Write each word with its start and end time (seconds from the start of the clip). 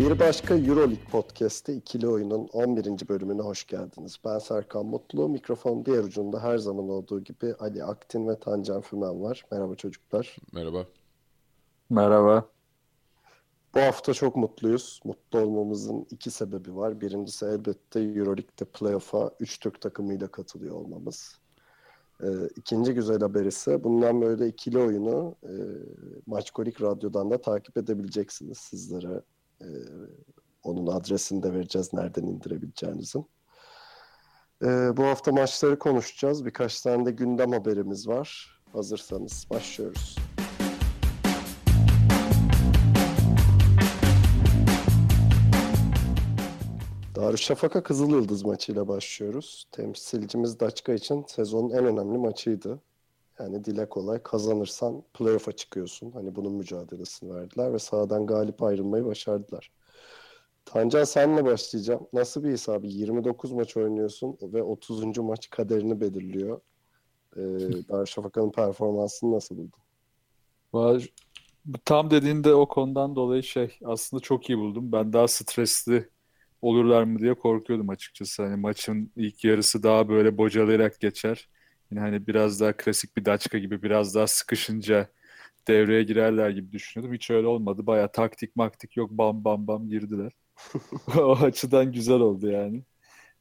Bir 0.00 0.18
başka 0.18 0.54
Euroleague 0.54 1.04
Podcast'te 1.10 1.74
ikili 1.74 2.08
oyunun 2.08 2.48
11. 2.52 3.08
bölümüne 3.08 3.42
hoş 3.42 3.66
geldiniz. 3.66 4.16
Ben 4.24 4.38
Serkan 4.38 4.86
Mutlu. 4.86 5.28
Mikrofon 5.28 5.84
diğer 5.84 6.04
ucunda 6.04 6.42
her 6.42 6.58
zaman 6.58 6.88
olduğu 6.88 7.24
gibi 7.24 7.54
Ali 7.54 7.84
Aktin 7.84 8.28
ve 8.28 8.40
Tancan 8.40 8.80
Fümen 8.80 9.22
var. 9.22 9.44
Merhaba 9.52 9.74
çocuklar. 9.74 10.36
Merhaba. 10.52 10.86
Merhaba. 11.90 12.48
Bu 13.74 13.80
hafta 13.80 14.14
çok 14.14 14.36
mutluyuz. 14.36 15.00
Mutlu 15.04 15.38
olmamızın 15.38 16.06
iki 16.10 16.30
sebebi 16.30 16.76
var. 16.76 17.00
Birincisi 17.00 17.46
elbette 17.46 18.00
Euroleague'de 18.00 18.64
playoff'a 18.64 19.30
3 19.40 19.60
Türk 19.60 19.80
takımıyla 19.80 20.28
katılıyor 20.28 20.76
olmamız. 20.76 21.38
Ee, 22.22 22.26
ikinci 22.56 22.94
güzel 22.94 23.20
haber 23.20 23.44
ise 23.44 23.84
bundan 23.84 24.22
böyle 24.22 24.48
ikili 24.48 24.78
oyunu 24.78 25.34
e, 25.42 25.52
Maçkolik 26.26 26.82
Radyo'dan 26.82 27.30
da 27.30 27.40
takip 27.40 27.76
edebileceksiniz 27.76 28.58
sizlere. 28.58 29.22
E, 29.60 29.68
onun 30.62 30.86
adresini 30.86 31.42
de 31.42 31.52
vereceğiz 31.52 31.92
nereden 31.92 32.22
indirebileceğinizin. 32.22 33.26
Ee, 34.62 34.96
bu 34.96 35.04
hafta 35.04 35.32
maçları 35.32 35.78
konuşacağız. 35.78 36.44
Birkaç 36.46 36.80
tane 36.80 37.06
de 37.06 37.10
gündem 37.10 37.52
haberimiz 37.52 38.08
var. 38.08 38.60
Hazırsanız 38.72 39.46
başlıyoruz. 39.50 40.16
Darüşşafaka 47.16 47.82
Kızıl 47.82 48.10
Yıldız 48.10 48.44
maçıyla 48.44 48.88
başlıyoruz. 48.88 49.64
Temsilcimiz 49.72 50.60
Daçka 50.60 50.92
için 50.92 51.24
sezonun 51.28 51.70
en 51.70 51.84
önemli 51.84 52.18
maçıydı. 52.18 52.80
Yani 53.40 53.64
dile 53.64 53.88
kolay 53.88 54.22
kazanırsan 54.22 55.02
playoff'a 55.14 55.52
çıkıyorsun. 55.52 56.10
Hani 56.10 56.36
bunun 56.36 56.52
mücadelesini 56.52 57.34
verdiler 57.34 57.72
ve 57.72 57.78
sahadan 57.78 58.26
galip 58.26 58.62
ayrılmayı 58.62 59.04
başardılar. 59.04 59.70
Tancan 60.64 61.04
senle 61.04 61.44
başlayacağım. 61.44 62.06
Nasıl 62.12 62.44
bir 62.44 62.52
his 62.52 62.68
abi? 62.68 62.88
29 62.92 63.52
maç 63.52 63.76
oynuyorsun 63.76 64.38
ve 64.42 64.62
30. 64.62 65.22
maç 65.22 65.50
kaderini 65.50 66.00
belirliyor. 66.00 66.60
Ee, 67.36 67.40
Darüşşafaka'nın 67.88 68.50
performansını 68.52 69.32
nasıl 69.32 69.56
buldun? 69.56 69.80
Valla 70.72 71.00
Tam 71.84 72.10
dediğinde 72.10 72.54
o 72.54 72.68
konudan 72.68 73.16
dolayı 73.16 73.42
şey 73.42 73.78
aslında 73.84 74.22
çok 74.22 74.50
iyi 74.50 74.58
buldum. 74.58 74.92
Ben 74.92 75.12
daha 75.12 75.28
stresli 75.28 76.08
olurlar 76.62 77.02
mı 77.02 77.18
diye 77.18 77.34
korkuyordum 77.34 77.88
açıkçası. 77.90 78.42
Hani 78.42 78.56
maçın 78.56 79.12
ilk 79.16 79.44
yarısı 79.44 79.82
daha 79.82 80.08
böyle 80.08 80.38
bocalayarak 80.38 81.00
geçer. 81.00 81.48
Yine 81.90 82.00
hani 82.00 82.26
biraz 82.26 82.60
daha 82.60 82.72
klasik 82.76 83.16
bir 83.16 83.24
Daçka 83.24 83.58
gibi 83.58 83.82
biraz 83.82 84.14
daha 84.14 84.26
sıkışınca 84.26 85.08
devreye 85.68 86.02
girerler 86.02 86.50
gibi 86.50 86.72
düşünüyordum. 86.72 87.14
Hiç 87.14 87.30
öyle 87.30 87.46
olmadı. 87.46 87.86
Baya 87.86 88.12
taktik 88.12 88.56
maktik 88.56 88.96
yok 88.96 89.10
bam 89.10 89.44
bam 89.44 89.66
bam 89.66 89.88
girdiler. 89.88 90.32
o 91.18 91.32
açıdan 91.32 91.92
güzel 91.92 92.20
oldu 92.20 92.50
yani. 92.50 92.84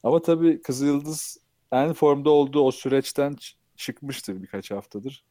Ama 0.04 0.22
tabii 0.22 0.62
Kızılyıldız 0.62 1.38
en 1.72 1.94
formda 1.94 2.30
olduğu 2.30 2.62
o 2.62 2.72
süreçten 2.72 3.36
çıkmıştır 3.78 4.42
birkaç 4.44 4.72
haftadır. 4.72 5.26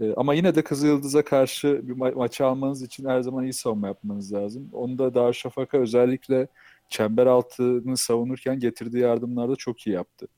Ee, 0.00 0.14
ama 0.16 0.34
yine 0.34 0.54
de 0.54 0.64
Kızılyıldız'a 0.64 1.24
karşı 1.24 1.88
bir 1.88 1.92
ma- 1.94 2.14
maçı 2.14 2.46
almanız 2.46 2.82
için 2.82 3.06
her 3.08 3.20
zaman 3.22 3.44
iyi 3.44 3.52
savunma 3.52 3.86
yapmanız 3.88 4.32
lazım. 4.32 4.70
Onu 4.72 4.98
da 4.98 5.14
Darüşşafaka 5.14 5.78
özellikle 5.78 6.48
çember 6.90 7.26
altını 7.26 7.96
savunurken 7.96 8.58
getirdiği 8.60 8.98
yardımlarda 9.02 9.56
çok 9.56 9.86
iyi 9.86 9.92
yaptı. 9.92 10.28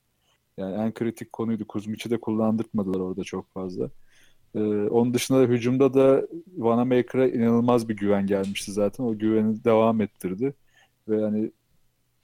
Yani 0.57 0.75
en 0.75 0.93
kritik 0.93 1.33
konuydu. 1.33 1.67
Kuzmic'i 1.67 2.09
de 2.09 2.19
kullandırtmadılar 2.19 2.99
orada 2.99 3.23
çok 3.23 3.53
fazla. 3.53 3.89
Ee, 4.55 4.59
onun 4.89 5.13
dışında 5.13 5.39
da 5.41 5.43
hücumda 5.53 5.93
da 5.93 6.27
Vanamaker'a 6.57 7.27
inanılmaz 7.27 7.89
bir 7.89 7.97
güven 7.97 8.27
gelmişti 8.27 8.71
zaten. 8.71 9.03
O 9.03 9.17
güveni 9.17 9.63
devam 9.63 10.01
ettirdi. 10.01 10.53
Ve 11.09 11.21
yani 11.21 11.51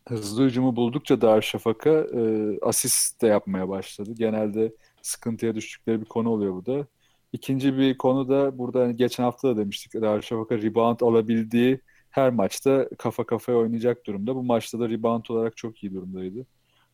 hızlı 0.07 0.45
hücumu 0.45 0.75
buldukça 0.75 1.21
Darüşşafaka 1.21 1.89
e, 1.89 2.59
asist 2.61 3.21
de 3.21 3.27
yapmaya 3.27 3.69
başladı. 3.69 4.11
Genelde 4.17 4.73
sıkıntıya 5.01 5.55
düştükleri 5.55 6.01
bir 6.01 6.05
konu 6.05 6.29
oluyor 6.29 6.53
bu 6.53 6.65
da. 6.65 6.87
İkinci 7.33 7.77
bir 7.77 7.97
konu 7.97 8.29
da 8.29 8.57
burada 8.57 8.81
hani 8.81 8.95
geçen 8.95 9.23
hafta 9.23 9.49
da 9.49 9.57
demiştik. 9.57 9.93
Darüşşafaka 10.01 10.57
rebound 10.57 10.99
alabildiği 11.01 11.79
her 12.09 12.29
maçta 12.33 12.89
kafa 12.97 13.25
kafaya 13.25 13.57
oynayacak 13.57 14.05
durumda. 14.05 14.35
Bu 14.35 14.43
maçta 14.43 14.79
da 14.79 14.89
rebound 14.89 15.25
olarak 15.29 15.57
çok 15.57 15.83
iyi 15.83 15.93
durumdaydı. 15.93 16.45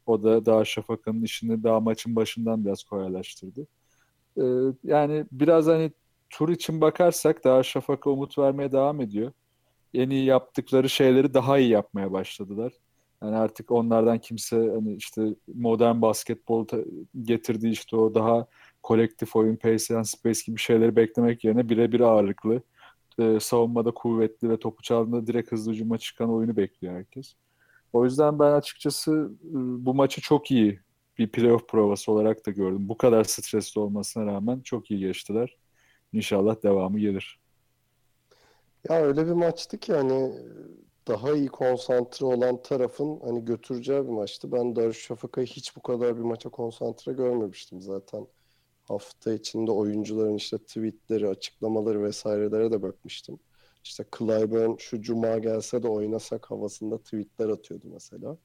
O 0.10 0.24
da 0.24 0.46
Darüşşafaka'nın 0.46 1.24
işini 1.24 1.64
daha 1.64 1.80
maçın 1.80 2.16
başından 2.16 2.66
biraz 2.66 2.84
kolaylaştırdı. 2.84 3.68
Ee, 4.38 4.44
yani 4.84 5.26
biraz 5.32 5.68
hani 5.68 5.92
tur 6.30 6.50
için 6.50 6.82
bakarsak 6.82 7.44
Darüşşafaka 7.46 8.10
umut 8.10 8.38
vermeye 8.38 8.72
devam 8.72 9.02
ediyor. 9.02 9.32
En 9.94 10.10
iyi 10.10 10.26
yaptıkları 10.26 10.90
şeyleri 10.90 11.34
daha 11.34 11.60
iyi 11.60 11.70
yapmaya 11.70 12.12
başladılar. 12.12 12.74
Yani 13.24 13.36
artık 13.36 13.72
onlardan 13.72 14.20
kimse 14.20 14.56
hani 14.56 14.96
işte 14.96 15.22
modern 15.56 16.02
basketbol 16.02 16.68
getirdiği 17.22 17.72
işte 17.72 17.96
o 17.96 18.16
daha 18.16 18.48
kolektif 18.84 19.36
oyun, 19.36 19.56
pace 19.56 19.98
and 19.98 20.06
space 20.06 20.40
gibi 20.46 20.60
şeyleri 20.60 20.96
beklemek 20.96 21.44
yerine 21.44 21.70
birebir 21.70 22.00
ağırlıklı, 22.00 22.62
e, 23.20 23.40
savunmada 23.40 23.92
kuvvetli 23.92 24.50
ve 24.50 24.60
topu 24.60 24.82
çaldığında 24.82 25.28
direkt 25.28 25.52
hızlı 25.52 25.72
hücuma 25.72 25.98
çıkan 25.98 26.34
oyunu 26.34 26.58
bekliyor 26.58 26.94
herkes. 26.96 27.36
O 27.94 28.06
yüzden 28.06 28.40
ben 28.40 28.52
açıkçası 28.52 29.32
bu 29.86 29.94
maçı 29.94 30.22
çok 30.22 30.52
iyi 30.52 30.80
bir 31.18 31.32
playoff 31.32 31.68
provası 31.68 32.12
olarak 32.12 32.46
da 32.46 32.52
gördüm. 32.52 32.90
Bu 32.90 32.98
kadar 32.98 33.24
stresli 33.24 33.82
olmasına 33.82 34.26
rağmen 34.26 34.60
çok 34.60 34.92
iyi 34.92 35.00
geçtiler. 35.00 35.58
İnşallah 36.14 36.64
devamı 36.64 37.00
gelir. 37.00 37.40
Ya 38.90 39.02
öyle 39.02 39.26
bir 39.26 39.32
maçtı 39.32 39.78
ki 39.78 39.94
hani 39.94 40.34
daha 41.08 41.34
iyi 41.34 41.48
konsantre 41.48 42.26
olan 42.26 42.62
tarafın 42.62 43.20
hani 43.24 43.46
götüreceği 43.46 44.04
bir 44.04 44.10
maçtı. 44.10 44.52
Ben 44.52 44.76
Darüşşafaka'yı 44.76 45.48
hiç 45.48 45.76
bu 45.76 45.82
kadar 45.82 46.18
bir 46.18 46.22
maça 46.22 46.50
konsantre 46.50 47.14
görmemiştim 47.14 47.82
zaten. 47.82 48.28
Hafta 48.88 49.34
içinde 49.34 49.72
oyuncuların 49.72 50.36
işte 50.36 50.58
tweetleri, 50.58 51.28
açıklamaları 51.28 52.04
vesairelere 52.04 52.72
de 52.72 52.82
bakmıştım. 52.82 53.40
İşte 53.90 54.06
Clyburn 54.18 54.76
şu 54.78 55.02
cuma 55.02 55.38
gelse 55.38 55.84
de 55.84 55.88
oynasak 55.88 56.52
havasında 56.52 56.98
tweetler 56.98 57.50
atıyordu 57.50 57.88
mesela. 57.92 58.38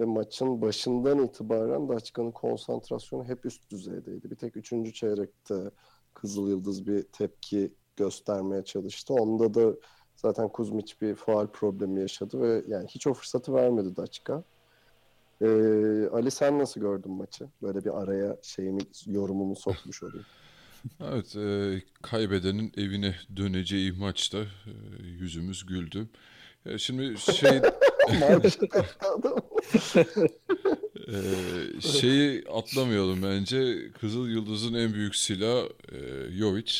Ve 0.00 0.04
maçın 0.04 0.62
başından 0.62 1.18
itibaren 1.24 1.88
Daçka'nın 1.88 2.30
konsantrasyonu 2.30 3.24
hep 3.24 3.46
üst 3.46 3.70
düzeydeydi. 3.70 4.30
Bir 4.30 4.36
tek 4.36 4.56
üçüncü 4.56 4.92
çeyrekte 4.92 5.70
Kızıl 6.14 6.48
Yıldız 6.48 6.86
bir 6.86 7.02
tepki 7.02 7.74
göstermeye 7.96 8.64
çalıştı. 8.64 9.14
Onda 9.14 9.54
da 9.54 9.76
zaten 10.16 10.48
Kuzmic 10.48 10.94
bir 11.00 11.14
faal 11.14 11.46
problemi 11.46 12.00
yaşadı 12.00 12.40
ve 12.40 12.64
yani 12.66 12.86
hiç 12.88 13.06
o 13.06 13.14
fırsatı 13.14 13.54
vermedi 13.54 13.96
Daçka. 13.96 14.44
Ee, 15.40 15.46
Ali 16.12 16.30
sen 16.30 16.58
nasıl 16.58 16.80
gördün 16.80 17.12
maçı? 17.12 17.48
Böyle 17.62 17.84
bir 17.84 18.02
araya 18.02 18.36
şeyimi 18.42 18.80
yorumumu 19.06 19.56
sokmuş 19.56 20.02
olayım. 20.02 20.26
Evet, 21.00 21.36
e, 21.36 21.82
kaybedenin 22.02 22.72
evine 22.76 23.14
döneceği 23.36 23.92
maçta 23.92 24.38
e, 24.38 24.72
yüzümüz 25.20 25.66
güldü. 25.66 26.08
E, 26.66 26.78
şimdi 26.78 27.20
şey 27.20 27.60
Maalesef 28.20 28.70
adam. 29.00 29.36
e, 31.08 31.80
şeyi 31.80 32.44
atlamayalım 32.52 33.22
bence. 33.22 33.92
Kızıl 34.00 34.28
Yıldız'ın 34.28 34.74
en 34.74 34.94
büyük 34.94 35.16
silahı 35.16 35.68
e, 35.92 35.98
Jovic 36.32 36.72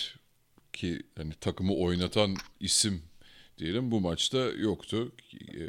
ki 0.73 1.03
hani 1.17 1.32
takımı 1.41 1.75
oynatan 1.75 2.37
isim 2.61 3.03
diyelim 3.59 3.91
bu 3.91 4.00
maçta 4.00 4.38
yoktu. 4.38 5.12
E, 5.32 5.62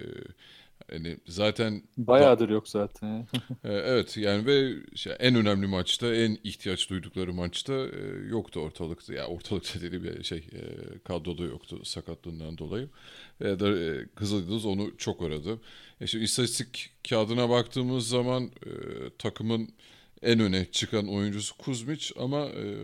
hani 0.94 1.18
zaten 1.28 1.84
Bayağıdır 1.98 2.50
yok 2.50 2.68
zaten. 2.68 3.28
Ee, 3.64 3.74
Evet 3.74 4.18
yani 4.18 4.46
ve 4.46 4.74
şey, 4.96 5.14
en 5.20 5.36
önemli 5.36 5.68
maçta, 5.68 6.16
en 6.16 6.38
ihtiyaç 6.44 6.90
duydukları 6.90 7.34
maçta 7.34 7.74
e, 7.74 8.28
yoktu 8.30 8.60
ortalıkta. 8.60 9.14
Ya 9.14 9.28
ortalıkta 9.28 9.82
dedi 9.82 10.04
bir 10.04 10.24
şey 10.24 10.38
e, 10.38 10.62
kadroda 11.04 11.44
yoktu 11.44 11.80
sakatlığından 11.84 12.58
dolayı. 12.58 12.90
E, 13.42 13.46
da, 13.46 13.80
e, 13.80 14.06
Kızıldız 14.16 14.66
onu 14.66 14.98
çok 14.98 15.22
aradı. 15.22 15.60
E 16.02 16.08
şimdi 16.08 16.24
istatistik 16.24 16.90
kağıdına 17.10 17.50
baktığımız 17.50 18.08
zaman 18.08 18.44
e, 18.44 18.72
takımın 19.20 19.70
en 20.24 20.40
öne 20.40 20.66
çıkan 20.72 21.08
oyuncusu 21.08 21.58
Kuzmic 21.58 22.14
ama 22.20 22.46
e, 22.46 22.76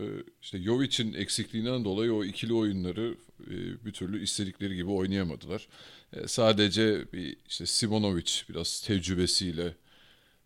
işte 0.42 0.58
Jovic'in 0.62 1.12
eksikliğinden 1.12 1.84
dolayı 1.84 2.14
o 2.14 2.24
ikili 2.24 2.54
oyunları 2.54 3.14
e, 3.50 3.84
bir 3.84 3.92
türlü 3.92 4.22
istedikleri 4.22 4.76
gibi 4.76 4.90
oynayamadılar. 4.90 5.68
E, 6.12 6.28
sadece 6.28 7.12
bir 7.12 7.36
işte 7.48 7.66
Simonovic 7.66 8.32
biraz 8.48 8.80
tecrübesiyle 8.80 9.74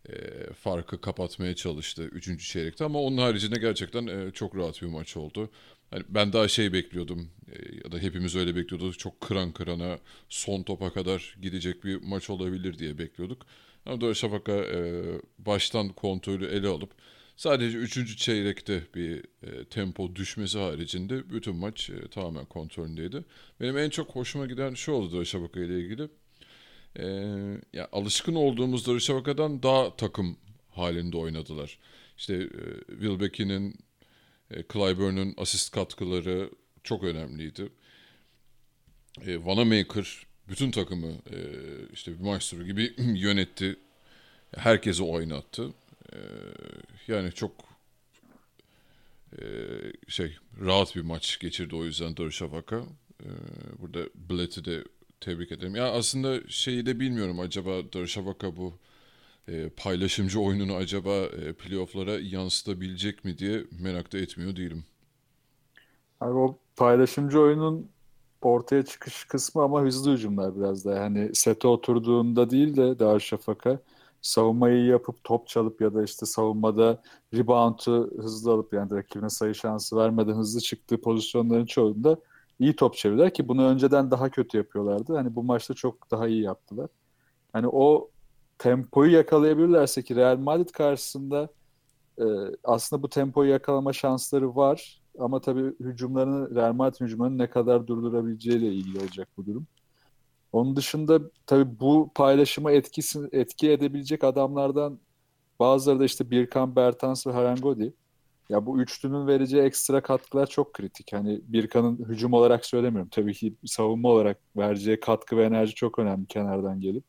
e, 0.09 0.13
farkı 0.53 1.01
kapatmaya 1.01 1.55
çalıştı 1.55 2.03
3. 2.03 2.49
çeyrekte 2.49 2.85
ama 2.85 3.01
onun 3.01 3.17
haricinde 3.17 3.59
gerçekten 3.59 4.07
e, 4.07 4.31
çok 4.31 4.55
rahat 4.57 4.81
bir 4.81 4.87
maç 4.87 5.17
oldu. 5.17 5.49
Hani 5.91 6.03
ben 6.09 6.33
daha 6.33 6.47
şey 6.47 6.73
bekliyordum 6.73 7.29
e, 7.51 7.75
ya 7.83 7.91
da 7.91 7.99
hepimiz 7.99 8.35
öyle 8.35 8.55
bekliyorduk. 8.55 8.99
Çok 8.99 9.21
kıran 9.21 9.51
kırana 9.51 9.99
son 10.29 10.63
topa 10.63 10.93
kadar 10.93 11.37
gidecek 11.41 11.83
bir 11.83 11.95
maç 11.95 12.29
olabilir 12.29 12.79
diye 12.79 12.97
bekliyorduk. 12.97 13.45
Ama 13.85 14.01
Darüşşafaka 14.01 14.51
e, 14.51 15.03
baştan 15.39 15.89
kontrolü 15.89 16.45
ele 16.45 16.67
alıp 16.67 16.91
sadece 17.35 17.77
3. 17.77 18.17
çeyrekte 18.17 18.83
bir 18.95 19.23
e, 19.43 19.65
tempo 19.65 20.15
düşmesi 20.15 20.59
haricinde 20.59 21.29
bütün 21.29 21.55
maç 21.55 21.89
e, 21.89 22.07
tamamen 22.07 22.45
kontrolündeydi. 22.45 23.25
Benim 23.61 23.77
en 23.77 23.89
çok 23.89 24.15
hoşuma 24.15 24.45
giden 24.45 24.73
şu 24.73 24.91
oldu 24.91 25.15
Darüşşafaka 25.15 25.59
ile 25.59 25.79
ilgili. 25.79 26.09
E, 26.99 27.05
ya 27.73 27.89
alışkın 27.91 28.35
olduğumuz 28.35 28.87
Darüşşafaka'dan 28.87 29.63
daha 29.63 29.95
takım 29.95 30.37
halinde 30.69 31.17
oynadılar. 31.17 31.79
İşte 32.17 32.33
e, 32.33 32.47
Wilbeck'in, 32.87 33.75
e, 34.51 34.63
Clyburn'un 34.73 35.33
asist 35.37 35.71
katkıları 35.71 36.49
çok 36.83 37.03
önemliydi. 37.03 37.69
E, 39.25 39.45
Vanamaker 39.45 40.25
bütün 40.49 40.71
takımı 40.71 41.07
e, 41.11 41.39
işte 41.93 42.19
bir 42.19 42.23
maestro 42.23 42.63
gibi 42.63 42.93
yönetti. 42.97 43.75
Herkesi 44.57 45.03
oynattı. 45.03 45.73
E, 46.13 46.17
yani 47.07 47.31
çok 47.31 47.51
e, 49.41 49.43
şey 50.07 50.37
rahat 50.61 50.95
bir 50.95 51.01
maç 51.01 51.39
geçirdi 51.39 51.75
o 51.75 51.85
yüzden 51.85 52.17
Darüşşafaka. 52.17 52.77
E, 53.23 53.29
burada 53.81 53.99
Blet'i 54.15 54.65
de 54.65 54.83
tebrik 55.21 55.51
ederim. 55.51 55.75
Ya 55.75 55.91
aslında 55.91 56.47
şeyi 56.47 56.85
de 56.85 56.99
bilmiyorum 56.99 57.39
acaba 57.39 57.93
Darüşşafaka 57.93 58.57
bu 58.57 58.73
e, 59.47 59.69
paylaşımcı 59.69 60.39
oyununu 60.41 60.75
acaba 60.75 61.15
e, 61.25 61.53
playoff'lara 61.53 62.19
yansıtabilecek 62.19 63.25
mi 63.25 63.37
diye 63.37 63.63
merak 63.71 64.13
da 64.13 64.17
etmiyor 64.17 64.55
değilim. 64.55 64.85
Abi 66.21 66.33
o 66.37 66.59
paylaşımcı 66.75 67.39
oyunun 67.39 67.91
ortaya 68.45 68.83
çıkış 68.85 69.25
kısmı 69.25 69.63
ama 69.63 69.81
hızlı 69.81 70.13
hücumlar 70.13 70.55
biraz 70.57 70.85
da. 70.85 70.93
Yani 70.93 71.29
sete 71.35 71.67
oturduğunda 71.67 72.49
değil 72.49 72.77
de 72.77 72.99
Darüşşafaka 72.99 73.79
savunmayı 74.21 74.85
yapıp 74.85 75.23
top 75.23 75.47
çalıp 75.47 75.81
ya 75.81 75.93
da 75.93 76.03
işte 76.03 76.25
savunmada 76.25 77.01
rebound'u 77.33 78.11
hızlı 78.17 78.51
alıp 78.51 78.73
yani 78.73 78.91
rakibine 78.91 79.29
sayı 79.29 79.55
şansı 79.55 79.97
vermeden 79.97 80.33
hızlı 80.33 80.61
çıktığı 80.61 81.01
pozisyonların 81.01 81.65
çoğunda 81.65 82.17
iyi 82.59 82.75
top 82.75 82.95
çevirdiler 82.95 83.33
ki 83.33 83.47
bunu 83.47 83.65
önceden 83.65 84.11
daha 84.11 84.29
kötü 84.29 84.57
yapıyorlardı. 84.57 85.15
Hani 85.15 85.35
bu 85.35 85.43
maçta 85.43 85.73
çok 85.73 86.11
daha 86.11 86.27
iyi 86.27 86.41
yaptılar. 86.43 86.89
Hani 87.53 87.67
o 87.67 88.09
tempoyu 88.57 89.11
yakalayabilirlerse 89.11 90.03
ki 90.03 90.15
Real 90.15 90.37
Madrid 90.37 90.69
karşısında 90.69 91.49
e, 92.19 92.25
aslında 92.63 93.03
bu 93.03 93.09
tempoyu 93.09 93.51
yakalama 93.51 93.93
şansları 93.93 94.55
var. 94.55 95.01
Ama 95.19 95.41
tabii 95.41 95.73
hücumlarını, 95.79 96.55
Real 96.55 96.73
Madrid 96.73 97.01
hücumlarını 97.01 97.37
ne 97.37 97.49
kadar 97.49 97.87
durdurabileceğiyle 97.87 98.73
ilgili 98.73 98.99
olacak 98.99 99.27
bu 99.37 99.45
durum. 99.45 99.67
Onun 100.51 100.75
dışında 100.75 101.19
tabii 101.47 101.79
bu 101.79 102.11
paylaşıma 102.15 102.71
etkisi, 102.71 103.19
etki 103.31 103.71
edebilecek 103.71 104.23
adamlardan 104.23 104.99
bazıları 105.59 105.99
da 105.99 106.05
işte 106.05 106.31
Birkan, 106.31 106.75
Bertans 106.75 107.27
ve 107.27 107.31
Harangodi. 107.31 107.93
Ya 108.49 108.65
bu 108.65 108.81
üçlünün 108.81 109.27
vereceği 109.27 109.63
ekstra 109.63 110.01
katkılar 110.01 110.47
çok 110.47 110.73
kritik. 110.73 111.13
Hani 111.13 111.41
Birkan'ın 111.43 111.97
hücum 112.09 112.33
olarak 112.33 112.65
söylemiyorum. 112.65 113.09
Tabii 113.09 113.33
ki 113.33 113.55
savunma 113.65 114.09
olarak 114.09 114.39
vereceği 114.57 114.99
katkı 114.99 115.37
ve 115.37 115.45
enerji 115.45 115.75
çok 115.75 115.99
önemli 115.99 116.25
kenardan 116.25 116.81
gelip. 116.81 117.03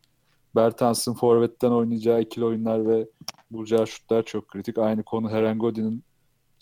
Bertans'ın 0.55 1.14
forvetten 1.14 1.70
oynayacağı 1.70 2.20
ikili 2.20 2.44
oyunlar 2.44 2.87
ve 2.87 3.09
bulacağı 3.50 3.87
şutlar 3.87 4.23
çok 4.23 4.49
kritik. 4.49 4.79
Aynı 4.79 5.02
konu 5.02 5.31
Herangodi'nin 5.31 6.02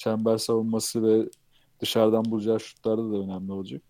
çember 0.05 0.39
savunması 0.39 1.03
ve 1.03 1.29
dışarıdan 1.81 2.25
bulacağı 2.25 2.61
şutlarda 2.61 3.13
da 3.13 3.17
önemli 3.17 3.53
olacak. 3.53 3.83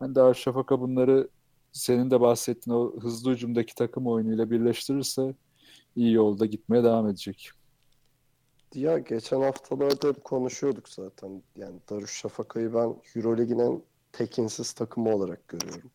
Ben 0.00 0.14
yani 0.16 0.34
Şafaka 0.34 0.80
bunları 0.80 1.28
senin 1.72 2.10
de 2.10 2.20
bahsettiğin 2.20 2.76
o 2.76 3.00
hızlı 3.00 3.32
hücumdaki 3.32 3.74
takım 3.74 4.06
oyunuyla 4.06 4.50
birleştirirse 4.50 5.34
iyi 5.96 6.12
yolda 6.12 6.46
gitmeye 6.46 6.84
devam 6.84 7.08
edecek. 7.08 7.50
Ya 8.74 8.98
geçen 8.98 9.40
haftalarda 9.40 10.08
hep 10.08 10.24
konuşuyorduk 10.24 10.88
zaten. 10.88 11.42
Yani 11.56 11.76
Darüşşafaka'yı 11.90 12.74
ben 12.74 12.96
Eurolig'in 13.16 13.84
tekinsiz 14.12 14.72
takımı 14.72 15.14
olarak 15.14 15.48
görüyorum. 15.48 15.90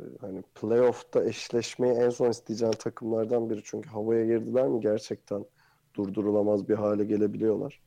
Ee, 0.00 0.04
hani 0.20 0.42
playoff'ta 0.42 1.24
eşleşmeyi 1.24 1.94
en 1.94 2.10
son 2.10 2.30
isteyeceğin 2.30 2.72
takımlardan 2.72 3.50
biri. 3.50 3.60
Çünkü 3.64 3.88
havaya 3.88 4.24
girdiler 4.24 4.68
mi 4.68 4.80
gerçekten 4.80 5.44
durdurulamaz 5.94 6.68
bir 6.68 6.74
hale 6.74 7.04
gelebiliyorlar. 7.04 7.80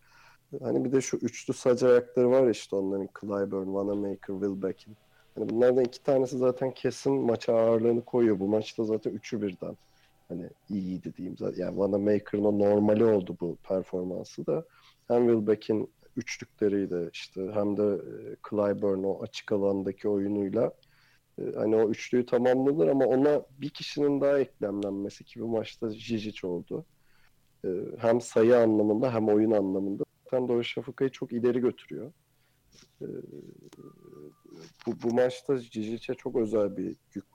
Hani 0.62 0.86
bir 0.86 0.92
de 0.92 1.02
şu 1.02 1.18
üçlü 1.18 1.54
sac 1.54 1.84
ayakları 1.84 2.32
var 2.32 2.50
işte 2.50 2.76
onların 2.76 3.10
Clyburn, 3.22 3.66
Wanamaker, 3.66 4.34
Wilbeck'in. 4.34 4.98
Hani 5.36 5.50
bunlardan 5.50 5.84
iki 5.84 6.04
tanesi 6.04 6.38
zaten 6.38 6.72
kesin 6.72 7.14
maça 7.14 7.56
ağırlığını 7.56 8.06
koyuyor. 8.06 8.40
Bu 8.40 8.48
maçta 8.48 8.84
zaten 8.84 9.12
üçü 9.12 9.42
birden 9.42 9.78
hani 10.30 10.50
iyiydi 10.70 11.14
diyeyim 11.18 11.38
zaten. 11.38 11.62
Yani 11.62 11.72
Wanamaker'ın 11.72 12.44
o 12.44 12.60
normali 12.60 13.06
oldu 13.06 13.38
bu 13.42 13.56
performansı 13.56 14.46
da. 14.46 14.66
Hem 15.08 15.28
Wilbeck'in 15.28 15.90
üçlükleriyle 16.18 17.10
işte 17.14 17.52
hem 17.54 17.78
de 17.78 17.84
e, 17.84 18.36
Clyburn 18.50 19.04
o 19.04 19.24
açık 19.24 19.52
alandaki 19.52 20.10
oyunuyla 20.10 20.72
e, 21.40 21.44
hani 21.56 21.76
o 21.76 21.90
üçlüyü 21.90 22.26
tamamladılar 22.26 22.88
ama 22.88 23.06
ona 23.06 23.42
bir 23.62 23.70
kişinin 23.70 24.22
daha 24.22 24.40
eklemlenmesi 24.40 25.24
ki 25.24 25.42
bu 25.42 25.48
maçta 25.48 25.90
Jijic 25.90 26.48
oldu. 26.48 26.86
E, 27.66 27.70
hem 27.98 28.22
sayı 28.22 28.58
anlamında 28.58 29.14
hem 29.14 29.28
oyun 29.30 29.52
anlamında 29.52 30.04
zaten 30.34 30.48
Darüşşafaka'yı 30.48 31.10
çok 31.10 31.34
ileri 31.34 31.60
götürüyor. 31.60 32.12
Ee, 33.02 33.06
bu, 34.86 34.92
bu 35.04 35.14
maçta 35.14 35.60
Cicic'e 35.60 36.14
çok 36.14 36.36
özel 36.36 36.78
bir 36.78 36.96
yük 37.14 37.26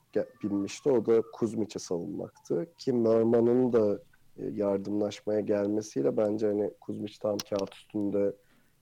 binmişti. 0.43 0.91
O 0.91 1.07
da 1.07 1.23
Kuzmic'e 1.33 1.79
savunmaktı. 1.79 2.67
Ki 2.79 2.93
Merman'ın 2.93 3.73
da 3.73 4.03
e, 4.37 4.47
yardımlaşmaya 4.47 5.41
gelmesiyle 5.41 6.17
bence 6.17 6.47
hani 6.47 6.71
Kuzmic 6.81 7.15
tam 7.21 7.39
kağıt 7.39 7.75
üstünde 7.75 8.37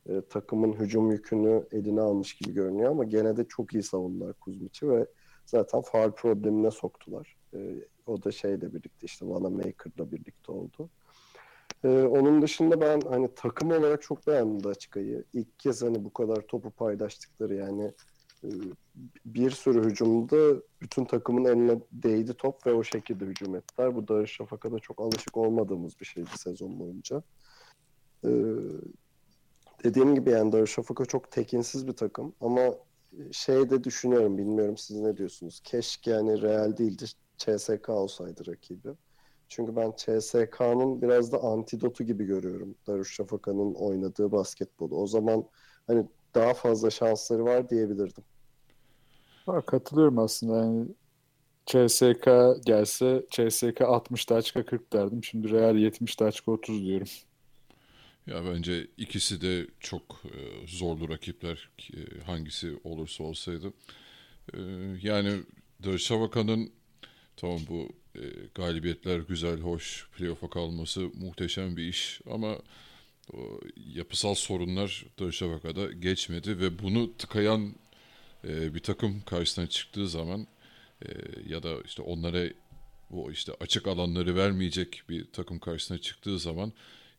e, 0.09 0.23
takımın 0.29 0.73
hücum 0.73 1.11
yükünü 1.11 1.67
eline 1.73 2.01
almış 2.01 2.35
gibi 2.35 2.55
görünüyor 2.55 2.91
ama 2.91 3.05
gene 3.05 3.37
de 3.37 3.45
çok 3.49 3.75
iyi 3.75 3.83
savundular 3.83 4.33
Kuzmic'i 4.33 4.89
ve 4.89 5.07
zaten 5.47 5.81
faal 5.81 6.11
problemine 6.11 6.71
soktular. 6.71 7.37
E, 7.55 7.59
o 8.07 8.23
da 8.23 8.33
şeyle 8.33 8.75
birlikte 8.75 9.07
işte 9.07 9.29
Vanamaker'la 9.29 10.13
birlikte 10.13 10.53
oldu. 10.53 10.91
Ee, 11.85 11.89
onun 11.89 12.43
dışında 12.43 12.81
ben 12.81 13.01
hani 13.01 13.35
takım 13.35 13.71
olarak 13.71 14.03
çok 14.03 14.27
beğendim 14.27 14.65
de 14.65 14.69
açıkayı. 14.69 15.25
İlk 15.33 15.59
kez 15.59 15.83
hani 15.83 16.05
bu 16.05 16.13
kadar 16.13 16.37
topu 16.37 16.71
paylaştıkları 16.71 17.55
yani 17.55 17.93
e, 18.45 18.49
bir 19.25 19.51
sürü 19.51 19.85
hücumda 19.85 20.63
bütün 20.81 21.05
takımın 21.05 21.45
eline 21.45 21.81
değdi 21.93 22.35
top 22.35 22.67
ve 22.67 22.73
o 22.73 22.85
şekilde 22.85 23.25
hücum 23.25 23.56
ettiler. 23.56 23.97
Bu 23.97 24.09
Darüşşafaka'da 24.09 24.79
çok 24.79 25.01
alışık 25.01 25.37
olmadığımız 25.37 26.01
bir 26.01 26.06
şeydi 26.06 26.31
sezon 26.37 26.81
boyunca. 26.81 27.23
Ee, 28.25 28.31
dediğim 29.85 30.15
gibi 30.15 30.31
yani 30.31 30.53
Darüşşafaka 30.53 31.05
çok 31.05 31.31
tekinsiz 31.31 31.87
bir 31.87 31.93
takım 31.93 32.35
ama 32.41 32.75
şey 33.33 33.71
de 33.71 33.85
düşünüyorum 33.85 34.39
bilmiyorum 34.39 34.77
siz 34.77 35.01
ne 35.01 35.17
diyorsunuz. 35.17 35.61
Keşke 35.65 36.11
yani 36.11 36.43
Real 36.43 36.77
değildi 36.77 37.05
CSK 37.39 37.89
olsaydı 37.89 38.47
rakibi. 38.47 38.89
Çünkü 39.48 39.76
ben 39.76 39.93
CSK'nın 39.96 41.03
biraz 41.03 41.32
da 41.32 41.43
antidotu 41.43 42.05
gibi 42.05 42.24
görüyorum 42.24 42.74
Darüşşafaka'nın 42.86 43.74
oynadığı 43.74 44.32
basketbolu. 44.32 44.96
O 44.96 45.06
zaman 45.06 45.44
hani 45.86 46.06
daha 46.34 46.55
fazla 46.55 46.91
şansları 46.91 47.44
var 47.44 47.70
diyebilirdim. 47.70 48.24
Ha, 49.46 49.60
katılıyorum 49.60 50.19
aslında 50.19 50.56
yani 50.56 50.86
CSK 51.67 52.26
gelse 52.67 53.26
CSK 53.31 53.81
60 53.81 54.24
taçka 54.24 54.65
40 54.65 54.93
derdim. 54.93 55.24
Şimdi 55.24 55.50
Real 55.50 55.76
70 55.76 56.17
taçka 56.17 56.53
30 56.53 56.84
diyorum. 56.84 57.08
Ya 58.26 58.44
bence 58.44 58.86
ikisi 58.96 59.41
de 59.41 59.67
çok 59.81 60.03
e, 60.24 60.67
zorlu 60.67 61.08
rakipler 61.08 61.70
e, 61.94 62.20
hangisi 62.20 62.81
olursa 62.84 63.24
olsaydı. 63.24 63.72
E, 64.55 64.60
yani 65.03 65.32
Darüşşafaka'nın 65.84 66.70
tamam 67.36 67.60
bu 67.69 67.88
e, 68.17 68.23
galibiyetler 68.55 69.19
güzel, 69.19 69.61
hoş, 69.61 70.08
playoff'a 70.17 70.51
kalması 70.51 71.01
muhteşem 71.01 71.77
bir 71.77 71.85
iş 71.85 72.20
ama 72.31 72.58
o 73.32 73.61
yapısal 73.94 74.35
sorunlar 74.35 75.05
Darüşşafaka'da 75.19 75.93
geçmedi 75.93 76.61
ve 76.61 76.79
bunu 76.79 77.17
tıkayan 77.17 77.75
e, 78.44 78.75
bir 78.75 78.81
takım 78.81 79.23
karşısına 79.27 79.67
çıktığı 79.67 80.08
zaman 80.08 80.46
e, 81.03 81.08
ya 81.49 81.63
da 81.63 81.81
işte 81.85 82.03
onlara 82.03 82.49
bu 83.11 83.32
işte 83.32 83.53
açık 83.61 83.87
alanları 83.87 84.37
vermeyecek 84.37 85.03
bir 85.08 85.25
takım 85.32 85.58
karşısına 85.58 85.99
çıktığı 85.99 86.39
zaman 86.39 86.73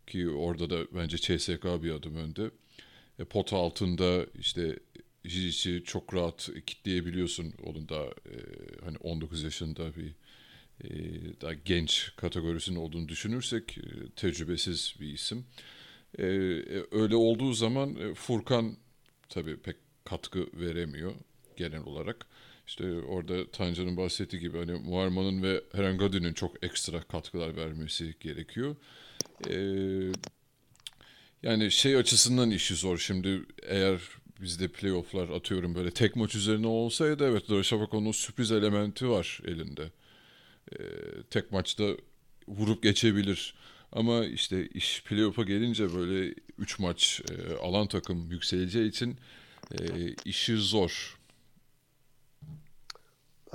ki 0.08 0.30
orada 0.30 0.70
da 0.70 0.88
bence 0.92 1.18
CSK 1.18 1.64
bir 1.84 1.92
adım 1.92 2.16
önde. 2.16 2.52
E, 3.20 3.24
pot 3.24 3.54
altında 3.54 4.26
işte 4.40 4.80
Jicic'i 5.26 5.84
çok 5.84 6.14
rahat 6.14 6.50
kitleyebiliyorsun. 6.66 7.54
Onun 7.64 7.90
da 7.90 8.04
e, 8.06 8.36
hani 8.86 8.98
19 8.98 9.44
yaşında 9.44 9.96
bir 9.96 10.14
daha 11.42 11.54
genç 11.54 12.12
kategorisinin 12.16 12.80
olduğunu 12.80 13.08
düşünürsek 13.08 13.78
e, 13.78 14.10
tecrübesiz 14.16 14.96
bir 15.00 15.14
isim. 15.14 15.46
E, 16.18 16.26
e, 16.26 16.86
öyle 16.92 17.16
olduğu 17.16 17.54
zaman 17.54 17.96
e, 17.96 18.14
Furkan 18.14 18.78
tabii 19.30 19.58
pek 19.58 19.76
katkı 20.06 20.48
veremiyor 20.54 21.14
genel 21.58 21.84
olarak. 21.84 22.26
İşte 22.68 22.94
orada 22.94 23.52
Tancan'ın 23.52 23.98
bahsettiği 23.98 24.42
gibi 24.42 24.58
hani 24.58 24.72
Muharman'ın 24.72 25.44
ve 25.44 25.64
Herangadi'nin 25.72 26.34
çok 26.34 26.64
ekstra 26.64 27.02
katkılar 27.02 27.56
vermesi 27.56 28.16
gerekiyor. 28.20 28.76
Ee, 29.50 30.12
yani 31.44 31.72
şey 31.72 31.96
açısından 31.96 32.52
işi 32.52 32.76
zor. 32.76 32.98
Şimdi 32.98 33.42
eğer 33.64 34.00
bizde 34.42 34.68
playofflar 34.68 35.30
atıyorum 35.30 35.76
böyle 35.76 35.92
tek 35.92 36.16
maç 36.16 36.36
üzerine 36.36 36.68
olsaydı 36.68 37.28
evet 37.30 37.50
Darüşşafako'nun 37.50 38.12
sürpriz 38.12 38.52
elementi 38.52 39.10
var 39.10 39.40
elinde. 39.46 39.92
Ee, 40.72 40.84
tek 41.30 41.52
maçta 41.52 41.84
vurup 42.48 42.84
geçebilir. 42.84 43.56
Ama 43.92 44.26
işte 44.26 44.68
iş 44.68 45.04
playoff'a 45.04 45.44
gelince 45.44 45.96
böyle 45.96 46.36
3 46.58 46.80
maç 46.80 47.22
e, 47.32 47.56
alan 47.58 47.88
takım 47.88 48.32
yükseleceği 48.32 48.90
için 48.90 49.18
e, 49.80 50.14
işi 50.26 50.58
zor. 50.58 51.18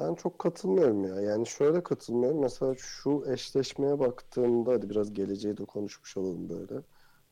Ben 0.01 0.15
çok 0.15 0.39
katılmıyorum 0.39 1.05
ya. 1.05 1.21
Yani 1.21 1.47
şöyle 1.47 1.83
katılmıyorum. 1.83 2.41
Mesela 2.41 2.75
şu 2.79 3.25
eşleşmeye 3.33 3.99
baktığımda 3.99 4.73
hadi 4.73 4.91
biraz 4.91 5.13
geleceği 5.13 5.57
de 5.57 5.65
konuşmuş 5.65 6.17
olalım 6.17 6.49
böyle. 6.49 6.75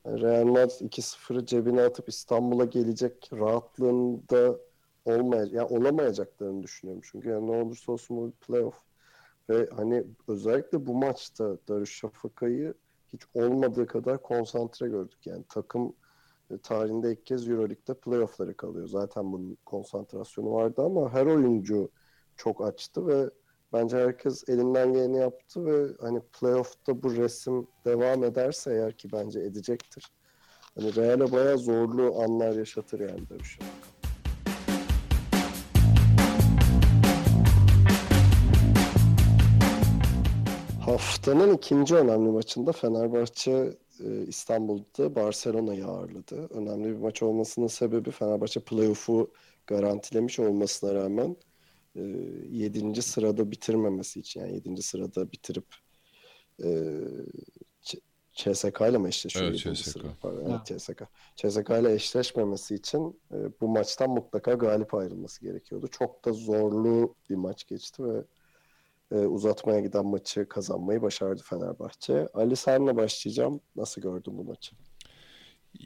Yani 0.04 0.20
Real 0.22 0.44
Madrid 0.44 0.90
2-0'ı 0.92 1.46
cebine 1.46 1.82
atıp 1.82 2.08
İstanbul'a 2.08 2.64
gelecek 2.64 3.30
rahatlığında 3.32 4.58
olmayacak, 5.04 5.52
yani 5.52 5.66
olamayacaklarını 5.66 6.62
düşünüyorum. 6.62 7.02
Çünkü 7.12 7.28
yani 7.28 7.46
ne 7.46 7.62
olursa 7.62 7.92
olsun 7.92 8.16
bu 8.16 8.32
playoff. 8.46 8.89
Ve 9.50 9.68
hani 9.76 10.04
özellikle 10.28 10.86
bu 10.86 10.94
maçta 10.94 11.58
Darüşşafaka'yı 11.68 12.74
hiç 13.12 13.22
olmadığı 13.34 13.86
kadar 13.86 14.22
konsantre 14.22 14.88
gördük. 14.88 15.26
Yani 15.26 15.44
takım 15.48 15.96
e, 16.50 16.58
tarihinde 16.58 17.12
ilk 17.12 17.26
kez 17.26 17.48
Euroleague'de 17.48 17.94
playoff'lara 17.94 18.54
kalıyor. 18.54 18.88
Zaten 18.88 19.32
bunun 19.32 19.58
konsantrasyonu 19.66 20.52
vardı 20.52 20.82
ama 20.82 21.12
her 21.12 21.26
oyuncu 21.26 21.90
çok 22.36 22.64
açtı 22.64 23.06
ve 23.06 23.30
bence 23.72 23.96
herkes 23.96 24.48
elinden 24.48 24.92
geleni 24.92 25.18
yaptı 25.18 25.66
ve 25.66 25.94
hani 26.00 26.20
playoff'ta 26.40 27.02
bu 27.02 27.16
resim 27.16 27.66
devam 27.86 28.24
ederse 28.24 28.72
eğer 28.72 28.96
ki 28.96 29.08
bence 29.12 29.40
edecektir. 29.40 30.12
Hani 30.74 30.96
Real'e 30.96 31.32
bayağı 31.32 31.58
zorlu 31.58 32.22
anlar 32.22 32.52
yaşatır 32.52 33.00
yani 33.00 33.28
Darüşşafaka. 33.30 33.99
Haftanın 40.90 41.54
ikinci 41.54 41.94
önemli 41.94 42.30
maçında 42.30 42.72
Fenerbahçe 42.72 43.78
e, 44.04 44.26
İstanbul'da 44.26 45.14
Barcelona'yı 45.14 45.86
ağırladı. 45.86 46.46
Önemli 46.46 46.88
bir 46.88 46.96
maç 46.96 47.22
olmasının 47.22 47.66
sebebi 47.66 48.10
Fenerbahçe 48.10 48.60
playoff'u 48.60 49.30
garantilemiş 49.66 50.38
olmasına 50.38 50.94
rağmen 50.94 51.36
e, 51.96 52.00
7. 52.50 53.02
sırada 53.02 53.50
bitirmemesi 53.50 54.20
için 54.20 54.40
yani 54.40 54.54
7. 54.54 54.82
sırada 54.82 55.32
bitirip 55.32 55.64
e, 56.64 56.98
CSK 58.32 58.80
ile 58.80 58.98
mi 58.98 59.08
eşleşiyor? 59.08 59.44
Evet, 59.44 59.58
yedinci 59.58 59.82
CSK. 59.82 59.92
sırada? 59.92 60.08
Pardon, 60.20 60.50
evet, 60.50 60.80
CSK. 60.80 61.02
CSK 61.36 61.70
ile 61.70 61.94
eşleşmemesi 61.94 62.74
için 62.74 63.20
e, 63.32 63.36
bu 63.60 63.68
maçtan 63.68 64.10
mutlaka 64.10 64.52
galip 64.52 64.94
ayrılması 64.94 65.40
gerekiyordu. 65.40 65.88
Çok 65.88 66.24
da 66.24 66.32
zorlu 66.32 67.14
bir 67.30 67.34
maç 67.34 67.66
geçti 67.66 68.04
ve 68.04 68.24
e, 69.12 69.14
uzatmaya 69.14 69.80
giden 69.80 70.06
maçı 70.06 70.48
kazanmayı 70.48 71.02
başardı 71.02 71.42
Fenerbahçe. 71.44 72.26
Ali 72.34 72.56
senle 72.56 72.96
başlayacağım. 72.96 73.60
Nasıl 73.76 74.02
gördün 74.02 74.38
bu 74.38 74.44
maçı? 74.44 74.76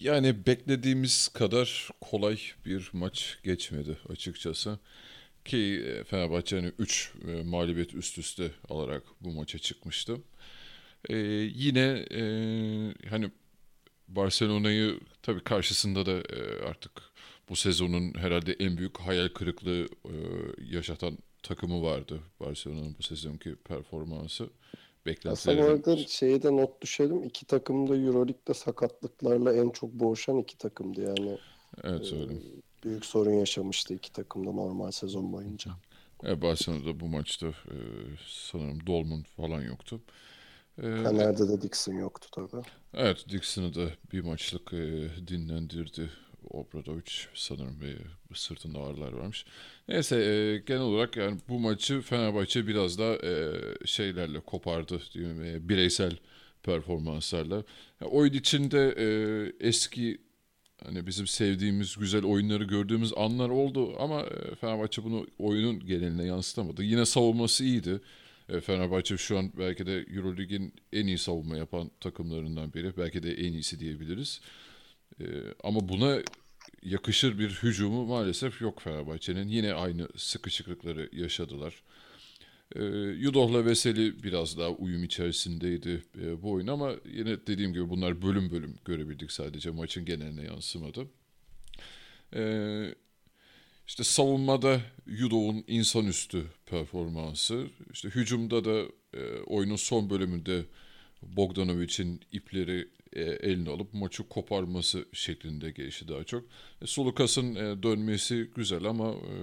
Yani 0.00 0.46
beklediğimiz 0.46 1.28
kadar 1.28 1.90
kolay 2.00 2.38
bir 2.66 2.90
maç 2.92 3.38
geçmedi 3.44 3.98
açıkçası. 4.08 4.78
Ki 5.44 5.84
e, 5.86 6.04
Fenerbahçe 6.04 6.56
hani 6.56 6.72
3 6.78 7.14
mağlubiyet 7.44 7.94
üst 7.94 8.18
üste 8.18 8.50
alarak 8.70 9.02
bu 9.20 9.32
maça 9.32 9.58
çıkmıştı. 9.58 10.16
Ee, 11.08 11.16
yine 11.54 12.06
e, 12.10 12.20
hani 13.08 13.30
Barcelona'yı 14.08 15.00
tabii 15.22 15.44
karşısında 15.44 16.06
da 16.06 16.12
e, 16.12 16.64
artık 16.68 16.92
bu 17.48 17.56
sezonun 17.56 18.14
herhalde 18.14 18.52
en 18.52 18.76
büyük 18.76 19.00
hayal 19.00 19.28
kırıklığı 19.28 19.88
e, 20.04 20.14
yaşatan 20.58 21.18
takımı 21.44 21.82
vardı. 21.82 22.20
Barcelona'nın 22.40 22.96
bu 22.98 23.02
sezonki 23.02 23.56
performansı. 23.56 24.48
Aslında 25.26 25.62
bu 25.62 25.64
arada 25.64 25.96
şeye 25.96 26.42
de 26.42 26.56
not 26.56 26.82
düşelim. 26.82 27.22
İki 27.22 27.46
takım 27.46 27.88
da 27.88 27.96
Euroleague'de 27.96 28.54
sakatlıklarla 28.54 29.54
en 29.54 29.70
çok 29.70 29.92
boğuşan 29.92 30.38
iki 30.38 30.58
takımdı. 30.58 31.02
Yani 31.02 31.38
evet 31.84 32.12
öyle. 32.12 32.32
büyük 32.84 33.06
sorun 33.06 33.32
yaşamıştı 33.32 33.94
iki 33.94 34.12
takım 34.12 34.46
da 34.46 34.52
normal 34.52 34.90
sezon 34.90 35.32
boyunca. 35.32 35.70
Evet, 36.22 36.42
Barcelona'da 36.42 37.00
bu 37.00 37.06
maçta 37.08 37.46
e, 37.46 37.76
sanırım 38.28 38.86
Dolman 38.86 39.22
falan 39.22 39.62
yoktu. 39.62 40.00
E, 40.78 40.82
Fener'de 40.82 41.48
de 41.48 41.62
Dixon 41.62 41.94
yoktu 41.94 42.28
tabii. 42.32 42.62
evet 42.94 43.24
Dixon'ı 43.28 43.74
da 43.74 43.90
bir 44.12 44.20
maçlık 44.20 44.72
e, 44.72 45.08
dinlendirdi 45.28 46.10
Obradovic 46.50 47.12
sanırım 47.34 47.80
ve 47.80 47.94
sırtında 48.34 48.78
ağrılar 48.78 49.12
varmış. 49.12 49.44
Neyse 49.88 50.16
e, 50.16 50.58
genel 50.58 50.80
olarak 50.80 51.16
yani 51.16 51.40
bu 51.48 51.60
maçı 51.60 52.00
Fenerbahçe 52.00 52.66
biraz 52.66 52.98
da 52.98 53.26
e, 53.26 53.52
şeylerle 53.86 54.40
kopardı 54.40 55.02
diyeyim, 55.14 55.44
e, 55.44 55.68
bireysel 55.68 56.16
performanslarla. 56.62 57.56
Ya, 58.00 58.06
oyun 58.06 58.32
içinde 58.32 58.94
e, 58.98 59.06
eski 59.68 60.18
hani 60.84 61.06
bizim 61.06 61.26
sevdiğimiz 61.26 61.96
güzel 61.96 62.24
oyunları 62.24 62.64
gördüğümüz 62.64 63.12
anlar 63.16 63.48
oldu 63.48 63.94
ama 63.98 64.20
e, 64.22 64.54
Fenerbahçe 64.54 65.04
bunu 65.04 65.26
oyunun 65.38 65.86
geneline 65.86 66.24
yansıtamadı. 66.24 66.82
Yine 66.82 67.06
savunması 67.06 67.64
iyiydi. 67.64 68.00
E, 68.48 68.60
Fenerbahçe 68.60 69.16
şu 69.16 69.38
an 69.38 69.52
belki 69.58 69.86
de 69.86 70.06
Eurolig'in 70.14 70.74
en 70.92 71.06
iyi 71.06 71.18
savunma 71.18 71.56
yapan 71.56 71.90
takımlarından 72.00 72.72
biri. 72.72 72.96
Belki 72.96 73.22
de 73.22 73.32
en 73.32 73.52
iyisi 73.52 73.80
diyebiliriz. 73.80 74.40
E, 75.20 75.26
ama 75.62 75.88
buna 75.88 76.22
yakışır 76.82 77.38
bir 77.38 77.50
hücumu 77.50 78.06
maalesef 78.06 78.60
yok 78.60 78.82
Fenerbahçe'nin. 78.82 79.48
Yine 79.48 79.74
aynı 79.74 80.08
sıkışıklıkları 80.16 81.10
yaşadılar. 81.12 81.82
E, 82.76 82.84
Yudoh'la 83.18 83.64
Veseli 83.64 84.22
biraz 84.22 84.58
daha 84.58 84.68
uyum 84.70 85.04
içerisindeydi 85.04 86.02
e, 86.22 86.42
bu 86.42 86.50
oyun 86.52 86.66
ama 86.66 86.92
yine 87.04 87.46
dediğim 87.46 87.72
gibi 87.72 87.88
bunlar 87.88 88.22
bölüm 88.22 88.50
bölüm 88.50 88.74
görebildik 88.84 89.32
sadece 89.32 89.70
maçın 89.70 90.04
geneline 90.04 90.42
yansımadı. 90.42 91.06
E, 92.34 92.94
işte 93.86 94.04
savunmada 94.04 94.80
Yudoh'un 95.06 95.64
insanüstü 95.66 96.44
performansı, 96.66 97.66
işte 97.92 98.08
hücumda 98.08 98.64
da 98.64 98.82
e, 99.14 99.40
oyunun 99.46 99.76
son 99.76 100.10
bölümünde 100.10 100.64
Bogdanovic'in 101.22 102.20
ipleri 102.32 102.88
e, 103.14 103.22
eline 103.22 103.70
alıp 103.70 103.94
maçı 103.94 104.28
koparması 104.28 105.04
şeklinde 105.12 105.70
gelişti 105.70 106.08
daha 106.08 106.24
çok. 106.24 106.44
E, 106.82 106.86
Sulukas'ın 106.86 107.54
e, 107.54 107.82
dönmesi 107.82 108.50
güzel 108.54 108.84
ama 108.84 109.10
e, 109.10 109.36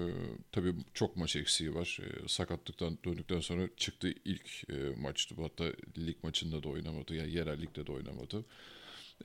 tabii 0.51 0.73
çok 0.93 1.17
maç 1.17 1.35
eksiği 1.35 1.75
var. 1.75 1.99
E, 2.01 2.27
sakatlıktan 2.27 2.97
döndükten 3.05 3.39
sonra 3.39 3.69
çıktı 3.77 4.13
ilk 4.25 4.69
e, 4.69 5.01
maçtı. 5.01 5.35
Hatta 5.41 5.65
lig 5.97 6.15
maçında 6.23 6.63
da 6.63 6.69
oynamadı. 6.69 7.15
Yani 7.15 7.33
yerel 7.33 7.61
ligde 7.61 7.87
de 7.87 7.91
oynamadı. 7.91 8.45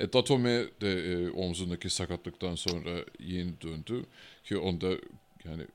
E, 0.01 0.13
Datome 0.13 0.67
de 0.81 1.13
e, 1.13 1.31
omzundaki 1.31 1.91
sakatlıktan 1.91 2.55
sonra 2.55 3.05
yeni 3.19 3.61
döndü. 3.61 4.07
Ki 4.45 4.57
onda 4.59 4.91
yani 5.45 5.67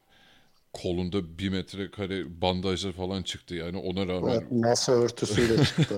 kolunda 0.74 1.38
bir 1.38 1.50
metrekare 1.50 2.42
bandajlar 2.42 2.92
falan 2.92 3.24
çıktı 3.24 3.56
yani 3.56 3.78
ona 3.78 4.08
rağmen 4.08 4.32
Evet, 4.32 4.52
masa 4.52 4.92
örtüsüyle 4.92 5.64
çıktı. 5.66 5.98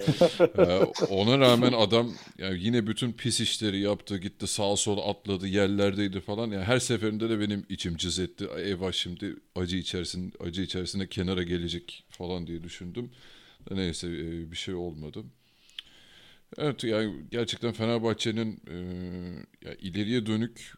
ona 1.09 1.39
rağmen 1.39 1.73
adam 1.73 2.13
yani 2.37 2.59
yine 2.63 2.87
bütün 2.87 3.13
pis 3.13 3.39
işleri 3.41 3.79
yaptı. 3.79 4.17
Gitti 4.17 4.47
sağa 4.47 4.75
sola 4.75 5.09
atladı, 5.09 5.47
yerlerdeydi 5.47 6.21
falan. 6.21 6.51
Yani 6.51 6.63
her 6.63 6.79
seferinde 6.79 7.29
de 7.29 7.39
benim 7.39 7.65
içim 7.69 7.97
cız 7.97 8.19
etti. 8.19 8.47
Eyvah 8.57 8.91
şimdi 8.91 9.35
acı 9.55 9.77
içerisinde 9.77 10.35
acı 10.39 10.61
içerisinde 10.61 11.07
kenara 11.07 11.43
gelecek 11.43 12.05
falan 12.09 12.47
diye 12.47 12.63
düşündüm. 12.63 13.11
Neyse 13.71 14.07
e, 14.07 14.51
bir 14.51 14.57
şey 14.57 14.73
olmadı. 14.73 15.23
Evet 16.57 16.83
yani 16.83 17.13
gerçekten 17.31 17.71
Fenerbahçe'nin 17.71 18.61
e, 18.67 18.75
ya 19.67 19.75
ileriye 19.75 20.25
dönük 20.25 20.73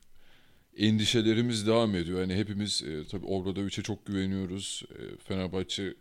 endişelerimiz 0.78 1.68
devam 1.68 1.96
ediyor. 1.96 2.22
Yani 2.22 2.36
hepimiz 2.36 2.84
e, 2.84 3.08
tabii 3.08 3.26
Obradovic'e 3.26 3.82
çok 3.82 4.06
güveniyoruz. 4.06 4.84
E, 4.90 5.18
Fenerbahçe 5.18 5.94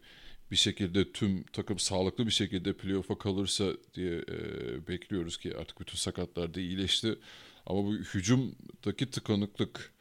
bir 0.51 0.57
şekilde 0.57 1.13
tüm 1.13 1.43
takım 1.43 1.79
sağlıklı 1.79 2.27
bir 2.27 2.33
şekilde 2.33 2.73
playoff'a 2.73 3.19
kalırsa 3.19 3.65
diye 3.95 4.17
e, 4.17 4.87
bekliyoruz 4.89 5.39
ki 5.39 5.57
artık 5.57 5.81
bütün 5.81 5.97
sakatlar 5.97 6.55
da 6.55 6.61
iyileşti. 6.61 7.19
Ama 7.67 7.85
bu 7.85 7.95
hücumdaki 7.95 9.07
tıkanıklık 9.11 9.93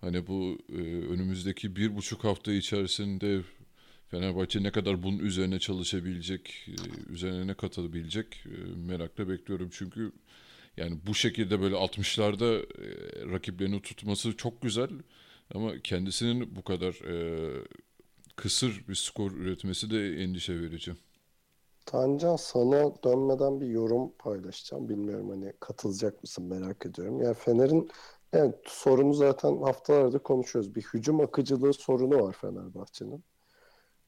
hani 0.00 0.26
bu 0.26 0.58
e, 0.68 0.80
önümüzdeki 0.82 1.76
bir 1.76 1.96
buçuk 1.96 2.24
hafta 2.24 2.52
içerisinde 2.52 3.42
Fenerbahçe 4.10 4.62
ne 4.62 4.70
kadar 4.70 5.02
bunun 5.02 5.18
üzerine 5.18 5.58
çalışabilecek, 5.58 6.68
e, 6.68 7.12
üzerine 7.12 7.46
ne 7.46 7.54
katabilecek 7.54 8.26
e, 8.46 8.86
merakla 8.86 9.28
bekliyorum. 9.28 9.68
Çünkü 9.72 10.12
yani 10.80 10.98
bu 11.06 11.14
şekilde 11.14 11.60
böyle 11.60 11.76
60'larda 11.76 12.58
e, 12.60 12.86
rakiplerini 13.32 13.82
tutması 13.82 14.36
çok 14.36 14.62
güzel 14.62 14.90
ama 15.54 15.72
kendisinin 15.84 16.56
bu 16.56 16.62
kadar 16.62 16.94
kısır 18.36 18.84
bir 18.88 18.94
skor 18.94 19.32
üretmesi 19.32 19.90
de 19.90 20.22
endişe 20.22 20.60
verici. 20.60 20.92
Tancan 21.86 22.36
sana 22.36 23.02
dönmeden 23.04 23.60
bir 23.60 23.66
yorum 23.66 24.12
paylaşacağım. 24.18 24.88
Bilmiyorum 24.88 25.30
hani 25.30 25.52
katılacak 25.60 26.22
mısın 26.22 26.44
merak 26.44 26.86
ediyorum. 26.86 27.22
Yani 27.22 27.34
Fener'in 27.34 27.90
yani 28.32 28.54
sorunu 28.66 29.14
zaten 29.14 29.56
haftalarda 29.62 30.18
konuşuyoruz. 30.18 30.74
Bir 30.74 30.82
hücum 30.82 31.20
akıcılığı 31.20 31.72
sorunu 31.72 32.22
var 32.22 32.32
Fenerbahçe'nin. 32.40 33.24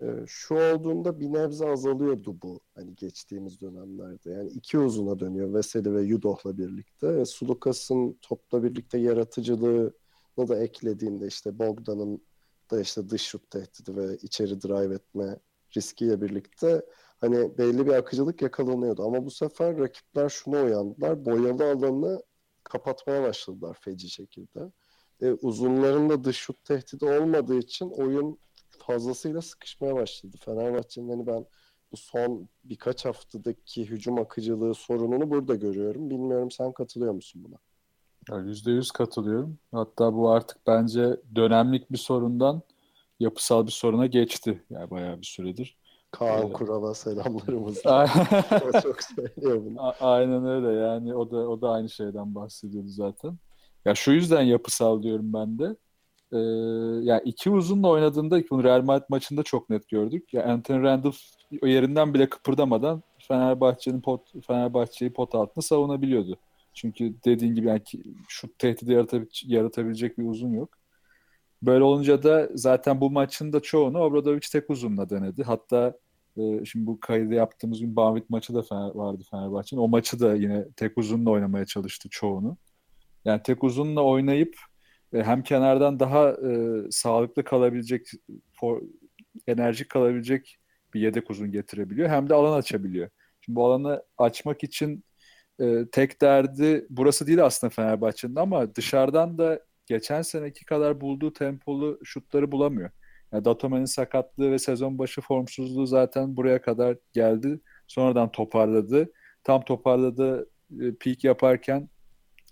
Ee, 0.03 0.25
şu 0.27 0.55
olduğunda 0.55 1.21
bir 1.21 1.33
nebze 1.33 1.69
azalıyordu 1.69 2.37
bu 2.43 2.61
hani 2.75 2.95
geçtiğimiz 2.95 3.61
dönemlerde. 3.61 4.31
Yani 4.31 4.51
iki 4.51 4.79
uzuna 4.79 5.19
dönüyor 5.19 5.55
Veseli 5.55 5.95
ve 5.95 6.03
Yudoh'la 6.03 6.59
birlikte. 6.59 7.25
Sulukas'ın 7.25 8.19
topla 8.23 8.63
birlikte 8.63 8.99
yaratıcılığını 8.99 9.93
da 10.49 10.63
eklediğinde 10.63 11.27
işte 11.27 11.59
Bogdan'ın 11.59 12.23
da 12.71 12.81
işte 12.81 13.09
dış 13.09 13.23
şut 13.23 13.51
tehdidi 13.51 13.97
ve 13.97 14.17
içeri 14.17 14.63
drive 14.63 14.95
etme 14.95 15.39
riskiyle 15.77 16.21
birlikte 16.21 16.83
hani 17.21 17.59
belli 17.59 17.87
bir 17.87 17.93
akıcılık 17.93 18.43
yakalanıyordu. 18.43 19.03
Ama 19.03 19.27
bu 19.27 19.31
sefer 19.31 19.79
rakipler 19.79 20.29
şuna 20.29 20.63
uyandılar. 20.63 21.25
Boyalı 21.25 21.71
alanı 21.71 22.23
kapatmaya 22.65 23.23
başladılar 23.23 23.79
feci 23.81 24.11
şekilde. 24.11 24.73
E, 25.23 25.33
uzunların 25.33 26.11
da 26.11 26.25
dış 26.25 26.37
şut 26.37 26.65
tehdidi 26.65 27.05
olmadığı 27.05 27.59
için 27.59 27.91
oyun 27.91 28.39
fazlasıyla 28.83 29.43
sıkışmaya 29.43 29.95
başladı. 29.95 30.37
Fenerbahçe'nin 30.41 31.09
hani 31.09 31.27
ben 31.27 31.47
bu 31.93 31.97
son 31.97 32.49
birkaç 32.65 33.05
haftadaki 33.05 33.91
hücum 33.91 34.19
akıcılığı 34.19 34.75
sorununu 34.75 35.31
burada 35.31 35.55
görüyorum. 35.55 36.11
Bilmiyorum 36.11 36.51
sen 36.51 36.73
katılıyor 36.73 37.12
musun 37.12 37.45
buna? 37.45 37.57
Yüzde 38.45 38.71
yüz 38.71 38.91
katılıyorum. 38.91 39.59
Hatta 39.73 40.15
bu 40.15 40.31
artık 40.31 40.59
bence 40.67 41.17
dönemlik 41.35 41.93
bir 41.93 41.99
sorundan 41.99 42.62
yapısal 43.21 43.67
bir 43.67 43.73
soruna 43.73 44.07
geçti. 44.07 44.65
Yani 44.71 44.91
bayağı 44.91 45.21
bir 45.21 45.27
süredir. 45.27 45.79
Kaan 46.11 46.51
ee, 46.51 46.53
Kural'a 46.53 46.95
selamlarımız. 46.95 47.83
çok 48.83 49.03
söylüyor 49.03 49.65
bunu. 49.65 49.83
A- 49.83 49.97
aynen 50.01 50.47
öyle 50.47 50.81
yani 50.81 51.15
o 51.15 51.31
da 51.31 51.37
o 51.37 51.61
da 51.61 51.71
aynı 51.71 51.91
şeyden 51.91 52.35
bahsediyordu 52.35 52.89
zaten. 52.89 53.39
Ya 53.85 53.95
şu 53.95 54.12
yüzden 54.12 54.43
yapısal 54.43 55.03
diyorum 55.03 55.33
ben 55.33 55.59
de. 55.59 55.77
Ee, 56.33 56.39
yani 57.03 57.23
iki 57.25 57.51
uzunla 57.51 57.89
oynadığında 57.89 58.43
bunu 58.51 58.65
Real 58.65 58.83
Madrid 58.83 59.05
maçında 59.09 59.43
çok 59.43 59.71
net 59.71 59.89
gördük. 59.89 60.35
Ya 60.35 60.45
Anthony 60.45 60.83
Randolph 60.83 61.17
yerinden 61.62 62.15
bile 62.15 62.29
kıpırdamadan 62.29 63.03
Fenerbahçe'nin 63.29 64.01
pot 64.01 64.47
Fenerbahçe'yi 64.47 65.12
pot 65.12 65.35
altında 65.35 65.62
savunabiliyordu. 65.62 66.37
Çünkü 66.75 67.15
dediğin 67.25 67.55
gibi 67.55 67.67
yani 67.69 67.83
şu 68.29 68.49
tehdidi 68.59 68.93
yaratabilecek, 68.93 69.51
yaratabilecek 69.51 70.19
bir 70.19 70.25
uzun 70.25 70.53
yok. 70.53 70.79
Böyle 71.62 71.85
olunca 71.85 72.23
da 72.23 72.49
zaten 72.55 73.01
bu 73.01 73.11
maçın 73.11 73.53
da 73.53 73.61
çoğunu 73.61 73.99
Obradovic 73.99 74.49
tek 74.53 74.71
uzunla 74.71 75.11
denedi. 75.11 75.43
Hatta 75.43 75.95
e, 76.37 76.65
şimdi 76.65 76.87
bu 76.87 77.01
kaydı 77.01 77.35
yaptığımız 77.35 77.81
gün 77.81 77.97
Banvit 77.97 78.31
maçı 78.31 78.55
da 78.55 78.62
Fener, 78.62 78.95
vardı 78.95 79.23
Fenerbahçe'nin. 79.31 79.81
O 79.81 79.89
maçı 79.89 80.21
da 80.21 80.35
yine 80.35 80.69
tek 80.77 80.99
uzunla 80.99 81.31
oynamaya 81.31 81.67
çalıştı 81.67 82.09
çoğunu. 82.11 82.57
Yani 83.25 83.43
tek 83.43 83.65
uzunla 83.65 84.03
oynayıp 84.03 84.57
e, 85.14 85.23
hem 85.23 85.42
kenardan 85.42 86.00
daha 86.00 86.31
e, 86.31 86.81
sağlıklı 86.90 87.45
kalabilecek, 87.45 88.07
for, 88.61 88.83
enerjik 89.47 89.88
kalabilecek 89.88 90.59
bir 90.95 91.00
yedek 91.00 91.31
uzun 91.31 91.52
getirebiliyor. 91.52 92.09
Hem 92.09 92.28
de 92.28 92.35
alan 92.35 92.59
açabiliyor. 92.59 93.09
Şimdi 93.40 93.57
bu 93.57 93.66
alanı 93.66 94.02
açmak 94.19 94.64
için 94.64 95.04
e, 95.61 95.87
tek 95.92 96.21
derdi 96.23 96.87
burası 96.90 97.27
değil 97.27 97.44
aslında 97.44 97.70
Fenerbahçe'nin 97.70 98.37
ama 98.37 98.75
dışarıdan 98.75 99.38
da 99.38 99.61
geçen 99.87 100.22
seneki 100.22 100.64
kadar 100.64 101.01
bulduğu 101.01 101.33
tempolu 101.33 102.01
şutları 102.05 102.53
bulamıyor. 102.53 102.90
Yani 103.33 103.44
Datome'nin 103.44 103.85
sakatlığı 103.85 104.51
ve 104.51 104.59
sezon 104.59 104.98
başı 104.98 105.20
formsuzluğu 105.20 105.87
zaten 105.87 106.37
buraya 106.37 106.62
kadar 106.62 106.96
geldi. 107.12 107.61
Sonradan 107.87 108.33
toparladı. 108.33 109.12
Tam 109.44 109.64
toparladı 109.64 110.51
e, 110.81 110.94
peak 111.01 111.25
yaparken 111.25 111.88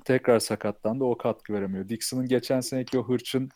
tekrar 0.01 0.39
sakatlandı. 0.39 1.05
O 1.05 1.17
katkı 1.19 1.53
veremiyor. 1.53 1.89
Dixon'ın 1.89 2.29
geçen 2.29 2.61
seneki 2.61 2.99
o 2.99 3.09
hırçın 3.09 3.49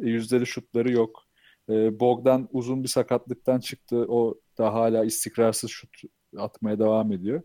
e, 0.00 0.08
yüzdeli 0.08 0.46
şutları 0.46 0.92
yok. 0.92 1.22
E, 1.70 2.00
Bogdan 2.00 2.48
uzun 2.52 2.82
bir 2.82 2.88
sakatlıktan 2.88 3.60
çıktı. 3.60 4.06
O 4.08 4.34
da 4.58 4.74
hala 4.74 5.04
istikrarsız 5.04 5.70
şut 5.70 5.90
atmaya 6.38 6.78
devam 6.78 7.12
ediyor. 7.12 7.42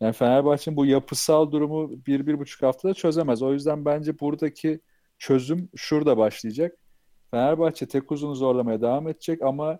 Yani 0.00 0.12
Fenerbahçe'nin 0.12 0.76
bu 0.76 0.86
yapısal 0.86 1.52
durumu 1.52 1.90
bir, 2.06 2.26
bir 2.26 2.38
buçuk 2.38 2.62
haftada 2.62 2.94
çözemez. 2.94 3.42
O 3.42 3.52
yüzden 3.52 3.84
bence 3.84 4.20
buradaki 4.20 4.80
çözüm 5.18 5.68
şurada 5.76 6.16
başlayacak. 6.18 6.78
Fenerbahçe 7.30 7.88
tek 7.88 8.12
uzunu 8.12 8.34
zorlamaya 8.34 8.80
devam 8.80 9.08
edecek 9.08 9.42
ama 9.42 9.78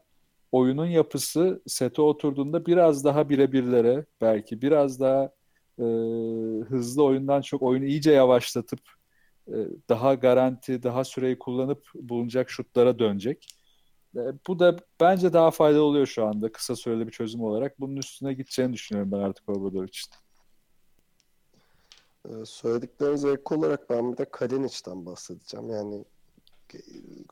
oyunun 0.52 0.86
yapısı 0.86 1.62
sete 1.66 2.02
oturduğunda 2.02 2.66
biraz 2.66 3.04
daha 3.04 3.28
birebirlere 3.28 4.06
belki 4.20 4.62
biraz 4.62 5.00
daha 5.00 5.30
e, 5.78 5.84
hızlı 6.64 7.04
oyundan 7.04 7.40
çok 7.40 7.62
oyunu 7.62 7.84
iyice 7.84 8.12
yavaşlatıp 8.12 8.80
e, 9.48 9.54
daha 9.88 10.14
garanti, 10.14 10.82
daha 10.82 11.04
süreyi 11.04 11.38
kullanıp 11.38 11.86
bulunacak 11.94 12.50
şutlara 12.50 12.98
dönecek. 12.98 13.48
E, 14.16 14.20
bu 14.48 14.58
da 14.58 14.76
bence 15.00 15.32
daha 15.32 15.50
faydalı 15.50 15.82
oluyor 15.82 16.06
şu 16.06 16.26
anda 16.26 16.52
kısa 16.52 16.76
süreli 16.76 17.06
bir 17.06 17.12
çözüm 17.12 17.40
olarak. 17.40 17.80
Bunun 17.80 17.96
üstüne 17.96 18.34
gideceğini 18.34 18.72
düşünüyorum 18.72 19.12
ben 19.12 19.18
artık 19.18 19.48
Obradovic'in. 19.48 20.24
Ee, 22.28 22.44
söylediklerinize 22.44 23.30
ek 23.30 23.54
olarak 23.54 23.90
ben 23.90 24.12
bir 24.12 24.18
de 24.18 24.24
Kalinic'den 24.24 25.06
bahsedeceğim. 25.06 25.70
Yani 25.70 26.04
e, 26.74 26.78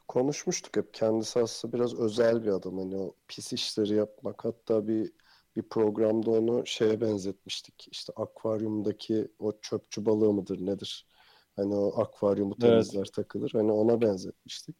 konuşmuştuk 0.08 0.76
hep 0.76 0.94
kendisi 0.94 1.40
aslında 1.40 1.74
biraz 1.74 1.94
özel 1.94 2.42
bir 2.42 2.48
adam. 2.48 2.78
Hani 2.78 2.96
o 2.96 3.14
pis 3.28 3.52
işleri 3.52 3.94
yapmak 3.94 4.44
hatta 4.44 4.88
bir 4.88 5.12
bir 5.56 5.62
programda 5.62 6.30
onu 6.30 6.66
şeye 6.66 7.00
benzetmiştik. 7.00 7.88
İşte 7.90 8.12
akvaryumdaki 8.16 9.28
o 9.38 9.60
çöpçü 9.60 10.06
balığı 10.06 10.32
mıdır 10.32 10.66
nedir? 10.66 11.06
Hani 11.56 11.74
o 11.74 12.00
akvaryumu 12.00 12.58
temizler 12.58 12.98
evet. 12.98 13.12
takılır. 13.12 13.50
Hani 13.54 13.72
ona 13.72 14.00
benzetmiştik. 14.00 14.76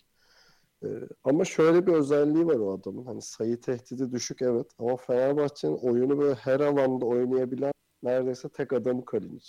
Ee, 0.85 0.89
ama 1.25 1.45
şöyle 1.45 1.87
bir 1.87 1.93
özelliği 1.93 2.47
var 2.47 2.57
o 2.57 2.73
adamın. 2.73 3.05
Hani 3.05 3.23
sayı 3.23 3.61
tehdidi 3.61 4.13
düşük 4.13 4.43
evet 4.43 4.67
ama 4.79 4.97
Fenerbahçe'nin 4.97 5.77
oyunu 5.77 6.19
böyle 6.19 6.35
her 6.35 6.61
alanda 6.61 7.07
oynayabilen 7.07 7.73
neredeyse 8.03 8.49
tek 8.49 8.73
adamı 8.73 9.05
Kalinic. 9.05 9.49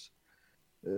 Ee, 0.86 0.90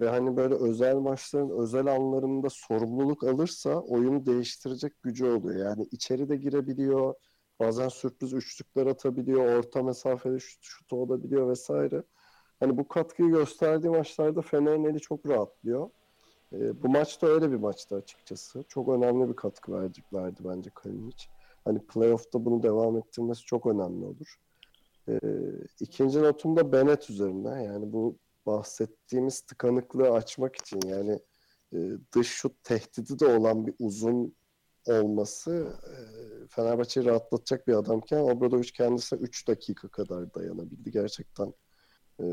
ve 0.00 0.08
hani 0.08 0.36
böyle 0.36 0.54
özel 0.54 0.96
maçların 0.96 1.62
özel 1.62 1.86
anlarında 1.86 2.48
sorumluluk 2.50 3.24
alırsa 3.24 3.80
oyunu 3.80 4.26
değiştirecek 4.26 5.02
gücü 5.02 5.26
oluyor. 5.26 5.66
Yani 5.66 5.88
içeri 5.90 6.28
de 6.28 6.36
girebiliyor, 6.36 7.14
bazen 7.60 7.88
sürpriz 7.88 8.32
üçlükler 8.32 8.86
atabiliyor, 8.86 9.58
orta 9.58 9.82
mesafede 9.82 10.38
şut, 10.38 10.62
şut 10.62 10.92
olabiliyor 10.92 11.48
vesaire. 11.48 12.02
Hani 12.60 12.76
bu 12.76 12.88
katkıyı 12.88 13.30
gösterdiği 13.30 13.88
maçlarda 13.88 14.42
Fener'in 14.42 14.84
eli 14.84 15.00
çok 15.00 15.28
rahatlıyor. 15.28 15.90
E, 16.52 16.82
bu 16.82 16.88
maç 16.88 17.22
da 17.22 17.26
öyle 17.26 17.50
bir 17.50 17.56
maçtı 17.56 17.96
açıkçası. 17.96 18.64
Çok 18.68 18.88
önemli 18.88 19.28
bir 19.28 19.36
katkı 19.36 19.72
verdi 19.72 20.00
bence 20.44 20.70
Kalinic. 20.74 21.26
Hani 21.64 21.78
playoff'ta 21.78 22.44
bunu 22.44 22.62
devam 22.62 22.96
ettirmesi 22.96 23.44
çok 23.44 23.66
önemli 23.66 24.04
olur. 24.04 24.36
E, 25.08 25.18
ikinci 25.80 26.22
notum 26.22 26.56
da 26.56 26.72
Bennett 26.72 27.10
üzerine. 27.10 27.64
Yani 27.64 27.92
bu 27.92 28.16
bahsettiğimiz 28.46 29.40
tıkanıklığı 29.40 30.10
açmak 30.10 30.56
için 30.56 30.80
yani 30.86 31.18
e, 31.72 31.78
dış 32.14 32.28
şut 32.28 32.64
tehdidi 32.64 33.18
de 33.18 33.26
olan 33.26 33.66
bir 33.66 33.74
uzun 33.78 34.34
olması 34.86 35.76
e, 35.86 35.96
Fenerbahçe'yi 36.48 37.06
rahatlatacak 37.06 37.68
bir 37.68 37.74
adamken 37.74 38.18
Obradoviç 38.18 38.72
kendisi 38.72 39.16
3 39.16 39.48
dakika 39.48 39.88
kadar 39.88 40.34
dayanabildi. 40.34 40.90
Gerçekten 40.90 41.54
e, 42.20 42.24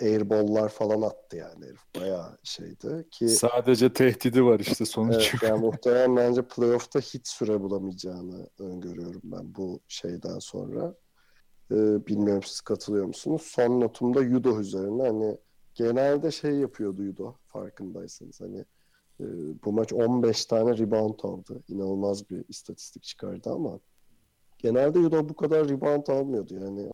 airball'lar 0.00 0.68
falan 0.68 1.02
attı 1.02 1.36
yani 1.36 1.64
herif. 1.64 1.80
Bayağı 1.96 2.38
şeydi 2.42 3.06
ki 3.10 3.28
sadece 3.28 3.92
tehdidi 3.92 4.44
var 4.44 4.60
işte 4.60 4.84
sonuç 4.84 5.30
evet, 5.32 5.42
yani 5.42 5.60
muhtemelen 5.66 6.16
bence 6.16 6.42
playoff'ta 6.42 7.00
hiç 7.00 7.28
süre 7.28 7.60
bulamayacağını 7.60 8.48
öngörüyorum 8.58 9.22
ben 9.24 9.54
bu 9.54 9.80
şeyden 9.88 10.38
sonra. 10.38 10.94
Ee, 11.70 12.06
bilmiyorum 12.06 12.42
siz 12.42 12.60
katılıyor 12.60 13.06
musunuz? 13.06 13.42
Son 13.42 13.80
notumda 13.80 14.22
Yudo 14.22 14.60
üzerine 14.60 15.02
hani 15.02 15.38
genelde 15.74 16.30
şey 16.30 16.52
yapıyordu 16.52 17.02
Yudo 17.02 17.36
farkındaysanız. 17.46 18.40
Hani 18.40 18.64
e, 19.20 19.24
bu 19.64 19.72
maç 19.72 19.92
15 19.92 20.46
tane 20.46 20.78
rebound 20.78 21.20
aldı. 21.22 21.62
İnanılmaz 21.68 22.30
bir 22.30 22.44
istatistik 22.48 23.02
çıkardı 23.02 23.50
ama 23.50 23.80
genelde 24.58 24.98
Yudo 24.98 25.28
bu 25.28 25.36
kadar 25.36 25.68
rebound 25.68 26.06
almıyordu 26.06 26.54
yani. 26.54 26.90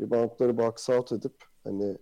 Reboundları 0.00 0.58
box 0.58 0.90
out 0.90 1.12
edip 1.12 1.44
hani 1.64 1.98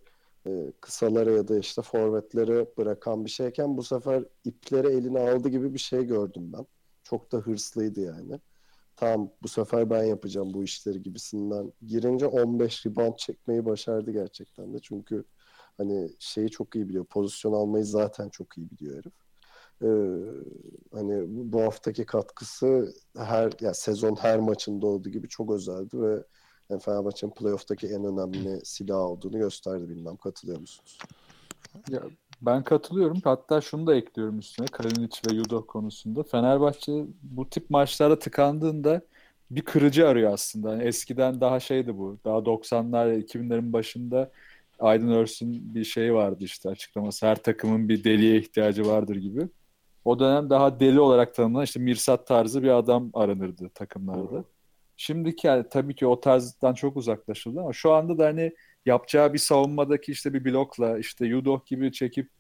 e, 0.46 0.72
kısalara 0.81 1.31
ya 1.31 1.48
da 1.48 1.59
işte 1.59 1.83
forvetlere 1.83 2.66
bırakan 2.79 3.24
bir 3.24 3.31
şeyken 3.31 3.77
bu 3.77 3.83
sefer 3.83 4.24
ipleri 4.44 4.87
eline 4.87 5.20
aldı 5.20 5.48
gibi 5.48 5.74
bir 5.74 5.79
şey 5.79 6.05
gördüm 6.05 6.53
ben. 6.53 6.66
Çok 7.05 7.33
da 7.33 7.38
hırslıydı 7.38 8.00
yani. 8.00 8.40
Tamam 8.96 9.31
bu 9.42 9.48
sefer 9.48 9.90
ben 9.90 10.05
yapacağım 10.05 10.55
bu 10.55 10.64
işleri 10.64 11.03
gibisinden 11.03 11.72
girince 11.87 12.27
15 12.27 12.87
rebound 12.87 13.16
çekmeyi 13.16 13.64
başardı 13.64 14.11
gerçekten 14.11 14.74
de. 14.74 14.79
Çünkü 14.83 15.24
hani 15.77 16.11
şeyi 16.18 16.50
çok 16.50 16.77
iyi 16.77 16.88
biliyor. 16.88 17.05
Pozisyon 17.05 17.53
almayı 17.53 17.85
zaten 17.85 18.29
çok 18.29 18.59
iyi 18.59 18.70
biliyor 18.70 18.96
herif. 18.98 19.23
Ee, 19.82 19.87
hani 20.92 21.24
bu 21.28 21.62
haftaki 21.62 22.06
katkısı 22.06 22.94
her 23.16 23.52
ya 23.60 23.74
sezon 23.74 24.16
her 24.16 24.38
maçında 24.38 24.87
olduğu 24.87 25.08
gibi 25.08 25.28
çok 25.28 25.50
özeldi 25.52 26.00
ve 26.00 26.22
yani 26.70 26.80
Fenerbahçe'nin 26.80 27.32
playoff'taki 27.32 27.87
en 27.87 28.04
önemli 28.04 28.60
silah 28.64 28.98
olduğunu 28.98 29.38
gösterdi 29.38 29.88
bilmem 29.88 30.16
katılıyor 30.16 30.60
musunuz? 30.60 30.98
Ya, 31.90 32.02
ben 32.42 32.64
katılıyorum. 32.64 33.20
Hatta 33.24 33.60
şunu 33.60 33.87
da 33.87 33.94
ekliyorum 33.94 34.38
üstüne 34.38 34.66
Kalinic 34.66 35.20
ve 35.30 35.34
Yudo 35.34 35.66
konusunda. 35.66 36.22
Fenerbahçe 36.22 37.04
bu 37.22 37.50
tip 37.50 37.70
maçlarda 37.70 38.18
tıkandığında 38.18 39.00
bir 39.50 39.62
kırıcı 39.62 40.08
arıyor 40.08 40.32
aslında. 40.32 40.70
Yani 40.70 40.82
eskiden 40.82 41.40
daha 41.40 41.60
şeydi 41.60 41.98
bu. 41.98 42.18
Daha 42.24 42.38
90'lar 42.38 43.12
2000'lerin 43.12 43.72
başında 43.72 44.30
Aydın 44.78 45.10
Örs'ün 45.10 45.74
bir 45.74 45.84
şeyi 45.84 46.14
vardı 46.14 46.44
işte 46.44 46.68
açıklaması. 46.68 47.26
Her 47.26 47.42
takımın 47.42 47.88
bir 47.88 48.04
deliye 48.04 48.38
ihtiyacı 48.38 48.87
vardır 48.87 49.16
gibi. 49.16 49.48
O 50.04 50.18
dönem 50.18 50.50
daha 50.50 50.80
deli 50.80 51.00
olarak 51.00 51.34
tanımlanan 51.34 51.64
işte 51.64 51.80
Mirsat 51.80 52.26
tarzı 52.26 52.62
bir 52.62 52.68
adam 52.68 53.10
aranırdı 53.14 53.68
takımlarda. 53.74 54.44
Şimdiki 54.96 55.46
yani 55.46 55.64
tabii 55.70 55.94
ki 55.94 56.06
o 56.06 56.20
tarzdan 56.20 56.74
çok 56.74 56.96
uzaklaşıldı 56.96 57.60
ama 57.60 57.72
şu 57.72 57.92
anda 57.92 58.18
da 58.18 58.26
hani 58.26 58.52
yapacağı 58.86 59.32
bir 59.32 59.38
savunmadaki 59.38 60.12
işte 60.12 60.34
bir 60.34 60.44
blokla 60.44 60.98
işte 60.98 61.26
Yudoh 61.26 61.66
gibi 61.66 61.92
çekip 61.92 62.30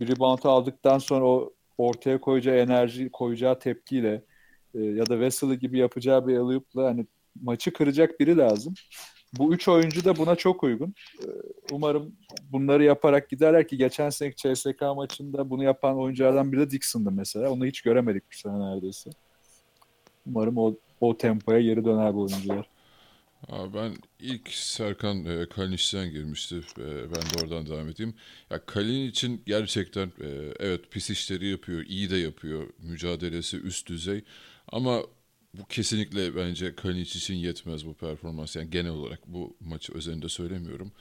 bir 0.00 0.08
rebound 0.08 0.44
aldıktan 0.44 0.98
sonra 0.98 1.24
o 1.24 1.52
ortaya 1.78 2.20
koyacağı 2.20 2.56
enerji, 2.56 3.10
koyacağı 3.10 3.58
tepkiyle 3.58 4.24
e, 4.74 4.80
ya 4.80 5.06
da 5.06 5.20
Vesely 5.20 5.54
gibi 5.54 5.78
yapacağı 5.78 6.26
bir 6.26 6.36
alley 6.36 6.60
hani 6.74 7.06
maçı 7.42 7.72
kıracak 7.72 8.20
biri 8.20 8.36
lazım. 8.36 8.74
Bu 9.38 9.54
üç 9.54 9.68
oyuncu 9.68 10.04
da 10.04 10.16
buna 10.16 10.36
çok 10.36 10.62
uygun. 10.64 10.94
E, 11.22 11.26
umarım 11.72 12.12
bunları 12.52 12.84
yaparak 12.84 13.30
giderler 13.30 13.68
ki 13.68 13.76
geçen 13.76 14.10
seneki 14.10 14.36
CSK 14.36 14.82
maçında 14.96 15.50
bunu 15.50 15.64
yapan 15.64 15.98
oyunculardan 15.98 16.52
biri 16.52 16.60
de 16.60 16.70
Dixon'dı 16.70 17.10
mesela. 17.10 17.50
Onu 17.50 17.66
hiç 17.66 17.80
göremedik 17.80 18.22
bu 18.32 18.36
sene 18.36 18.60
neredeyse. 18.60 19.10
Umarım 20.26 20.58
o, 20.58 20.74
o 21.00 21.16
tempoya 21.16 21.60
geri 21.60 21.84
döner 21.84 22.14
bu 22.14 22.20
oyuncular. 22.20 22.66
Abi 23.48 23.74
ben 23.74 23.92
ilk 24.20 24.48
Serkan 24.48 25.24
e, 25.24 25.48
Kalinic'den 25.48 26.10
girmişti. 26.10 26.56
E, 26.78 26.86
ben 26.86 27.22
de 27.22 27.42
oradan 27.42 27.66
devam 27.66 27.88
edeyim. 27.88 28.14
Ya 28.50 28.66
Kalinic 28.66 29.08
için 29.08 29.42
gerçekten 29.46 30.06
e, 30.06 30.28
evet 30.60 30.90
pis 30.90 31.10
işleri 31.10 31.48
yapıyor, 31.48 31.84
iyi 31.86 32.10
de 32.10 32.16
yapıyor. 32.16 32.66
Mücadelesi 32.78 33.56
üst 33.56 33.88
düzey. 33.88 34.24
Ama 34.68 35.02
bu 35.54 35.66
kesinlikle 35.66 36.36
bence 36.36 36.74
Kalinic 36.74 37.18
için 37.18 37.34
yetmez 37.34 37.86
bu 37.86 37.94
performans. 37.94 38.56
Yani 38.56 38.70
genel 38.70 38.90
olarak 38.90 39.20
bu 39.26 39.56
maçı 39.60 39.94
özelinde 39.94 40.28
söylemiyorum. 40.28 40.92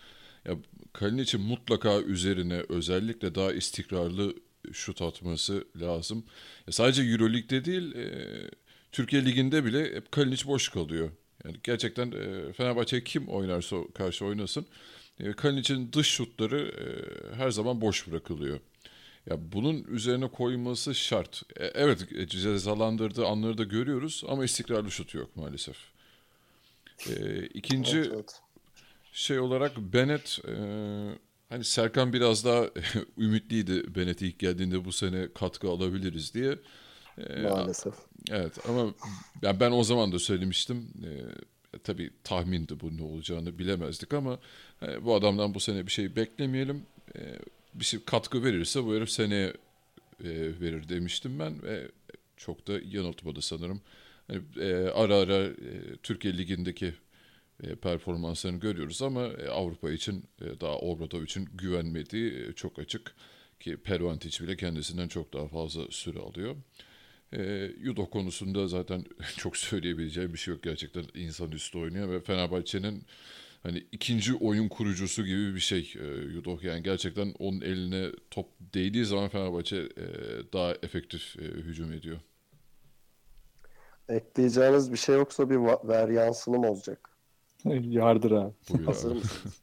Ya 0.45 0.57
Kalinic'in 0.93 1.41
mutlaka 1.41 2.01
üzerine 2.01 2.63
özellikle 2.69 3.35
daha 3.35 3.53
istikrarlı 3.53 4.35
şut 4.73 5.01
atması 5.01 5.65
lazım. 5.81 6.23
Ya 6.67 6.73
sadece 6.73 7.03
EuroLeague'de 7.03 7.65
değil, 7.65 7.95
e, 7.95 8.25
Türkiye 8.91 9.25
Ligi'nde 9.25 9.65
bile 9.65 9.95
hep 9.95 10.11
Kalinic 10.11 10.47
boş 10.47 10.69
kalıyor. 10.69 11.11
Yani 11.45 11.57
gerçekten 11.63 12.11
e, 12.11 12.53
Fenerbahçe 12.53 13.03
kim 13.03 13.27
oynarsa 13.27 13.77
karşı 13.93 14.25
oynasın 14.25 14.65
e, 15.19 15.33
Kalinic'in 15.33 15.93
dış 15.93 16.07
şutları 16.07 16.59
e, 16.59 16.85
her 17.35 17.51
zaman 17.51 17.81
boş 17.81 18.07
bırakılıyor. 18.07 18.59
Ya 19.27 19.37
bunun 19.51 19.83
üzerine 19.83 20.27
koyması 20.27 20.95
şart. 20.95 21.43
E, 21.59 21.65
evet 21.65 22.07
e, 22.15 22.27
cezalandırdığı 22.27 23.25
anları 23.25 23.57
da 23.57 23.63
görüyoruz 23.63 24.23
ama 24.27 24.45
istikrarlı 24.45 24.91
şut 24.91 25.13
yok 25.13 25.35
maalesef. 25.35 25.77
E, 27.09 27.45
ikinci 27.45 27.97
evet, 27.97 28.11
evet. 28.13 28.41
şey 29.11 29.39
olarak 29.39 29.77
Bennett 29.77 30.39
e, 30.47 30.53
hani 31.49 31.63
Serkan 31.63 32.13
biraz 32.13 32.45
daha 32.45 32.65
ümitliydi 33.17 33.95
Bennett 33.95 34.21
ilk 34.21 34.39
geldiğinde 34.39 34.85
bu 34.85 34.91
sene 34.91 35.27
katkı 35.33 35.69
alabiliriz 35.69 36.33
diye. 36.33 36.55
E, 37.17 37.41
maalesef. 37.41 37.93
Evet 38.31 38.69
ama 38.69 38.93
yani 39.41 39.59
ben 39.59 39.71
o 39.71 39.83
zaman 39.83 40.11
da 40.11 40.19
söylemiştim. 40.19 40.87
E, 41.03 41.11
tabii 41.83 42.11
tahmindi 42.23 42.79
bu 42.79 42.97
ne 42.97 43.03
olacağını 43.03 43.59
bilemezdik 43.59 44.13
ama 44.13 44.39
e, 44.81 45.05
bu 45.05 45.15
adamdan 45.15 45.53
bu 45.53 45.59
sene 45.59 45.85
bir 45.85 45.91
şey 45.91 46.15
beklemeyelim. 46.15 46.85
E, 47.15 47.19
bir 47.79 47.85
şey 47.85 47.99
katkı 48.05 48.43
verirse 48.43 48.85
bu 48.85 48.95
herif 48.95 49.09
seneye 49.09 49.53
e, 50.23 50.29
verir 50.61 50.89
demiştim 50.89 51.39
ben 51.39 51.63
ve 51.63 51.91
çok 52.37 52.67
da 52.67 52.73
yanıltmadı 52.91 53.41
sanırım. 53.41 53.81
Yani, 54.29 54.41
e, 54.59 54.73
ara 54.73 55.15
ara 55.15 55.43
e, 55.45 55.53
Türkiye 56.03 56.37
Ligi'ndeki 56.37 56.93
e, 57.63 57.75
performanslarını 57.75 58.59
görüyoruz 58.59 59.01
ama 59.01 59.27
e, 59.27 59.47
Avrupa 59.47 59.91
için 59.91 60.23
e, 60.41 60.59
daha 60.61 60.77
Obradov 60.77 61.23
için 61.23 61.49
güvenmediği 61.53 62.33
e, 62.33 62.53
çok 62.53 62.79
açık 62.79 63.15
ki 63.59 63.77
Peruantic 63.77 64.43
bile 64.43 64.57
kendisinden 64.57 65.07
çok 65.07 65.33
daha 65.33 65.47
fazla 65.47 65.81
süre 65.89 66.19
alıyor. 66.19 66.55
E, 67.33 67.71
Judo 67.83 68.09
konusunda 68.09 68.67
zaten 68.67 69.05
çok 69.37 69.57
söyleyebileceğim 69.57 70.33
bir 70.33 70.37
şey 70.37 70.53
yok 70.53 70.63
gerçekten 70.63 71.03
insan 71.13 71.51
üstü 71.51 71.77
oynuyor 71.77 72.09
ve 72.09 72.21
Fenerbahçe'nin 72.21 73.03
hani 73.63 73.87
ikinci 73.91 74.35
oyun 74.35 74.69
kurucusu 74.69 75.25
gibi 75.25 75.55
bir 75.55 75.59
şey 75.59 75.93
e, 75.99 76.05
Yudoh. 76.05 76.63
Yani 76.63 76.83
gerçekten 76.83 77.33
onun 77.39 77.61
eline 77.61 78.11
top 78.31 78.45
değdiği 78.73 79.05
zaman 79.05 79.29
Fenerbahçe 79.29 79.77
e, 79.77 80.05
daha 80.53 80.71
efektif 80.71 81.39
e, 81.39 81.43
hücum 81.43 81.91
ediyor. 81.93 82.19
Ekleyeceğiniz 84.09 84.91
bir 84.91 84.97
şey 84.97 85.15
yoksa 85.15 85.49
bir 85.49 85.57
ver 85.87 86.09
yansınım 86.09 86.63
olacak. 86.63 87.09
Yardır 87.65 88.31
abi. 88.31 88.53
Hazır 88.85 89.15
mısınız? 89.15 89.61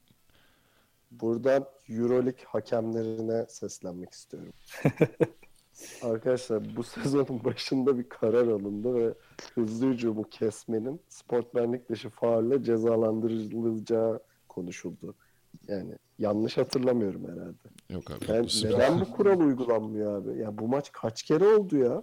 Buradan 1.11 1.65
Euroleague 1.89 2.45
hakemlerine 2.47 3.47
seslenmek 3.49 4.13
istiyorum. 4.13 4.53
Arkadaşlar 6.03 6.77
bu 6.77 6.83
sezonun 6.83 7.45
başında 7.45 7.99
bir 7.99 8.09
karar 8.09 8.49
alındı 8.49 8.95
ve 8.95 9.15
hızlı 9.55 9.87
hücumu 9.87 10.23
kesmenin 10.23 11.01
sportmenlik 11.09 11.89
dışı 11.91 12.11
faalle 12.11 12.63
cezalandırılacağı 12.63 14.21
konuşuldu. 14.49 15.15
Yani 15.69 15.99
yanlış 16.19 16.59
hatırlamıyorum 16.59 17.25
herhalde. 17.25 17.69
Yok 17.91 18.11
abi. 18.11 18.33
Yani 18.33 18.49
neden 18.65 19.01
bu 19.01 19.11
kural 19.17 19.41
uygulanmıyor 19.41 20.23
abi? 20.23 20.39
Ya 20.39 20.59
bu 20.59 20.69
maç 20.69 20.93
kaç 20.93 21.23
kere 21.23 21.45
oldu 21.45 21.77
ya? 21.77 22.03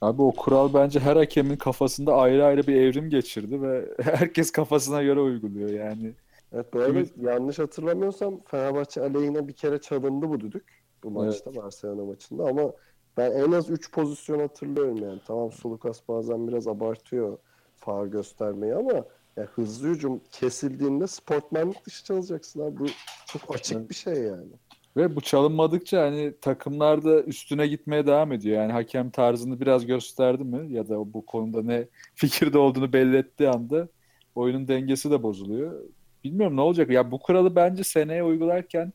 Abi 0.00 0.22
o 0.22 0.32
kural 0.32 0.74
bence 0.74 1.00
her 1.00 1.16
hakemin 1.16 1.56
kafasında 1.56 2.14
ayrı 2.14 2.44
ayrı 2.44 2.66
bir 2.66 2.74
evrim 2.74 3.10
geçirdi 3.10 3.62
ve 3.62 3.88
herkes 4.02 4.52
kafasına 4.52 5.02
göre 5.02 5.20
uyguluyor 5.20 5.70
yani. 5.70 6.14
Evet 6.52 6.72
bu 6.72 6.80
arada 6.80 7.00
yanlış 7.20 7.58
hatırlamıyorsam 7.58 8.40
Fenerbahçe 8.44 9.00
aleyhine 9.00 9.48
bir 9.48 9.52
kere 9.52 9.80
çalındı 9.80 10.28
bu 10.28 10.40
düdük 10.40 10.84
bu 11.04 11.10
maçta 11.10 11.50
evet. 11.50 11.62
Barcelona 11.62 12.04
maçında 12.04 12.44
ama 12.44 12.72
ben 13.16 13.30
en 13.30 13.52
az 13.52 13.70
3 13.70 13.92
pozisyon 13.92 14.40
hatırlıyorum 14.40 14.96
yani. 14.96 15.20
Tamam 15.26 15.52
Sulukas 15.52 16.00
bazen 16.08 16.48
biraz 16.48 16.68
abartıyor 16.68 17.38
faal 17.76 18.06
göstermeyi 18.06 18.74
ama 18.74 18.92
ya 19.36 19.44
hızlı 19.54 19.88
hücum 19.88 20.20
kesildiğinde 20.30 21.06
sportmenlik 21.06 21.86
dışı 21.86 22.04
çalacaksın 22.04 22.60
abi. 22.60 22.78
Bu 22.78 22.86
çok 23.26 23.54
açık 23.54 23.90
bir 23.90 23.94
şey 23.94 24.14
yani. 24.14 24.52
Ve 24.96 25.16
bu 25.16 25.20
çalınmadıkça 25.20 26.02
hani 26.02 26.34
takımlar 26.40 27.04
da 27.04 27.22
üstüne 27.22 27.66
gitmeye 27.66 28.06
devam 28.06 28.32
ediyor. 28.32 28.56
Yani 28.56 28.72
hakem 28.72 29.10
tarzını 29.10 29.60
biraz 29.60 29.86
gösterdi 29.86 30.44
mi 30.44 30.72
ya 30.72 30.88
da 30.88 31.14
bu 31.14 31.26
konuda 31.26 31.62
ne 31.62 31.88
fikirde 32.14 32.58
olduğunu 32.58 32.92
belli 32.92 33.16
ettiği 33.16 33.48
anda 33.48 33.88
oyunun 34.34 34.68
dengesi 34.68 35.10
de 35.10 35.22
bozuluyor. 35.22 35.82
Bilmiyorum 36.24 36.56
ne 36.56 36.60
olacak. 36.60 36.90
Ya 36.90 37.10
bu 37.10 37.18
kuralı 37.18 37.56
bence 37.56 37.84
seneye 37.84 38.24
uygularken 38.24 38.92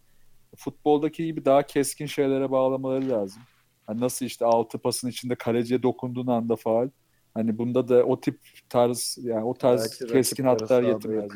futboldaki 0.57 1.25
gibi 1.25 1.45
daha 1.45 1.63
keskin 1.63 2.05
şeylere 2.05 2.51
bağlamaları 2.51 3.09
lazım. 3.09 3.41
Hani 3.89 4.01
nasıl 4.01 4.25
işte 4.25 4.45
altı 4.45 4.77
pasın 4.77 5.09
içinde 5.09 5.35
kaleciye 5.35 5.83
dokunduğun 5.83 6.27
anda 6.27 6.55
faal. 6.55 6.89
Hani 7.33 7.57
bunda 7.57 7.87
da 7.87 8.03
o 8.03 8.21
tip 8.21 8.39
tarz 8.69 9.17
yani 9.21 9.43
o 9.43 9.53
tarz 9.53 9.81
belki 10.01 10.13
keskin 10.13 10.43
hatlar 10.43 10.83
getirmez. 10.83 11.31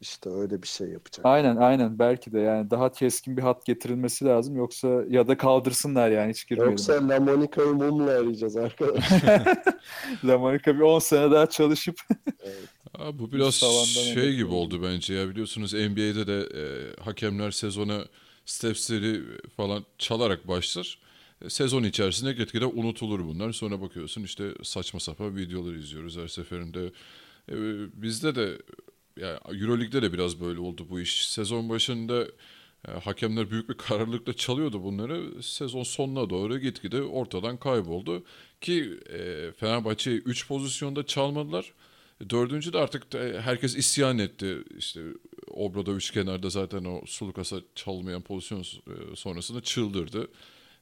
işte 0.00 0.30
öyle 0.30 0.62
bir 0.62 0.68
şey 0.68 0.88
yapacak. 0.88 1.26
Aynen 1.26 1.56
aynen 1.56 1.98
belki 1.98 2.32
de 2.32 2.40
yani 2.40 2.70
daha 2.70 2.92
keskin 2.92 3.36
bir 3.36 3.42
hat 3.42 3.66
getirilmesi 3.66 4.24
lazım 4.24 4.56
yoksa 4.56 4.88
ya 5.08 5.28
da 5.28 5.36
kaldırsınlar 5.36 6.10
yani 6.10 6.30
hiç 6.30 6.48
girmeyelim. 6.48 6.72
Yoksa 6.72 7.08
La 7.08 7.20
Monica'yı 7.20 7.74
mumla 7.74 8.10
arayacağız 8.10 8.56
arkadaşlar. 8.56 9.64
La 10.24 10.38
Monica 10.38 10.74
bir 10.74 10.80
10 10.80 10.98
sene 10.98 11.30
daha 11.30 11.46
çalışıp 11.46 12.00
evet. 12.26 12.68
Abi 12.94 13.18
bu 13.18 13.32
biraz 13.32 13.54
şey 14.14 14.36
gibi 14.36 14.54
oldu 14.54 14.82
bence 14.82 15.14
ya 15.14 15.28
biliyorsunuz 15.28 15.74
NBA'de 15.74 16.26
de 16.26 16.48
e, 16.60 16.64
hakemler 17.02 17.50
sezona 17.50 18.04
stepsleri 18.44 19.22
falan 19.56 19.84
çalarak 19.98 20.48
başlar. 20.48 21.05
Sezon 21.48 21.82
içerisinde 21.82 22.32
gitgide 22.32 22.66
unutulur 22.66 23.20
bunlar. 23.20 23.52
Sonra 23.52 23.80
bakıyorsun 23.80 24.22
işte 24.22 24.54
saçma 24.62 25.00
sapan 25.00 25.36
videolar 25.36 25.74
izliyoruz 25.74 26.16
her 26.16 26.28
seferinde. 26.28 26.92
E, 27.48 27.54
bizde 28.02 28.34
de 28.34 28.58
yani 29.20 29.38
Euroleague'de 29.62 30.02
de 30.02 30.12
biraz 30.12 30.40
böyle 30.40 30.60
oldu 30.60 30.86
bu 30.90 31.00
iş. 31.00 31.28
Sezon 31.28 31.68
başında 31.68 32.26
e, 32.88 32.90
hakemler 32.90 33.50
büyük 33.50 33.68
bir 33.68 33.74
kararlılıkla 33.74 34.32
çalıyordu 34.32 34.82
bunları. 34.82 35.42
Sezon 35.42 35.82
sonuna 35.82 36.30
doğru 36.30 36.58
gitgide 36.58 37.02
ortadan 37.02 37.56
kayboldu. 37.56 38.24
Ki 38.60 39.00
e, 39.12 39.52
Fenerbahçe'yi 39.52 40.18
3 40.18 40.48
pozisyonda 40.48 41.06
çalmadılar. 41.06 41.72
Dördüncü 42.30 42.72
de 42.72 42.78
artık 42.78 43.14
e, 43.14 43.40
herkes 43.40 43.76
isyan 43.76 44.18
etti. 44.18 44.58
İşte 44.78 45.00
Obradoviç 45.46 46.10
kenarda 46.10 46.50
zaten 46.50 46.84
o 46.84 47.02
Sulukas'a 47.06 47.56
çalmayan 47.74 48.22
pozisyon 48.22 48.60
e, 48.60 49.16
sonrasında 49.16 49.60
çıldırdı. 49.60 50.28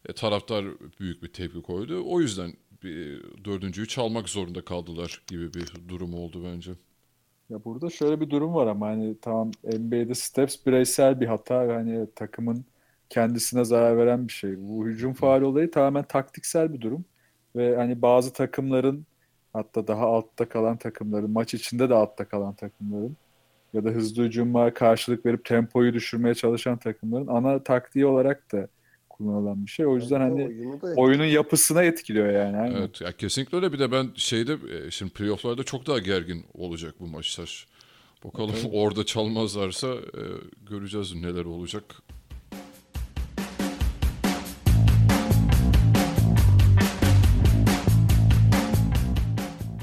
E, 0.08 0.12
taraftar 0.12 0.64
büyük 1.00 1.22
bir 1.22 1.32
tepki 1.32 1.62
koydu. 1.62 2.02
O 2.06 2.20
yüzden 2.20 2.52
bir, 2.82 3.24
dördüncüyü 3.44 3.88
çalmak 3.88 4.28
zorunda 4.28 4.64
kaldılar 4.64 5.22
gibi 5.26 5.54
bir 5.54 5.72
durum 5.88 6.14
oldu 6.14 6.44
bence. 6.44 6.72
Ya 7.50 7.64
burada 7.64 7.90
şöyle 7.90 8.20
bir 8.20 8.30
durum 8.30 8.54
var 8.54 8.66
ama 8.66 8.86
hani 8.86 9.16
tamam 9.22 9.50
NBA'de 9.64 10.14
steps 10.14 10.56
bireysel 10.66 11.20
bir 11.20 11.26
hata 11.26 11.68
ve 11.68 11.72
hani 11.72 12.06
takımın 12.14 12.64
kendisine 13.10 13.64
zarar 13.64 13.96
veren 13.98 14.28
bir 14.28 14.32
şey. 14.32 14.54
Bu 14.58 14.86
hücum 14.86 15.12
faal 15.14 15.42
olayı 15.42 15.70
tamamen 15.70 16.04
taktiksel 16.04 16.72
bir 16.72 16.80
durum 16.80 17.04
ve 17.56 17.76
hani 17.76 18.02
bazı 18.02 18.32
takımların 18.32 19.06
hatta 19.52 19.86
daha 19.86 20.06
altta 20.06 20.48
kalan 20.48 20.76
takımların 20.76 21.30
maç 21.30 21.54
içinde 21.54 21.88
de 21.90 21.94
altta 21.94 22.28
kalan 22.28 22.54
takımların 22.54 23.16
ya 23.72 23.84
da 23.84 23.90
hızlı 23.90 24.24
hücuma 24.24 24.74
karşılık 24.74 25.26
verip 25.26 25.44
tempoyu 25.44 25.94
düşürmeye 25.94 26.34
çalışan 26.34 26.78
takımların 26.78 27.26
ana 27.26 27.62
taktiği 27.62 28.06
olarak 28.06 28.52
da 28.52 28.68
kullanılan 29.18 29.66
bir 29.66 29.70
şey. 29.70 29.86
O 29.86 29.96
yüzden 29.96 30.20
hani 30.20 30.68
oyunun 30.96 31.24
yapısına 31.24 31.82
etkiliyor 31.82 32.28
yani. 32.28 32.74
Evet 32.78 33.00
ya 33.00 33.12
kesinlikle 33.12 33.56
öyle. 33.56 33.72
Bir 33.72 33.78
de 33.78 33.92
ben 33.92 34.10
şeyde 34.14 34.52
e, 34.52 34.90
şimdi 34.90 35.12
playofflarda 35.12 35.64
çok 35.64 35.86
daha 35.86 35.98
gergin 35.98 36.44
olacak 36.54 36.94
bu 37.00 37.06
maçlar. 37.06 37.66
Bakalım 38.24 38.54
evet. 38.54 38.70
orada 38.72 39.06
çalmazlarsa 39.06 39.88
e, 39.94 40.22
göreceğiz 40.70 41.14
neler 41.14 41.44
olacak. 41.44 41.84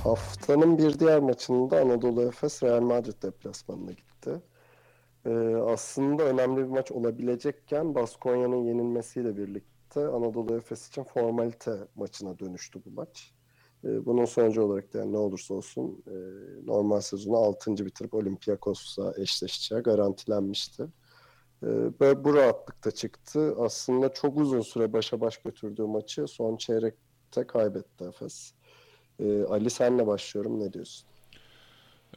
Haftanın 0.03 0.77
bir 0.77 0.99
diğer 0.99 1.19
maçında 1.19 1.81
Anadolu 1.81 2.21
Efes 2.21 2.63
Real 2.63 2.81
Madrid 2.81 3.23
deplasmanına 3.23 3.91
gitti 3.91 4.41
e, 5.25 5.29
aslında 5.55 6.23
önemli 6.23 6.57
bir 6.57 6.69
maç 6.69 6.91
olabilecekken 6.91 7.95
Baskonya'nın 7.95 8.65
yenilmesiyle 8.65 9.37
birlikte 9.37 10.07
Anadolu 10.07 10.55
Efes 10.55 10.87
için 10.87 11.03
formalite 11.03 11.87
maçına 11.95 12.39
dönüştü 12.39 12.79
bu 12.85 12.91
maç. 12.91 13.33
E, 13.83 14.05
bunun 14.05 14.25
sonucu 14.25 14.63
olarak 14.63 14.93
da 14.93 14.97
yani 14.97 15.13
ne 15.13 15.17
olursa 15.17 15.53
olsun 15.53 16.03
e, 16.07 16.15
normal 16.65 17.01
sezonu 17.01 17.37
6. 17.37 17.85
bitirip 17.85 18.13
Olympiakos'la 18.13 19.13
eşleşeceği 19.17 19.81
garantilenmişti. 19.81 20.83
E, 21.63 21.67
böyle 21.99 22.23
bu 22.23 22.33
rahatlıkta 22.33 22.91
çıktı. 22.91 23.55
Aslında 23.59 24.13
çok 24.13 24.37
uzun 24.37 24.61
süre 24.61 24.93
başa 24.93 25.21
baş 25.21 25.37
götürdüğü 25.37 25.83
maçı 25.83 26.27
son 26.27 26.57
çeyrekte 26.57 27.47
kaybetti 27.47 28.03
Efes. 28.03 28.53
E, 29.19 29.43
Ali 29.43 29.69
senle 29.69 30.07
başlıyorum. 30.07 30.59
Ne 30.59 30.73
diyorsun? 30.73 31.10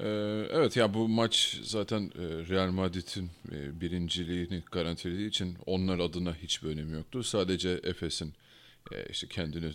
Ee, 0.00 0.07
evet 0.50 0.76
ya 0.76 0.94
bu 0.94 1.09
maç 1.09 1.61
zaten 1.62 2.02
e, 2.02 2.22
Real 2.48 2.70
Madrid'in 2.70 3.30
e, 3.52 3.80
birinciliğini 3.80 4.62
garantilediği 4.72 5.28
için 5.28 5.57
onlar 5.66 5.98
adına 5.98 6.35
hiçbir 6.35 6.68
önemi 6.68 6.92
yoktu. 6.92 7.22
Sadece 7.22 7.80
Efes'in 7.83 8.33
e, 8.92 9.07
işte 9.11 9.26
kendini 9.28 9.72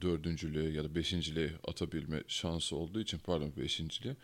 dördüncülüğe 0.00 0.70
ya 0.70 0.84
da 0.84 0.94
beşinciliğe 0.94 1.52
atabilme 1.68 2.22
şansı 2.28 2.76
olduğu 2.76 3.00
için 3.00 3.18
pardon 3.18 3.52
beşinciliğe 3.56 4.16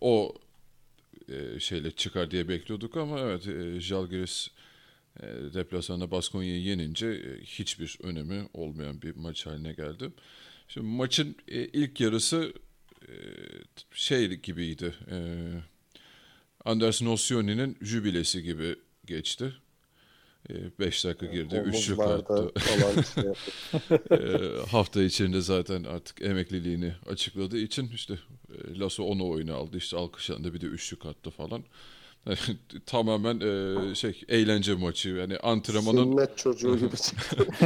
o 0.00 0.34
şeyle 1.58 1.90
çıkar 1.90 2.30
diye 2.30 2.48
bekliyorduk 2.48 2.96
ama 2.96 3.20
evet 3.20 3.42
Jalgiris 3.80 4.48
deplasmanda 5.54 6.10
Baskonya'yı 6.10 6.62
yenince 6.62 7.38
hiçbir 7.42 7.98
önemi 8.02 8.48
olmayan 8.54 9.02
bir 9.02 9.16
maç 9.16 9.46
haline 9.46 9.72
geldi. 9.72 10.10
Şimdi 10.68 10.86
maçın 10.86 11.36
ilk 11.48 12.00
yarısı 12.00 12.52
şey 13.92 14.28
gibiydi. 14.28 14.94
E, 15.10 15.16
Anderson 16.64 17.06
Ossioni'nin 17.06 17.78
jübilesi 17.80 18.42
gibi 18.42 18.76
geçti. 19.06 19.52
5 20.78 21.04
e, 21.04 21.08
dakika 21.08 21.26
girdi, 21.26 21.62
3 21.66 21.76
şut 21.76 22.00
attı. 22.00 22.52
hafta 24.70 25.02
içinde 25.02 25.40
zaten 25.40 25.84
artık 25.84 26.22
emekliliğini 26.22 26.94
açıkladığı 27.06 27.58
için 27.58 27.90
işte 27.94 28.18
Lasso 28.78 29.04
onu 29.04 29.28
oyuna 29.28 29.54
aldı. 29.54 29.76
İşte 29.76 29.96
alkışlandı 29.96 30.54
bir 30.54 30.60
de 30.60 30.66
üçlük 30.66 31.06
attı 31.06 31.30
falan. 31.30 31.64
tamamen 32.86 33.40
e, 33.40 33.94
şey 33.94 34.22
eğlence 34.28 34.74
maçı 34.74 35.08
yani 35.08 35.36
antrenmanın 35.36 36.10
sünnet 36.10 36.38
çocuğu 36.38 36.78
gibi 36.78 36.94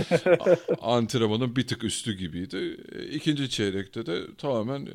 antrenmanın 0.80 1.56
bir 1.56 1.66
tık 1.66 1.84
üstü 1.84 2.12
gibiydi. 2.12 2.76
İkinci 3.12 3.50
çeyrekte 3.50 4.06
de 4.06 4.22
tamamen 4.38 4.88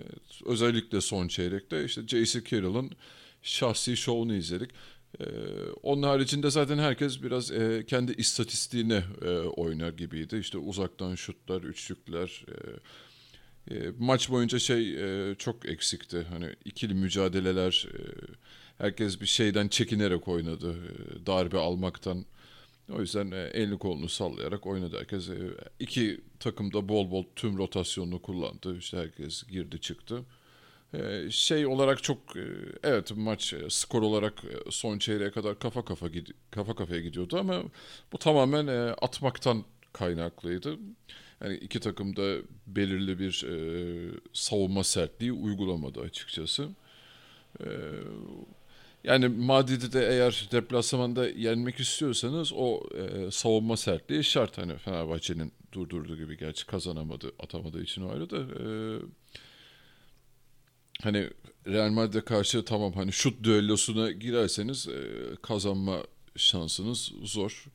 özellikle 0.46 1.02
son 1.02 1.28
çeyrekte 1.28 1.86
işte 1.86 2.02
J.C. 2.08 2.44
Carroll'ın 2.44 2.92
şahsi 3.42 3.98
şovunu 3.98 4.34
izledik. 4.34 4.70
Ee, 5.20 5.24
onun 5.84 6.04
haricinde 6.04 6.50
zaten 6.52 6.78
herkes 6.78 7.24
biraz 7.24 7.52
e, 7.52 7.86
kendi 7.88 8.12
istatistiğine 8.12 9.04
e, 9.22 9.30
oynar 9.40 9.90
gibiydi. 9.90 10.38
İşte 10.38 10.58
uzaktan 10.58 11.16
şutlar, 11.16 11.62
üçlükler. 11.62 12.46
E, 12.48 13.76
e, 13.76 13.92
maç 14.00 14.30
boyunca 14.30 14.60
şey 14.60 14.94
e, 15.32 15.36
çok 15.36 15.66
eksikti. 15.66 16.26
Hani 16.30 16.56
ikili 16.66 16.94
mücadeleler, 16.94 17.88
e, 17.94 18.00
herkes 18.80 19.22
bir 19.22 19.26
şeyden 19.26 19.68
çekinerek 19.68 20.28
oynadı. 20.28 20.76
E, 20.76 21.26
darbe 21.26 21.58
almaktan. 21.58 22.26
O 22.92 23.02
yüzden 23.02 23.32
e, 23.32 23.38
elini 23.38 23.78
kolunu 23.80 24.10
sallayarak 24.10 24.68
oynadı 24.68 24.98
herkes. 25.00 25.30
E, 25.30 25.38
iki 25.80 26.22
takım 26.40 26.74
da 26.74 26.90
bol 26.90 27.12
bol 27.12 27.24
tüm 27.36 27.58
rotasyonunu 27.58 28.22
kullandı. 28.22 28.78
İşte 28.78 28.98
herkes 28.98 29.44
girdi 29.44 29.82
çıktı. 29.82 30.26
Şey 31.30 31.66
olarak 31.66 32.04
çok 32.04 32.20
evet 32.84 33.12
maç 33.16 33.54
skor 33.70 34.02
olarak 34.02 34.34
son 34.70 34.98
çeyreğe 34.98 35.32
kadar 35.32 35.60
kafa 35.60 35.86
kafa 35.86 36.08
kafa 36.52 36.76
kafaya 36.76 37.02
gidiyordu 37.02 37.38
ama 37.40 37.64
bu 38.14 38.18
tamamen 38.18 38.68
atmaktan 39.02 39.64
kaynaklıydı. 39.94 40.78
Yani 41.44 41.56
iki 41.56 41.80
takım 41.80 42.16
da 42.16 42.38
belirli 42.68 43.20
bir 43.20 43.46
savunma 44.34 44.84
sertliği 44.84 45.32
uygulamadı 45.32 46.02
açıkçası. 46.02 46.70
Yani 49.04 49.28
Madrid'i 49.28 49.94
de 49.94 50.08
eğer 50.10 50.50
deplasmanda 50.52 51.30
yenmek 51.30 51.80
istiyorsanız 51.80 52.54
o 52.54 52.82
e, 52.98 53.32
savunma 53.32 53.78
sertliği 53.78 54.24
şart. 54.24 54.58
Hani 54.58 54.78
Fenerbahçe'nin 54.78 55.54
durdurduğu 55.72 56.18
gibi 56.18 56.38
gerçi 56.38 56.66
kazanamadı, 56.66 57.32
atamadığı 57.40 57.84
için 57.84 58.10
ayrı 58.10 58.30
da. 58.30 58.38
E, 58.38 58.66
hani 61.02 61.30
Real 61.68 61.90
Madrid'e 61.90 62.22
karşı 62.22 62.66
tamam 62.66 62.94
hani 62.94 63.12
şut 63.12 63.44
düellosuna 63.44 64.12
girerseniz 64.12 64.88
e, 64.88 65.02
kazanma 65.42 66.04
şansınız 66.36 67.12
zor. 67.24 67.66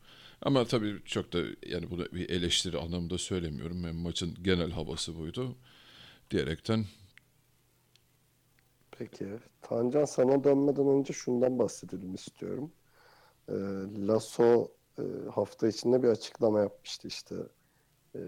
Ama 0.43 0.65
tabii 0.65 0.97
çok 1.05 1.33
da 1.33 1.39
yani 1.67 1.91
bunu 1.91 2.07
bir 2.13 2.31
eleştiri 2.31 2.79
anlamında 2.79 3.19
söylemiyorum. 3.19 3.85
Yani 3.85 4.01
maçın 4.01 4.39
genel 4.43 4.71
havası 4.71 5.19
buydu 5.19 5.57
diyerekten 6.31 6.87
Peki. 8.99 9.27
Tancan 9.63 10.05
sana 10.05 10.45
dönmeden 10.45 10.89
önce 10.89 11.13
şundan 11.13 11.59
bahsedelim 11.59 12.15
istiyorum. 12.15 12.73
E, 13.49 13.55
Lasso 14.07 14.69
e, 14.99 15.03
hafta 15.35 15.69
içinde 15.69 16.03
bir 16.03 16.09
açıklama 16.09 16.61
yapmıştı 16.61 17.09
işte. 17.09 17.35
E, 18.15 18.21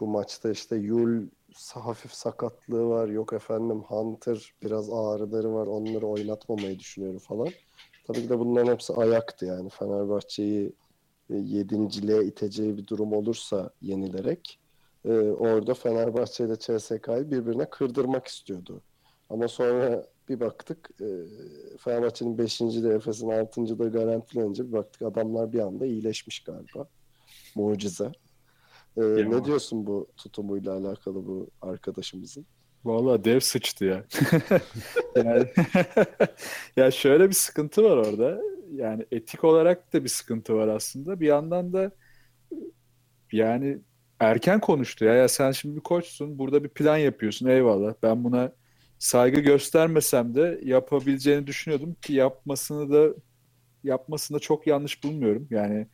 bu 0.00 0.06
maçta 0.06 0.50
işte 0.50 0.76
Yul 0.76 1.26
hafif 1.74 2.12
sakatlığı 2.12 2.88
var. 2.88 3.08
Yok 3.08 3.32
efendim 3.32 3.80
Hunter 3.80 4.54
biraz 4.62 4.90
ağrıları 4.90 5.54
var. 5.54 5.66
Onları 5.66 6.06
oynatmamayı 6.06 6.78
düşünüyorum 6.78 7.18
falan. 7.18 7.48
Tabii 8.06 8.22
ki 8.22 8.28
de 8.28 8.38
bunların 8.38 8.72
hepsi 8.72 8.92
ayaktı 8.92 9.46
yani. 9.46 9.68
Fenerbahçe'yi 9.68 10.72
e, 11.30 11.34
yedinciliğe 11.36 12.24
iteceği 12.24 12.76
bir 12.76 12.86
durum 12.86 13.12
olursa 13.12 13.70
yenilerek 13.80 14.60
e, 15.04 15.12
orada 15.12 15.74
Fenerbahçe 15.74 16.44
ile 16.44 16.56
CSK'yı 16.58 17.30
birbirine 17.30 17.70
kırdırmak 17.70 18.26
istiyordu 18.26 18.82
ama 19.30 19.48
sonra 19.48 20.06
bir 20.28 20.40
baktık 20.40 20.90
e, 21.00 21.06
Fenerbahçe'nin 21.78 22.38
5. 22.38 22.60
de 22.60 22.94
Efes'in 22.94 23.30
6. 23.30 23.78
da 23.78 23.84
garantilenince 23.84 24.68
bir 24.68 24.72
baktık 24.72 25.02
adamlar 25.02 25.52
bir 25.52 25.60
anda 25.60 25.86
iyileşmiş 25.86 26.40
galiba. 26.40 26.88
Mucize. 27.54 28.12
E, 28.96 29.02
ne 29.02 29.44
diyorsun 29.44 29.86
bu 29.86 30.06
tutumuyla 30.16 30.76
alakalı 30.76 31.26
bu 31.26 31.50
arkadaşımızın? 31.62 32.46
Vallahi 32.84 33.24
dev 33.24 33.40
sıçtı 33.40 33.84
ya. 33.84 34.04
yani 35.16 35.46
ya 36.76 36.90
şöyle 36.90 37.28
bir 37.28 37.34
sıkıntı 37.34 37.84
var 37.84 37.96
orada. 37.96 38.40
Yani 38.74 39.06
etik 39.12 39.44
olarak 39.44 39.92
da 39.92 40.04
bir 40.04 40.08
sıkıntı 40.08 40.54
var 40.54 40.68
aslında. 40.68 41.20
Bir 41.20 41.26
yandan 41.26 41.72
da 41.72 41.90
yani 43.32 43.78
erken 44.20 44.60
konuştu 44.60 45.04
ya. 45.04 45.14
Ya 45.14 45.28
sen 45.28 45.52
şimdi 45.52 45.76
bir 45.76 45.80
koçsun. 45.80 46.38
Burada 46.38 46.64
bir 46.64 46.68
plan 46.68 46.96
yapıyorsun. 46.96 47.46
Eyvallah. 47.46 47.94
Ben 48.02 48.24
buna 48.24 48.52
saygı 49.00 49.40
göstermesem 49.40 50.34
de 50.34 50.60
yapabileceğini 50.64 51.46
düşünüyordum 51.46 51.96
ki 52.02 52.12
yapmasını 52.12 52.92
da 52.92 53.14
yapmasını 53.84 54.36
da 54.36 54.40
çok 54.40 54.66
yanlış 54.66 55.04
bulmuyorum. 55.04 55.46
Yani 55.50 55.86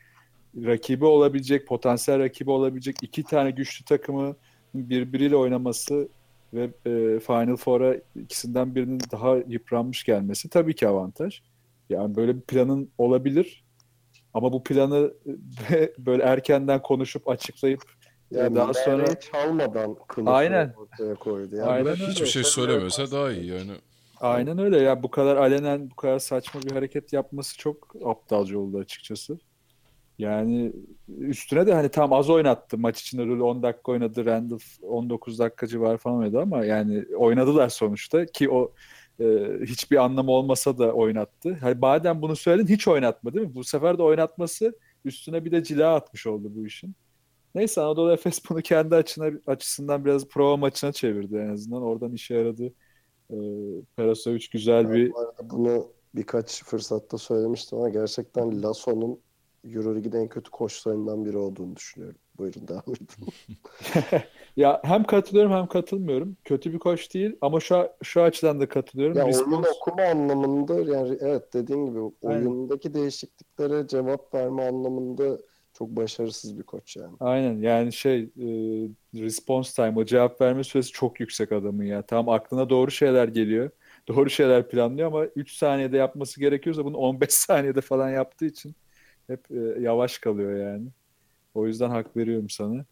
rakibi 0.56 1.04
olabilecek, 1.04 1.66
potansiyel 1.66 2.20
rakibi 2.20 2.50
olabilecek 2.50 2.96
iki 3.02 3.24
tane 3.24 3.50
güçlü 3.50 3.84
takımı 3.84 4.36
birbiriyle 4.74 5.36
oynaması 5.36 6.08
ve 6.54 6.62
e, 6.64 7.20
Final 7.20 7.56
Four'a 7.56 7.96
ikisinden 8.22 8.74
birinin 8.74 9.00
daha 9.12 9.36
yıpranmış 9.36 10.04
gelmesi 10.04 10.50
tabii 10.50 10.74
ki 10.74 10.88
avantaj. 10.88 11.42
Yani 11.90 12.16
böyle 12.16 12.36
bir 12.36 12.40
planın 12.40 12.90
olabilir 12.98 13.64
ama 14.34 14.52
bu 14.52 14.62
planı 14.64 15.14
böyle 15.98 16.22
erkenden 16.22 16.82
konuşup 16.82 17.28
açıklayıp 17.28 17.82
Yani 18.30 18.56
daha 18.56 18.74
sonra 18.74 19.20
çalmadan 19.20 19.96
kılıfı 20.08 20.30
Aynen. 20.30 20.74
ortaya 20.76 21.14
koydu. 21.14 21.56
Yani 21.56 21.70
Aynen 21.70 21.86
öyle. 21.86 22.06
Hiçbir 22.06 22.26
şey 22.26 22.44
söylemese 22.44 23.10
daha 23.10 23.32
iyi 23.32 23.46
yani. 23.46 23.72
Aynen 24.20 24.58
öyle 24.58 24.78
ya 24.78 25.02
bu 25.02 25.10
kadar 25.10 25.36
alenen 25.36 25.90
bu 25.90 25.96
kadar 25.96 26.18
saçma 26.18 26.62
bir 26.62 26.70
hareket 26.70 27.12
yapması 27.12 27.58
çok 27.58 27.94
aptalca 28.04 28.58
oldu 28.58 28.78
açıkçası. 28.78 29.38
Yani 30.18 30.72
üstüne 31.18 31.66
de 31.66 31.74
hani 31.74 31.88
tam 31.88 32.12
az 32.12 32.30
oynattı 32.30 32.78
maç 32.78 33.00
içinde 33.00 33.26
Rule 33.26 33.42
10 33.42 33.62
dakika 33.62 33.92
oynadı 33.92 34.26
Randall 34.26 34.58
19 34.82 35.38
dakika 35.38 35.66
civarı 35.66 35.98
falan 35.98 36.18
oynadı 36.18 36.40
ama 36.40 36.64
yani 36.64 37.04
oynadılar 37.16 37.68
sonuçta 37.68 38.26
ki 38.26 38.50
o 38.50 38.72
e, 39.20 39.24
hiçbir 39.62 39.96
anlamı 39.96 40.30
olmasa 40.30 40.78
da 40.78 40.92
oynattı. 40.92 41.58
Hani 41.60 41.74
madem 41.74 42.22
bunu 42.22 42.36
söyledin 42.36 42.74
hiç 42.74 42.88
oynatma 42.88 43.34
değil 43.34 43.46
mi? 43.46 43.54
Bu 43.54 43.64
sefer 43.64 43.98
de 43.98 44.02
oynatması 44.02 44.78
üstüne 45.04 45.44
bir 45.44 45.52
de 45.52 45.62
cila 45.62 45.94
atmış 45.94 46.26
oldu 46.26 46.48
bu 46.54 46.66
işin. 46.66 46.94
Neyse 47.56 47.80
Anadolu 47.80 48.12
Efes 48.12 48.40
bunu 48.50 48.62
kendi 48.62 48.94
açına, 48.94 49.30
açısından 49.46 50.04
biraz 50.04 50.28
prova 50.28 50.56
maçına 50.56 50.92
çevirdi 50.92 51.36
en 51.36 51.48
azından. 51.48 51.82
Oradan 51.82 52.12
işe 52.12 52.34
yaradı. 52.34 52.72
E, 53.30 53.36
Perasovic 53.96 54.46
güzel 54.52 54.92
bir 54.92 55.12
Bu 55.12 55.18
arada 55.18 55.50
bunu 55.50 55.88
birkaç 56.14 56.64
fırsatta 56.64 57.18
söylemiştim 57.18 57.78
ama 57.78 57.88
gerçekten 57.88 58.62
Lasso'nun 58.62 59.20
Euroleague'in 59.64 60.12
en 60.12 60.28
kötü 60.28 60.50
koçlarından 60.50 61.24
biri 61.24 61.36
olduğunu 61.38 61.76
düşünüyorum. 61.76 62.18
Buyurun 62.38 62.68
devam 62.68 62.82
edin. 62.88 63.32
Ya 64.56 64.80
hem 64.84 65.04
katılıyorum 65.04 65.52
hem 65.52 65.66
katılmıyorum. 65.66 66.36
Kötü 66.44 66.72
bir 66.72 66.78
koç 66.78 67.14
değil 67.14 67.36
ama 67.40 67.60
şu 67.60 67.88
şu 68.02 68.22
açıdan 68.22 68.60
da 68.60 68.68
katılıyorum. 68.68 69.16
Ya 69.16 69.24
oyun 69.24 69.34
Respons- 69.34 69.76
okuma 69.76 70.02
anlamında 70.02 70.74
yani 70.74 71.18
evet 71.20 71.54
dediğin 71.54 71.86
gibi 71.86 71.98
Aynen. 72.24 72.46
oyundaki 72.46 72.94
değişikliklere 72.94 73.86
cevap 73.88 74.34
verme 74.34 74.68
anlamında 74.68 75.38
çok 75.78 75.88
başarısız 75.88 76.58
bir 76.58 76.62
koç 76.62 76.96
yani. 76.96 77.16
Aynen 77.20 77.58
yani 77.58 77.92
şey 77.92 78.20
e, 78.22 78.46
response 79.14 79.72
time 79.72 79.98
o 79.98 80.04
cevap 80.04 80.40
verme 80.40 80.64
süresi 80.64 80.92
çok 80.92 81.20
yüksek 81.20 81.52
adamın 81.52 81.84
ya. 81.84 82.02
Tam 82.02 82.28
aklına 82.28 82.70
doğru 82.70 82.90
şeyler 82.90 83.28
geliyor. 83.28 83.70
Doğru 84.08 84.30
şeyler 84.30 84.68
planlıyor 84.68 85.08
ama 85.08 85.24
3 85.24 85.52
saniyede 85.52 85.96
yapması 85.96 86.40
gerekiyorsa 86.40 86.84
bunu 86.84 86.96
15 86.96 87.30
saniyede 87.34 87.80
falan 87.80 88.10
yaptığı 88.10 88.46
için 88.46 88.74
hep 89.26 89.50
e, 89.50 89.80
yavaş 89.80 90.18
kalıyor 90.18 90.56
yani. 90.72 90.88
O 91.54 91.66
yüzden 91.66 91.90
hak 91.90 92.16
veriyorum 92.16 92.50
sana. 92.50 92.84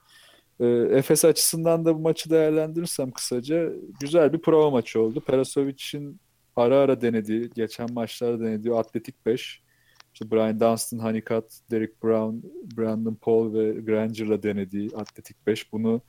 E, 0.60 0.66
Efes 0.98 1.24
açısından 1.24 1.84
da 1.84 1.94
bu 1.94 2.00
maçı 2.00 2.30
değerlendirirsem 2.30 3.10
kısaca 3.10 3.72
güzel 4.00 4.32
bir 4.32 4.38
prova 4.38 4.70
maçı 4.70 5.00
oldu. 5.00 5.20
Perasovic'in 5.20 6.20
ara 6.56 6.76
ara 6.76 7.00
denediği, 7.00 7.50
geçen 7.54 7.92
maçlarda 7.92 8.44
denediği 8.44 8.74
Atletik 8.74 9.26
5. 9.26 9.63
İşte 10.14 10.30
Brian 10.30 10.60
Dunstan, 10.60 10.98
Honeycutt, 10.98 11.70
Derek 11.70 12.02
Brown, 12.02 12.36
Brandon 12.76 13.14
Paul 13.14 13.54
ve 13.54 13.72
Granger'la 13.72 14.42
denediği 14.42 14.90
Atletik 14.96 15.46
5. 15.46 15.72
Bunu 15.72 16.00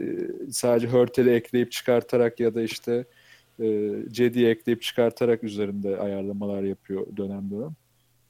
e, 0.00 0.04
sadece 0.50 0.88
Hurtel'i 0.88 1.30
ekleyip 1.30 1.72
çıkartarak 1.72 2.40
ya 2.40 2.54
da 2.54 2.62
işte 2.62 3.04
e, 3.60 3.92
Cedi'yi 4.10 4.46
ekleyip 4.46 4.82
çıkartarak 4.82 5.44
üzerinde 5.44 5.98
ayarlamalar 5.98 6.62
yapıyor 6.62 7.16
dönem 7.16 7.50
dönem. 7.50 7.76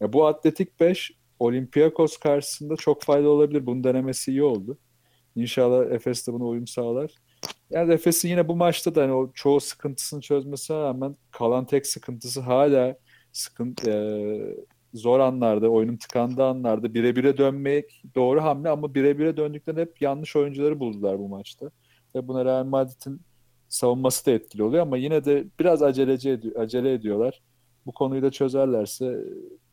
Ya 0.00 0.12
bu 0.12 0.26
Atletik 0.26 0.80
5 0.80 1.12
Olympiakos 1.38 2.16
karşısında 2.16 2.76
çok 2.76 3.02
faydalı 3.02 3.28
olabilir. 3.28 3.66
Bunun 3.66 3.84
denemesi 3.84 4.30
iyi 4.30 4.42
oldu. 4.42 4.78
İnşallah 5.36 5.90
Efes 5.90 6.28
de 6.28 6.32
buna 6.32 6.44
uyum 6.44 6.66
sağlar. 6.66 7.10
Yani 7.70 7.92
Efes'in 7.92 8.28
yine 8.28 8.48
bu 8.48 8.56
maçta 8.56 8.94
da 8.94 9.02
hani 9.02 9.12
o 9.12 9.32
çoğu 9.34 9.60
sıkıntısını 9.60 10.20
çözmesine 10.20 10.76
rağmen 10.76 11.16
kalan 11.30 11.66
tek 11.66 11.86
sıkıntısı 11.86 12.40
hala 12.40 12.96
sıkıntı 13.32 13.90
e, 13.90 13.96
zor 14.96 15.20
anlarda, 15.20 15.68
oyunun 15.68 15.96
tıkandığı 15.96 16.44
anlarda 16.44 16.94
bire 16.94 17.16
bire 17.16 17.36
dönmek 17.36 18.02
doğru 18.14 18.42
hamle 18.42 18.68
ama 18.68 18.94
bire 18.94 19.18
bire 19.18 19.36
döndüklerinde 19.36 19.80
hep 19.80 20.02
yanlış 20.02 20.36
oyuncuları 20.36 20.80
buldular 20.80 21.18
bu 21.18 21.28
maçta. 21.28 21.70
Ve 22.14 22.28
buna 22.28 22.44
Real 22.44 22.64
Madrid'in 22.64 23.20
savunması 23.68 24.26
da 24.26 24.30
etkili 24.30 24.62
oluyor 24.62 24.82
ama 24.82 24.96
yine 24.96 25.24
de 25.24 25.44
biraz 25.60 25.82
aceleci 25.82 26.30
edi- 26.30 26.58
acele 26.58 26.92
ediyorlar. 26.92 27.42
Bu 27.86 27.92
konuyu 27.92 28.22
da 28.22 28.30
çözerlerse 28.30 29.24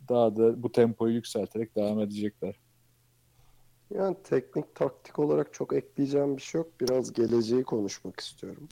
daha 0.10 0.36
da 0.36 0.64
bu 0.64 0.72
tempoyu 0.72 1.14
yükselterek 1.14 1.76
devam 1.76 2.00
edecekler. 2.00 2.56
Yani 3.96 4.16
teknik 4.24 4.76
taktik 4.76 5.20
olarak 5.20 5.54
çok 5.54 5.74
ekleyeceğim 5.74 6.38
bir 6.38 6.42
şey 6.42 6.60
yok. 6.60 6.68
Biraz 6.82 7.14
geleceği 7.14 7.64
konuşmak 7.64 8.20
istiyorum. 8.20 8.68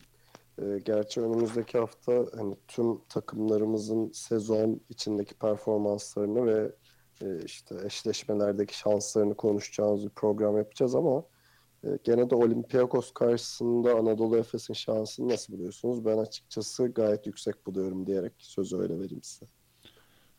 Ee, 0.62 0.80
gerçi 0.86 1.22
önümüzdeki 1.22 1.78
hafta 1.78 2.26
hani 2.38 2.56
tüm 2.68 3.02
takımlarımızın 3.10 4.12
sezon 4.14 4.82
içindeki 4.90 5.34
performanslarını 5.34 6.46
ve 6.46 6.72
e, 7.22 7.46
işte 7.46 7.76
eşleşmelerdeki 7.86 8.78
şanslarını 8.78 9.36
konuşacağımız 9.36 10.04
bir 10.04 10.10
program 10.10 10.58
yapacağız 10.58 10.96
ama 10.96 11.24
e, 11.84 11.88
gene 12.04 12.30
de 12.30 12.36
Olympiakos 12.36 13.12
karşısında 13.12 13.96
Anadolu 13.96 14.38
Efes'in 14.38 14.74
şansını 14.74 15.30
nasıl 15.30 15.54
buluyorsunuz? 15.54 16.06
Ben 16.06 16.18
açıkçası 16.18 16.88
gayet 16.88 17.28
yüksek 17.28 17.66
buluyorum 17.66 18.08
diyerek 18.08 18.34
sözü 18.38 18.78
öyle 18.78 19.00
vereyim 19.00 19.24
size. 19.24 19.46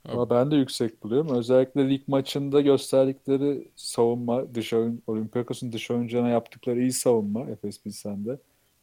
Ama 0.05 0.31
ben 0.31 0.51
de 0.51 0.57
yüksek 0.57 1.03
buluyorum. 1.03 1.29
Özellikle 1.37 1.91
lig 1.91 2.09
maçında 2.09 2.61
gösterdikleri 2.61 3.71
savunma, 3.77 4.55
dış 4.55 4.73
oyun, 4.73 5.03
Olympiakos'un 5.07 5.73
dış 5.73 5.91
oyuncularına 5.91 6.29
yaptıkları 6.29 6.81
iyi 6.81 6.93
savunma 6.93 7.51
Efes 7.51 7.83
Pilsen'de. 7.83 8.39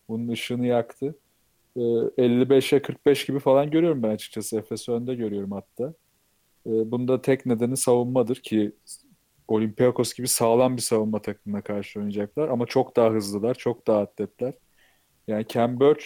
Bunun 0.09 0.27
ışığını 0.27 0.65
yaktı. 0.65 1.15
Ee, 1.75 1.79
55'e 2.17 2.81
45 2.81 3.25
gibi 3.25 3.39
falan 3.39 3.71
görüyorum 3.71 4.03
ben 4.03 4.09
açıkçası. 4.09 4.57
Efes 4.57 4.89
önde 4.89 5.15
görüyorum 5.15 5.51
hatta. 5.51 5.93
Ee, 6.65 6.91
bunda 6.91 7.21
tek 7.21 7.45
nedeni 7.45 7.77
savunmadır 7.77 8.35
ki 8.35 8.71
Olympiakos 9.47 10.13
gibi 10.13 10.27
sağlam 10.27 10.77
bir 10.77 10.81
savunma 10.81 11.21
takımına 11.21 11.61
karşı 11.61 11.99
oynayacaklar. 11.99 12.49
Ama 12.49 12.65
çok 12.65 12.95
daha 12.95 13.09
hızlılar, 13.09 13.55
çok 13.55 13.87
daha 13.87 13.99
atletler. 14.01 14.53
Yani 15.27 15.45
Cam 15.47 15.79
Birch, 15.79 16.05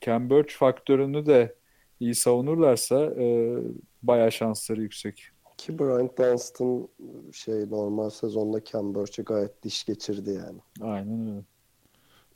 Cam 0.00 0.30
Birch 0.30 0.54
faktörünü 0.54 1.26
de 1.26 1.54
iyi 2.00 2.14
savunurlarsa 2.14 3.04
e, 3.04 3.56
bayağı 4.02 4.32
şansları 4.32 4.82
yüksek. 4.82 5.22
Ki 5.56 5.78
Bryant 5.78 6.18
Dunstan 6.18 6.88
şey 7.32 7.70
normal 7.70 8.10
sezonda 8.10 8.64
Cam 8.64 8.94
Birch'e 8.94 9.22
gayet 9.22 9.62
diş 9.62 9.84
geçirdi 9.84 10.30
yani. 10.30 10.58
Aynen 10.80 11.20
öyle. 11.20 11.44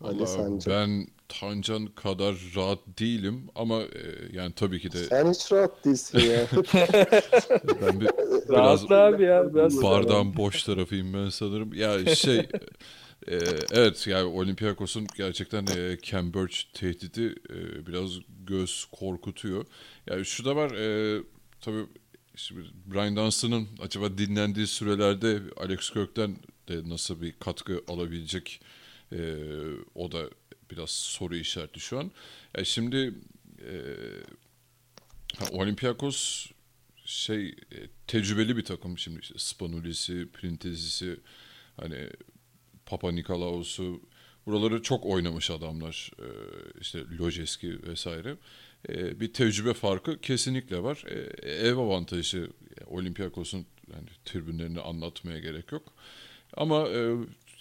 Ali 0.00 0.18
Vallahi 0.18 0.28
sence? 0.28 0.70
ben 0.70 1.06
Tancan 1.40 1.87
kadar 1.87 2.35
rahat 2.57 2.79
değilim 2.99 3.49
ama 3.55 3.83
e, 3.83 4.03
yani 4.33 4.53
tabii 4.53 4.81
ki 4.81 4.93
de 4.93 5.05
Sen 5.05 5.31
hiç 5.31 5.53
rahat 5.53 5.85
değilsin 5.85 6.19
ya. 6.19 6.47
ben 7.83 8.01
bir, 8.01 8.09
biraz 8.49 8.93
abi 8.93 9.23
ya. 9.23 9.55
Biraz 9.55 9.83
bardağın 9.83 10.37
boş 10.37 10.62
tarafıyım 10.62 11.14
ben 11.14 11.29
sanırım. 11.29 11.75
Ya 11.75 12.14
şey 12.14 12.38
e, 13.29 13.38
evet 13.73 14.07
yani 14.07 14.25
Olympiakos'un 14.25 15.07
gerçekten 15.16 15.66
e, 15.66 15.99
Cam 16.03 16.35
Birch 16.35 16.57
tehdidi 16.75 17.35
e, 17.51 17.87
biraz 17.87 18.11
göz 18.47 18.87
korkutuyor. 18.93 19.66
Yani 20.07 20.25
şu 20.25 20.45
da 20.45 20.57
var 20.57 20.71
e, 20.71 21.23
tabii 21.61 21.87
şimdi 22.37 22.61
Brian 22.87 23.16
Dunstan'ın 23.16 23.69
acaba 23.83 24.19
dinlendiği 24.19 24.66
sürelerde 24.66 25.40
Alex 25.57 25.90
Kirk'ten 25.90 26.37
de 26.69 26.88
nasıl 26.88 27.23
bir 27.23 27.33
katkı 27.33 27.83
alabilecek 27.88 28.61
e, 29.12 29.19
o 29.95 30.12
da 30.12 30.23
biraz 30.70 30.90
soru 30.90 31.37
işareti 31.37 31.80
şu 31.80 31.98
an. 31.98 32.11
E, 32.54 32.64
şimdi 32.64 33.14
e, 33.59 33.72
Olympiakos 35.50 36.46
şey 37.04 37.48
e, 37.48 37.78
tecrübeli 38.06 38.56
bir 38.56 38.64
takım 38.64 38.98
şimdi 38.98 39.20
işte 39.20 39.35
Spanulis'i, 39.38 40.28
Printezis'i 40.33 41.20
hani 41.76 42.11
Papa 42.87 43.12
Nikolaos'u 43.12 44.00
buraları 44.46 44.83
çok 44.83 45.06
oynamış 45.06 45.50
adamlar 45.50 46.10
e, 46.18 46.29
işte 46.81 47.04
Lojeski 47.18 47.83
vesaire. 47.83 48.37
E, 48.88 49.21
bir 49.21 49.33
tecrübe 49.33 49.75
farkı 49.75 50.21
kesinlikle 50.21 50.83
var. 50.83 51.04
E, 51.06 51.18
ev 51.50 51.77
avantajı 51.77 52.50
Olympiakos'un 52.87 53.66
yani 53.92 54.08
tribünlerini 54.25 54.81
anlatmaya 54.81 55.38
gerek 55.38 55.73
yok. 55.73 55.92
Ama 56.56 56.88
e, 56.88 57.14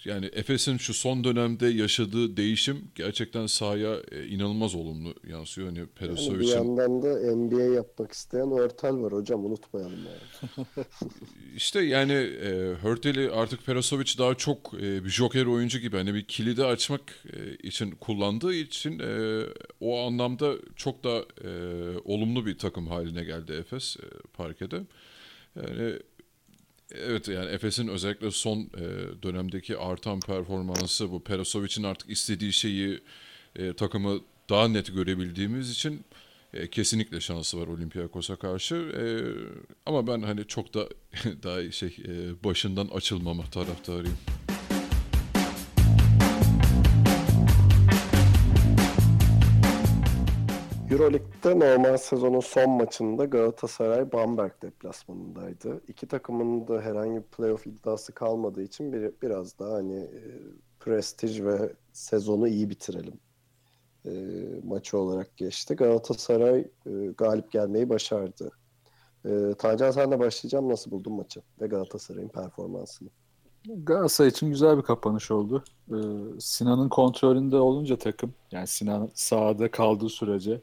yani 0.04 0.30
Efes'in 0.32 0.76
şu 0.76 0.94
son 0.94 1.24
dönemde 1.24 1.66
yaşadığı 1.66 2.36
değişim 2.36 2.90
gerçekten 2.94 3.46
sahaya 3.46 3.96
e, 4.12 4.26
inanılmaz 4.26 4.74
olumlu 4.74 5.14
yansıyor. 5.28 5.68
Hani 5.68 5.78
Yani 5.78 5.88
bir 5.88 5.94
Perasovic'in 5.94 6.56
yandan 6.56 7.02
da 7.02 7.36
NBA 7.36 7.74
yapmak 7.74 8.12
isteyen 8.12 8.50
Örtel 8.52 8.94
var 8.94 9.12
hocam 9.12 9.44
unutmayalım 9.44 9.98
yani. 9.98 10.66
işte 11.56 11.80
yani 11.80 12.12
e, 12.12 12.74
Hurtel'i 12.82 13.30
artık 13.30 13.66
Perasovic 13.66 14.18
daha 14.18 14.34
çok 14.34 14.74
e, 14.74 15.04
bir 15.04 15.10
joker 15.10 15.46
oyuncu 15.46 15.78
gibi 15.78 15.96
hani 15.96 16.14
bir 16.14 16.24
kilidi 16.24 16.64
açmak 16.64 17.02
e, 17.32 17.68
için 17.68 17.90
kullandığı 17.90 18.54
için 18.54 18.98
e, 18.98 19.42
o 19.80 20.06
anlamda 20.06 20.54
çok 20.76 21.04
da 21.04 21.24
e, 21.44 21.50
olumlu 22.04 22.46
bir 22.46 22.58
takım 22.58 22.86
haline 22.86 23.24
geldi 23.24 23.52
Efes 23.52 23.96
e, 23.96 24.06
parkede. 24.32 24.82
Yani 25.56 25.98
Evet 26.94 27.28
yani 27.28 27.50
Efes'in 27.50 27.88
özellikle 27.88 28.30
son 28.30 28.58
e, 28.58 28.82
dönemdeki 29.22 29.76
artan 29.76 30.20
performansı 30.20 31.10
bu 31.12 31.24
Perasovic'in 31.24 31.82
artık 31.82 32.10
istediği 32.10 32.52
şeyi 32.52 33.00
e, 33.56 33.72
takımı 33.72 34.20
daha 34.50 34.68
net 34.68 34.94
görebildiğimiz 34.94 35.70
için 35.70 36.04
e, 36.54 36.70
kesinlikle 36.70 37.20
şansı 37.20 37.60
var 37.60 37.66
Olympiakos'a 37.66 38.36
karşı. 38.36 38.74
E, 38.74 39.04
ama 39.86 40.06
ben 40.06 40.22
hani 40.22 40.46
çok 40.46 40.74
da 40.74 40.88
daha 41.42 41.70
şey 41.70 41.96
e, 42.08 42.44
başından 42.44 42.86
açılmama 42.86 43.44
taraftarıyım. 43.44 44.18
Euroleague'de 50.90 51.58
normal 51.58 51.96
sezonun 51.96 52.40
son 52.40 52.70
maçında 52.70 53.24
Galatasaray 53.24 54.12
Bamberg 54.12 54.52
deplasmanındaydı. 54.62 55.80
İki 55.88 56.06
takımın 56.06 56.68
da 56.68 56.80
herhangi 56.80 57.16
bir 57.16 57.22
playoff 57.22 57.66
iddiası 57.66 58.12
kalmadığı 58.12 58.62
için 58.62 58.92
bir, 58.92 59.12
biraz 59.22 59.58
daha 59.58 59.72
hani 59.72 59.96
e, 59.96 60.22
prestij 60.80 61.42
ve 61.42 61.72
sezonu 61.92 62.48
iyi 62.48 62.70
bitirelim 62.70 63.20
e, 64.06 64.12
maçı 64.64 64.98
olarak 64.98 65.36
geçti. 65.36 65.74
Galatasaray 65.74 66.60
e, 66.86 66.90
galip 67.16 67.52
gelmeyi 67.52 67.88
başardı. 67.88 68.50
E, 69.24 69.54
Tancan 69.58 69.90
senle 69.90 70.18
başlayacağım. 70.18 70.68
Nasıl 70.68 70.90
buldun 70.90 71.12
maçı 71.12 71.42
ve 71.60 71.66
Galatasaray'ın 71.66 72.28
performansını? 72.28 73.08
Galatasaray 73.66 74.30
için 74.30 74.50
güzel 74.50 74.78
bir 74.78 74.82
kapanış 74.82 75.30
oldu. 75.30 75.64
Ee, 75.90 75.94
Sinan'ın 76.38 76.88
kontrolünde 76.88 77.56
olunca 77.56 77.96
takım, 77.98 78.34
yani 78.52 78.66
Sinan 78.66 79.10
sahada 79.14 79.70
kaldığı 79.70 80.08
sürece 80.08 80.60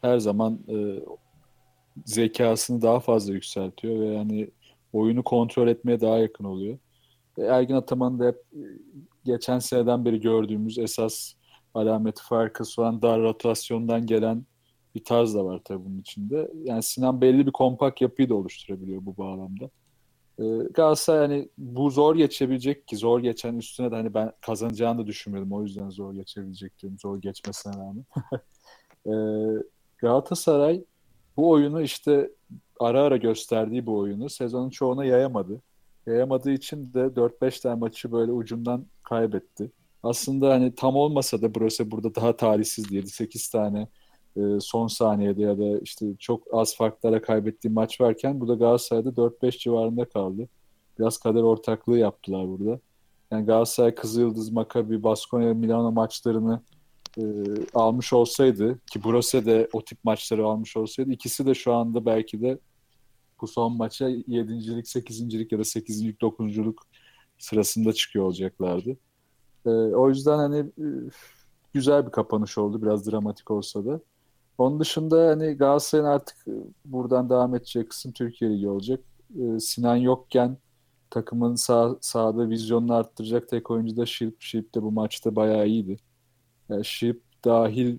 her 0.00 0.18
zaman 0.18 0.58
e, 0.68 0.76
zekasını 2.04 2.82
daha 2.82 3.00
fazla 3.00 3.32
yükseltiyor 3.32 4.00
ve 4.00 4.06
yani 4.06 4.50
oyunu 4.92 5.22
kontrol 5.22 5.68
etmeye 5.68 6.00
daha 6.00 6.18
yakın 6.18 6.44
oluyor. 6.44 6.78
E, 7.38 7.42
Ergin 7.42 7.74
Ataman'ın 7.74 8.18
da 8.18 8.26
hep 8.26 8.36
e, 8.52 8.62
geçen 9.24 9.58
seneden 9.58 10.04
beri 10.04 10.20
gördüğümüz 10.20 10.78
esas 10.78 11.32
alameti 11.74 12.22
farkı 12.22 12.64
olan 12.78 13.02
dar 13.02 13.20
rotasyondan 13.20 14.06
gelen 14.06 14.44
bir 14.94 15.04
tarz 15.04 15.34
da 15.34 15.44
var 15.44 15.60
tabii 15.64 15.84
bunun 15.84 15.98
içinde. 15.98 16.50
Yani 16.64 16.82
Sinan 16.82 17.20
belli 17.20 17.46
bir 17.46 17.52
kompak 17.52 18.00
yapıyı 18.00 18.28
da 18.28 18.34
oluşturabiliyor 18.34 19.06
bu 19.06 19.16
bağlamda. 19.16 19.70
Ee, 20.38 20.44
Galatasaray 20.74 21.28
hani 21.28 21.48
bu 21.58 21.90
zor 21.90 22.16
geçebilecek 22.16 22.88
ki 22.88 22.96
zor 22.96 23.20
geçen 23.20 23.54
üstüne 23.54 23.90
de 23.90 23.94
hani 23.94 24.14
ben 24.14 24.32
kazanacağını 24.40 24.98
da 24.98 25.06
düşünmüyordum. 25.06 25.52
O 25.52 25.62
yüzden 25.62 25.90
zor 25.90 26.14
geçebilecek 26.14 26.78
diyorum. 26.78 26.98
Zor 26.98 27.20
geçmesine 27.22 27.72
rağmen. 27.72 28.04
Ee, 29.06 29.62
Galatasaray 30.00 30.84
bu 31.36 31.50
oyunu 31.50 31.82
işte 31.82 32.30
ara 32.80 33.02
ara 33.02 33.16
gösterdiği 33.16 33.86
bu 33.86 33.98
oyunu 33.98 34.28
sezonun 34.28 34.70
çoğuna 34.70 35.04
yayamadı. 35.04 35.60
Yayamadığı 36.06 36.50
için 36.50 36.92
de 36.94 36.98
4-5 36.98 37.62
tane 37.62 37.74
maçı 37.74 38.12
böyle 38.12 38.32
ucundan 38.32 38.86
kaybetti. 39.02 39.70
Aslında 40.02 40.50
hani 40.50 40.74
tam 40.74 40.96
olmasa 40.96 41.42
da 41.42 41.54
burası 41.54 41.90
burada 41.90 42.14
daha 42.14 42.36
talihsiz 42.36 42.92
7-8 42.92 43.52
tane 43.52 43.88
e, 44.36 44.60
son 44.60 44.86
saniyede 44.86 45.42
ya 45.42 45.58
da 45.58 45.78
işte 45.78 46.06
çok 46.18 46.54
az 46.54 46.76
farklara 46.76 47.22
kaybettiği 47.22 47.74
maç 47.74 48.00
varken 48.00 48.40
bu 48.40 48.48
da 48.48 48.54
Galatasaray'da 48.54 49.08
4-5 49.08 49.58
civarında 49.58 50.04
kaldı. 50.04 50.48
Biraz 50.98 51.18
kader 51.18 51.42
ortaklığı 51.42 51.98
yaptılar 51.98 52.48
burada. 52.48 52.80
Yani 53.30 53.46
Galatasaray, 53.46 53.94
Kızılyıldız, 53.94 54.50
Maccabi, 54.50 55.02
Baskonya, 55.02 55.54
Milano 55.54 55.92
maçlarını 55.92 56.60
e, 57.18 57.22
almış 57.74 58.12
olsaydı 58.12 58.78
ki 58.92 59.04
Brose 59.04 59.46
de 59.46 59.68
o 59.72 59.84
tip 59.84 60.04
maçları 60.04 60.46
almış 60.46 60.76
olsaydı 60.76 61.10
ikisi 61.10 61.46
de 61.46 61.54
şu 61.54 61.72
anda 61.74 62.06
belki 62.06 62.42
de 62.42 62.58
bu 63.40 63.46
son 63.46 63.76
maça 63.76 64.10
7.lik, 64.10 64.86
8.lik 64.86 65.52
ya 65.52 65.58
da 65.58 65.62
8.lik, 65.62 66.20
9.luk 66.20 66.82
sırasında 67.38 67.92
çıkıyor 67.92 68.24
olacaklardı. 68.24 68.96
E, 69.66 69.70
o 69.70 70.08
yüzden 70.08 70.38
hani 70.38 70.58
e, 70.58 70.86
güzel 71.72 72.06
bir 72.06 72.10
kapanış 72.10 72.58
oldu. 72.58 72.82
Biraz 72.82 73.10
dramatik 73.10 73.50
olsa 73.50 73.86
da. 73.86 74.00
Onun 74.58 74.80
dışında 74.80 75.26
hani 75.28 75.52
Galatasaray'ın 75.52 76.08
artık 76.08 76.36
e, 76.48 76.52
buradan 76.84 77.30
devam 77.30 77.54
edeceği 77.54 77.88
kısım 77.88 78.12
Türkiye 78.12 78.50
Ligi 78.50 78.68
olacak. 78.68 79.00
E, 79.40 79.60
Sinan 79.60 79.96
yokken 79.96 80.56
takımın 81.10 81.54
sağ, 81.54 81.96
sahada 82.00 82.48
vizyonunu 82.48 82.94
arttıracak 82.94 83.48
tek 83.48 83.70
oyuncu 83.70 83.96
da 83.96 84.06
Şilp. 84.06 84.42
Şilp 84.42 84.74
de 84.74 84.82
bu 84.82 84.90
maçta 84.92 85.36
bayağı 85.36 85.66
iyiydi. 85.66 85.96
Yani 86.70 86.84
Şilp 86.84 87.22
dahil 87.44 87.98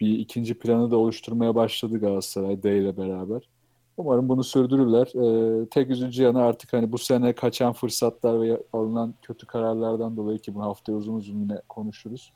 bir 0.00 0.18
ikinci 0.18 0.58
planı 0.58 0.90
da 0.90 0.96
oluşturmaya 0.96 1.54
başladı 1.54 1.98
Galatasaray 1.98 2.62
D 2.62 2.78
ile 2.78 2.96
beraber. 2.96 3.48
Umarım 3.96 4.28
bunu 4.28 4.44
sürdürürler. 4.44 5.06
Ee, 5.06 5.66
tek 5.68 5.90
üzücü 5.90 6.22
yanı 6.22 6.42
artık 6.42 6.72
hani 6.72 6.92
bu 6.92 6.98
sene 6.98 7.32
kaçan 7.32 7.72
fırsatlar 7.72 8.40
ve 8.40 8.62
alınan 8.72 9.14
kötü 9.22 9.46
kararlardan 9.46 10.16
dolayı 10.16 10.38
ki 10.38 10.54
bu 10.54 10.62
haftaya 10.62 10.98
uzun 10.98 11.14
uzun 11.14 11.40
yine 11.40 11.62
konuşuruz. 11.68 12.32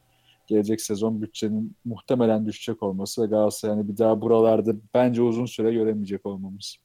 Gelecek 0.46 0.80
sezon 0.80 1.22
bütçenin 1.22 1.76
muhtemelen 1.84 2.46
düşecek 2.46 2.82
olması 2.82 3.22
ve 3.22 3.26
Galatasaray 3.26 3.76
yani 3.76 3.88
bir 3.88 3.98
daha 3.98 4.20
buralarda 4.20 4.72
bence 4.94 5.22
uzun 5.22 5.46
süre 5.46 5.72
göremeyecek 5.72 6.26
olmamız. 6.26 6.76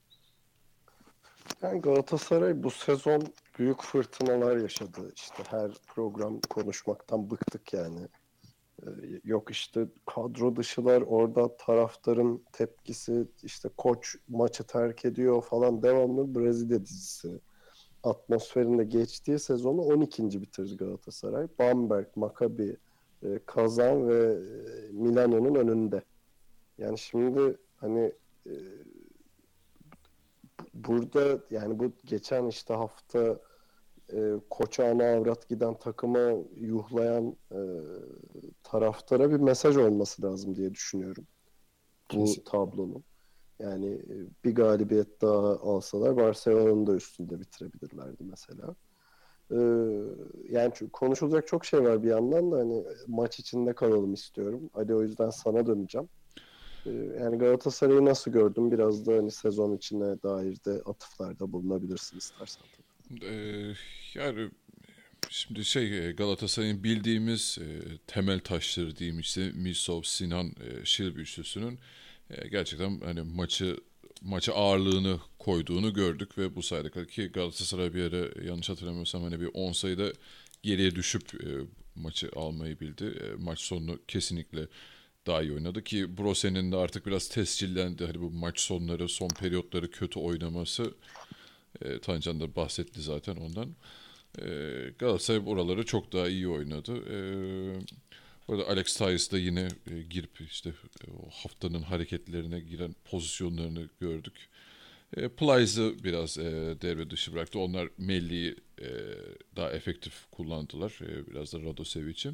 Yani 1.62 1.82
Galatasaray 1.82 2.64
bu 2.64 2.72
sezon 2.72 3.24
büyük 3.60 3.82
fırtınalar 3.82 4.58
yaşadı. 4.58 5.12
İşte 5.16 5.44
her 5.50 5.72
program 5.88 6.40
konuşmaktan 6.50 7.32
bıktık 7.32 7.74
yani. 7.74 8.08
Ee, 8.84 8.88
yok 9.24 9.52
işte 9.52 9.88
kadro 10.06 10.56
dışılar 10.56 11.02
orada 11.02 11.58
taraftarın 11.58 12.44
tepkisi 12.52 13.28
işte 13.44 13.70
koç 13.78 14.16
maçı 14.28 14.64
terk 14.64 15.06
ediyor 15.06 15.42
falan 15.42 15.84
devamlı 15.84 16.36
Brezilya 16.36 16.86
dizisi 16.86 17.40
atmosferinde 18.04 18.84
geçtiği 18.84 19.40
sezonu 19.40 19.82
12. 19.82 20.42
bitirdi 20.42 20.78
Galatasaray. 20.78 21.48
Bamberg, 21.60 22.08
Maccabi, 22.16 22.78
e, 23.24 23.40
Kazan 23.46 24.10
ve 24.10 24.24
e, 24.24 24.92
Milano'nun 24.92 25.56
önünde. 25.56 26.04
Yani 26.78 26.98
şimdi 26.98 27.58
hani 27.76 28.12
e, 28.46 28.54
burada 30.74 31.40
yani 31.50 31.80
bu 31.80 31.92
geçen 32.06 32.48
işte 32.48 32.74
hafta 32.74 33.40
e, 34.14 34.34
koça 34.50 34.86
ana 34.86 35.04
avrat 35.04 35.50
giden 35.50 35.80
takıma 35.80 36.32
yuhlayan 36.56 37.38
e, 37.52 37.60
taraftara 38.64 39.32
bir 39.32 39.38
mesaj 39.38 39.78
olması 39.78 40.22
lazım 40.22 40.56
diye 40.56 40.74
düşünüyorum. 40.74 41.28
Bu 42.14 42.26
Kesin. 42.26 42.44
tablonun. 42.44 43.04
Yani 43.60 43.88
e, 43.88 44.16
bir 44.46 44.56
galibiyet 44.56 45.22
daha 45.22 45.60
alsalar 45.60 46.18
Barcelona'nın 46.18 46.88
da 46.88 46.96
üstünde 46.96 47.40
bitirebilirlerdi 47.40 48.24
mesela. 48.24 48.76
Ee, 49.52 49.56
yani 50.50 50.72
çünkü 50.76 50.92
konuşulacak 50.92 51.48
çok 51.48 51.66
şey 51.66 51.84
var 51.84 52.04
bir 52.04 52.10
yandan 52.10 52.52
da 52.52 52.58
hani 52.58 52.86
maç 53.08 53.40
içinde 53.40 53.74
kalalım 53.74 54.14
istiyorum. 54.14 54.70
Hadi 54.74 54.96
o 54.96 55.02
yüzden 55.02 55.30
sana 55.30 55.68
döneceğim. 55.68 56.10
Ee, 56.86 56.92
yani 56.92 57.38
Galatasaray'ı 57.38 58.06
nasıl 58.06 58.32
gördüm? 58.32 58.72
Biraz 58.72 59.06
da 59.06 59.14
hani 59.14 59.32
sezon 59.32 59.74
içine 59.74 60.22
dair 60.24 60.58
de 60.66 60.82
atıflarda 60.86 61.54
bulunabilirsin 61.54 62.18
istersen. 62.18 62.68
Ee, 63.22 63.74
yani 64.14 64.50
şimdi 65.30 65.66
şey 65.66 66.08
e, 66.08 66.12
Galatasaray'ın 66.12 66.84
bildiğimiz 66.84 67.58
e, 67.62 67.68
temel 68.08 68.40
taşları 68.40 68.96
diyeyim 68.96 69.20
işte 69.20 69.52
Misov, 69.52 70.02
Sinan, 70.02 70.48
e, 70.48 70.86
Şilbi 70.86 71.22
üçlüsünün 71.22 71.80
e, 72.30 72.48
gerçekten 72.48 73.00
hani 73.00 73.22
maçı 73.22 73.78
maça 74.22 74.54
ağırlığını 74.54 75.20
koyduğunu 75.40 75.94
gördük 75.94 76.38
ve 76.38 76.56
bu 76.56 76.64
sayede 76.64 77.08
ki 77.08 77.28
Galatasaray 77.28 77.94
bir 77.94 78.00
yere 78.00 78.48
yanlış 78.48 78.70
hatırlamıyorsam 78.70 79.24
hani 79.24 79.42
bir 79.42 79.50
10 79.54 79.72
sayıda 79.72 80.14
geriye 80.64 80.96
düşüp 80.96 81.44
e, 81.44 81.48
maçı 81.96 82.30
almayı 82.36 82.80
bildi. 82.80 83.06
E, 83.06 83.44
maç 83.44 83.60
sonunu 83.60 84.00
kesinlikle 84.08 84.68
daha 85.28 85.42
iyi 85.42 85.54
oynadı 85.54 85.84
ki 85.84 86.18
Brose'nin 86.18 86.72
de 86.72 86.76
artık 86.78 87.06
biraz 87.06 87.30
tescillendi. 87.30 88.06
Hani 88.06 88.22
bu 88.22 88.32
maç 88.32 88.60
sonları, 88.60 89.10
son 89.10 89.30
periyotları 89.30 89.92
kötü 89.92 90.20
oynaması 90.20 90.94
e, 91.82 92.00
Tancan 92.00 92.40
da 92.40 92.56
bahsetti 92.56 93.02
zaten 93.02 93.36
ondan. 93.36 93.76
E, 94.42 94.46
Galatasaray 95.00 95.42
oraları 95.46 95.86
çok 95.86 96.14
daha 96.14 96.28
iyi 96.28 96.48
oynadı. 96.48 96.94
E, 97.10 97.18
Orada 98.48 98.68
Alex 98.68 98.98
Tyus 98.98 99.32
da 99.32 99.38
yine 99.38 99.68
e, 99.92 100.02
girip 100.02 100.42
işte 100.42 100.70
e, 100.70 101.12
o 101.12 101.30
haftanın 101.30 101.82
hareketlerine 101.82 102.60
giren 102.60 102.96
pozisyonlarını 103.06 103.90
gördük. 104.00 104.50
E, 105.18 105.28
Plyce'ı 105.28 106.04
biraz 106.04 106.38
e, 106.38 106.76
devre 106.82 107.10
dışı 107.10 107.34
bıraktı. 107.34 107.60
Onlar 107.60 107.90
Melli'yi 107.98 108.56
e, 108.82 108.88
daha 109.56 109.72
efektif 109.72 110.14
kullandılar. 110.32 111.00
E, 111.02 111.28
biraz 111.28 111.54
da 111.54 111.62
Radosevic'i. 111.62 112.32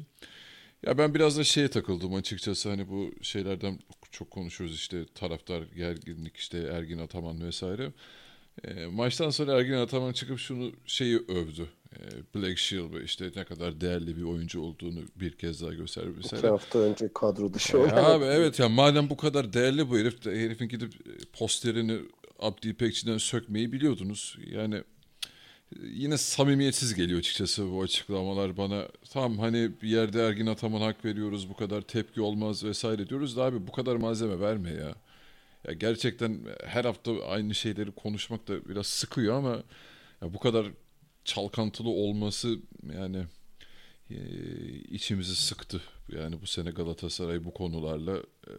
Ya 0.86 0.98
ben 0.98 1.14
biraz 1.14 1.38
da 1.38 1.44
şeye 1.44 1.68
takıldım 1.68 2.14
açıkçası 2.14 2.68
hani 2.70 2.88
bu 2.88 3.12
şeylerden 3.22 3.78
çok 4.10 4.30
konuşuyoruz 4.30 4.76
işte 4.76 5.06
taraftar 5.14 5.62
gerginlik 5.62 6.36
işte 6.36 6.58
Ergin 6.58 6.98
Ataman 6.98 7.44
vesaire. 7.46 7.92
E, 8.64 8.86
maçtan 8.86 9.30
sonra 9.30 9.52
Ergin 9.58 9.72
Ataman 9.72 10.12
çıkıp 10.12 10.38
şunu 10.38 10.72
şeyi 10.86 11.18
övdü. 11.18 11.68
E, 11.92 11.98
Black 12.34 12.58
Shield 12.58 13.02
işte 13.04 13.30
ne 13.36 13.44
kadar 13.44 13.80
değerli 13.80 14.16
bir 14.16 14.22
oyuncu 14.22 14.60
olduğunu 14.60 15.00
bir 15.16 15.32
kez 15.32 15.62
daha 15.62 15.72
gösterdi 15.74 16.08
İki 16.10 16.18
vesaire. 16.18 16.48
hafta 16.48 16.78
önce 16.78 17.08
kadro 17.14 17.54
dışı 17.54 17.78
olan 17.78 18.04
abi 18.04 18.24
evet 18.24 18.58
ya 18.58 18.68
madem 18.68 19.10
bu 19.10 19.16
kadar 19.16 19.52
değerli 19.52 19.90
bu 19.90 19.98
herif 19.98 20.26
herifin 20.26 20.68
gidip 20.68 20.92
posterini 21.32 21.98
Abdi 22.38 22.68
İpekçi'den 22.68 23.18
sökmeyi 23.18 23.72
biliyordunuz. 23.72 24.36
Yani 24.50 24.74
e, 24.74 24.82
yine 25.82 26.16
samimiyetsiz 26.18 26.94
geliyor 26.94 27.18
açıkçası 27.18 27.72
bu 27.72 27.82
açıklamalar 27.82 28.56
bana. 28.56 28.88
Tamam 29.12 29.38
hani 29.38 29.70
bir 29.82 29.88
yerde 29.88 30.22
Ergin 30.26 30.46
Ataman 30.46 30.80
hak 30.80 31.04
veriyoruz 31.04 31.48
bu 31.48 31.56
kadar 31.56 31.80
tepki 31.82 32.20
olmaz 32.20 32.64
vesaire 32.64 33.08
diyoruz 33.08 33.36
da 33.36 33.42
abi 33.44 33.66
bu 33.66 33.72
kadar 33.72 33.96
malzeme 33.96 34.40
verme 34.40 34.70
ya. 34.70 34.94
Ya 35.68 35.72
gerçekten 35.72 36.40
her 36.64 36.84
hafta 36.84 37.24
aynı 37.26 37.54
şeyleri 37.54 37.90
konuşmak 37.90 38.48
da 38.48 38.68
biraz 38.68 38.86
sıkıyor 38.86 39.34
ama 39.34 39.62
ya 40.22 40.34
bu 40.34 40.38
kadar 40.38 40.66
çalkantılı 41.24 41.88
olması 41.88 42.58
yani 42.94 43.24
e, 44.10 44.16
içimizi 44.90 45.36
sıktı. 45.36 45.80
Yani 46.08 46.42
bu 46.42 46.46
sene 46.46 46.70
Galatasaray 46.70 47.44
bu 47.44 47.54
konularla 47.54 48.16
e, 48.46 48.54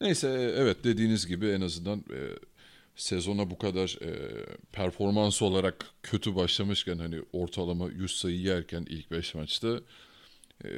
neyse 0.00 0.54
evet 0.56 0.84
dediğiniz 0.84 1.26
gibi 1.26 1.48
en 1.48 1.60
azından 1.60 1.98
e, 1.98 2.20
sezona 2.96 3.50
bu 3.50 3.58
kadar 3.58 3.98
e, 4.02 4.12
performans 4.72 5.42
olarak 5.42 5.86
kötü 6.02 6.36
başlamışken 6.36 6.98
hani 6.98 7.22
ortalama 7.32 7.88
100 7.90 8.16
sayı 8.16 8.40
yerken 8.40 8.86
ilk 8.88 9.10
5 9.10 9.34
maçta 9.34 9.80
e, 10.64 10.68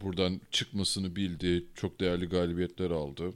buradan 0.00 0.40
çıkmasını 0.50 1.16
bildi. 1.16 1.64
Çok 1.74 2.00
değerli 2.00 2.26
galibiyetler 2.26 2.90
aldı. 2.90 3.32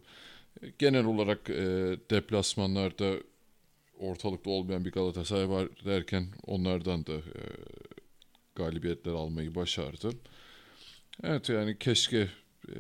Genel 0.79 1.05
olarak 1.05 1.51
e, 1.51 1.97
deplasmanlarda 2.11 3.15
ortalıkta 3.99 4.51
olmayan 4.51 4.85
bir 4.85 4.93
Galatasaray 4.93 5.49
var 5.49 5.69
derken 5.85 6.27
onlardan 6.47 7.07
da 7.07 7.13
e, 7.13 7.43
galibiyetler 8.55 9.13
almayı 9.13 9.55
başardı. 9.55 10.11
Evet 11.23 11.49
yani 11.49 11.79
keşke 11.79 12.29
e, 12.69 12.77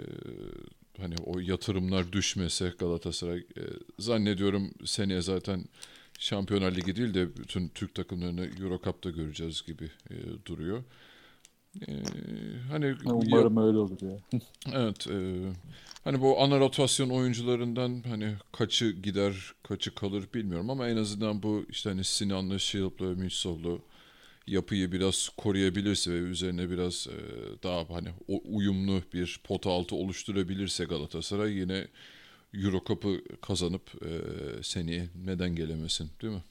hani 0.98 1.14
o 1.26 1.38
yatırımlar 1.38 2.12
düşmese 2.12 2.72
Galatasaray 2.78 3.38
e, 3.38 3.62
zannediyorum 3.98 4.70
seneye 4.84 5.22
zaten 5.22 5.64
Şampiyonlar 6.18 6.76
Ligi 6.76 6.96
değil 6.96 7.14
de 7.14 7.36
bütün 7.36 7.68
Türk 7.68 7.94
takımlarını 7.94 8.46
Euro 8.60 8.80
Cup'ta 8.84 9.10
göreceğiz 9.10 9.62
gibi 9.66 9.90
e, 10.10 10.16
duruyor. 10.46 10.84
E, 11.88 11.92
hani 12.70 12.94
Umarım 13.04 13.56
öyle 13.56 13.78
olur 13.78 14.00
ya. 14.02 14.18
Evet, 14.72 15.06
e, 15.06 15.46
hani 16.04 16.20
bu 16.20 16.40
ana 16.42 16.60
rotasyon 16.60 17.10
oyuncularından 17.10 18.02
hani 18.06 18.34
kaçı 18.52 18.90
gider, 18.90 19.34
kaçı 19.62 19.94
kalır 19.94 20.24
bilmiyorum 20.34 20.70
ama 20.70 20.88
en 20.88 20.96
azından 20.96 21.42
bu 21.42 21.66
işte 21.68 21.90
hani 21.90 22.04
Sinan'lı, 22.04 22.60
Şilp'lı, 22.60 23.16
Mitsov'lu 23.16 23.82
yapıyı 24.46 24.92
biraz 24.92 25.28
koruyabilirse 25.36 26.12
ve 26.12 26.16
üzerine 26.16 26.70
biraz 26.70 27.06
e, 27.06 27.16
daha 27.62 27.90
hani 27.90 28.08
uyumlu 28.44 29.02
bir 29.14 29.40
pota 29.44 29.70
altı 29.70 29.96
oluşturabilirse 29.96 30.84
Galatasaray 30.84 31.52
yine 31.52 31.88
Euro 32.54 32.82
Cup'ı 32.86 33.22
kazanıp 33.40 33.90
e, 34.04 34.10
seneye 34.62 35.08
neden 35.24 35.56
gelemesin 35.56 36.10
değil 36.22 36.32
mi? 36.34 36.42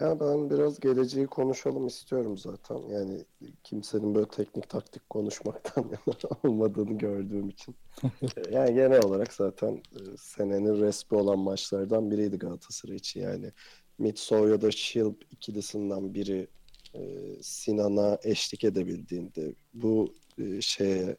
Ya 0.00 0.20
ben 0.20 0.50
biraz 0.50 0.80
geleceği 0.80 1.26
konuşalım 1.26 1.86
istiyorum 1.86 2.38
zaten. 2.38 2.76
Yani 2.88 3.24
kimsenin 3.64 4.14
böyle 4.14 4.28
teknik 4.28 4.68
taktik 4.68 5.10
konuşmaktan 5.10 5.82
yana 6.06 6.38
olmadığını 6.44 6.98
gördüğüm 6.98 7.48
için. 7.48 7.76
Yani 8.50 8.74
genel 8.74 9.04
olarak 9.04 9.32
zaten 9.32 9.74
e, 9.74 10.00
senenin 10.18 10.80
resmi 10.80 11.18
olan 11.18 11.38
maçlardan 11.38 12.10
biriydi 12.10 12.38
Galatasaray 12.38 12.96
için. 12.96 13.20
Yani 13.20 13.52
Mitsov 13.98 14.48
ya 14.50 14.60
da 14.60 14.70
Şilp 14.70 15.24
ikilisinden 15.30 16.14
biri 16.14 16.48
e, 16.94 17.00
Sinan'a 17.42 18.18
eşlik 18.22 18.64
edebildiğinde 18.64 19.54
bu 19.74 20.14
e, 20.38 20.60
şeye 20.60 21.16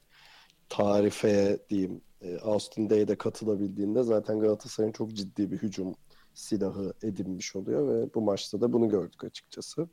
tarifeye 0.70 1.60
diyeyim 1.70 2.02
Austin 2.42 2.90
Day'de 2.90 3.16
katılabildiğinde 3.18 4.04
zaten 4.04 4.40
Galatasaray'ın 4.40 4.94
çok 4.94 5.14
ciddi 5.14 5.52
bir 5.52 5.58
hücum 5.58 5.96
silahı 6.36 6.94
edinmiş 7.04 7.56
oluyor 7.56 7.88
ve 7.90 8.14
bu 8.16 8.22
maçta 8.22 8.62
da 8.62 8.74
bunu 8.74 8.90
gördük 8.90 9.24
açıkçası. 9.24 9.90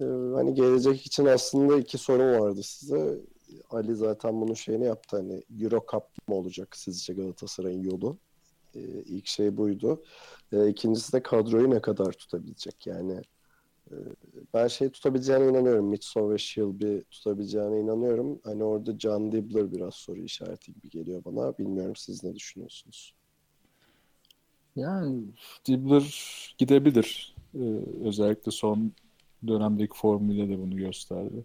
Ee, 0.00 0.04
hani 0.34 0.54
gelecek 0.54 1.06
için 1.06 1.26
aslında 1.26 1.78
iki 1.78 1.98
sorum 1.98 2.40
vardı 2.40 2.60
size. 2.64 3.20
Ali 3.70 3.96
zaten 3.96 4.40
bunun 4.40 4.54
şeyini 4.54 4.84
yaptı 4.84 5.16
hani 5.16 5.44
Euro 5.60 5.86
Cup 5.92 6.04
mı 6.28 6.34
olacak 6.34 6.76
sizce 6.76 7.14
Galatasaray'ın 7.14 7.82
yolu? 7.82 8.18
Ee, 8.74 8.80
ilk 9.04 9.26
şey 9.26 9.56
buydu. 9.56 10.04
Ee, 10.52 10.68
ikincisi 10.68 11.12
de 11.12 11.22
kadroyu 11.22 11.70
ne 11.70 11.80
kadar 11.82 12.12
tutabilecek 12.12 12.86
yani. 12.86 13.22
e, 13.92 13.96
ben 14.54 14.68
şey 14.68 14.90
tutabileceğine 14.90 15.48
inanıyorum. 15.48 15.86
Mitsov 15.86 16.30
ve 16.30 16.38
Shilby 16.38 16.98
tutabileceğine 17.10 17.80
inanıyorum. 17.80 18.40
Hani 18.44 18.64
orada 18.64 18.98
John 18.98 19.32
Dibbler 19.32 19.72
biraz 19.72 19.94
soru 19.94 20.20
işareti 20.20 20.72
gibi 20.74 20.90
geliyor 20.90 21.24
bana. 21.24 21.58
Bilmiyorum 21.58 21.96
siz 21.96 22.24
ne 22.24 22.34
düşünüyorsunuz? 22.34 23.17
Yani 24.78 25.22
Dibbler 25.66 26.04
gidebilir. 26.58 27.34
Ee, 27.54 27.58
özellikle 28.04 28.52
son 28.52 28.92
dönemdeki 29.46 29.94
formuyla 29.94 30.48
de 30.48 30.58
bunu 30.58 30.76
gösterdi. 30.76 31.44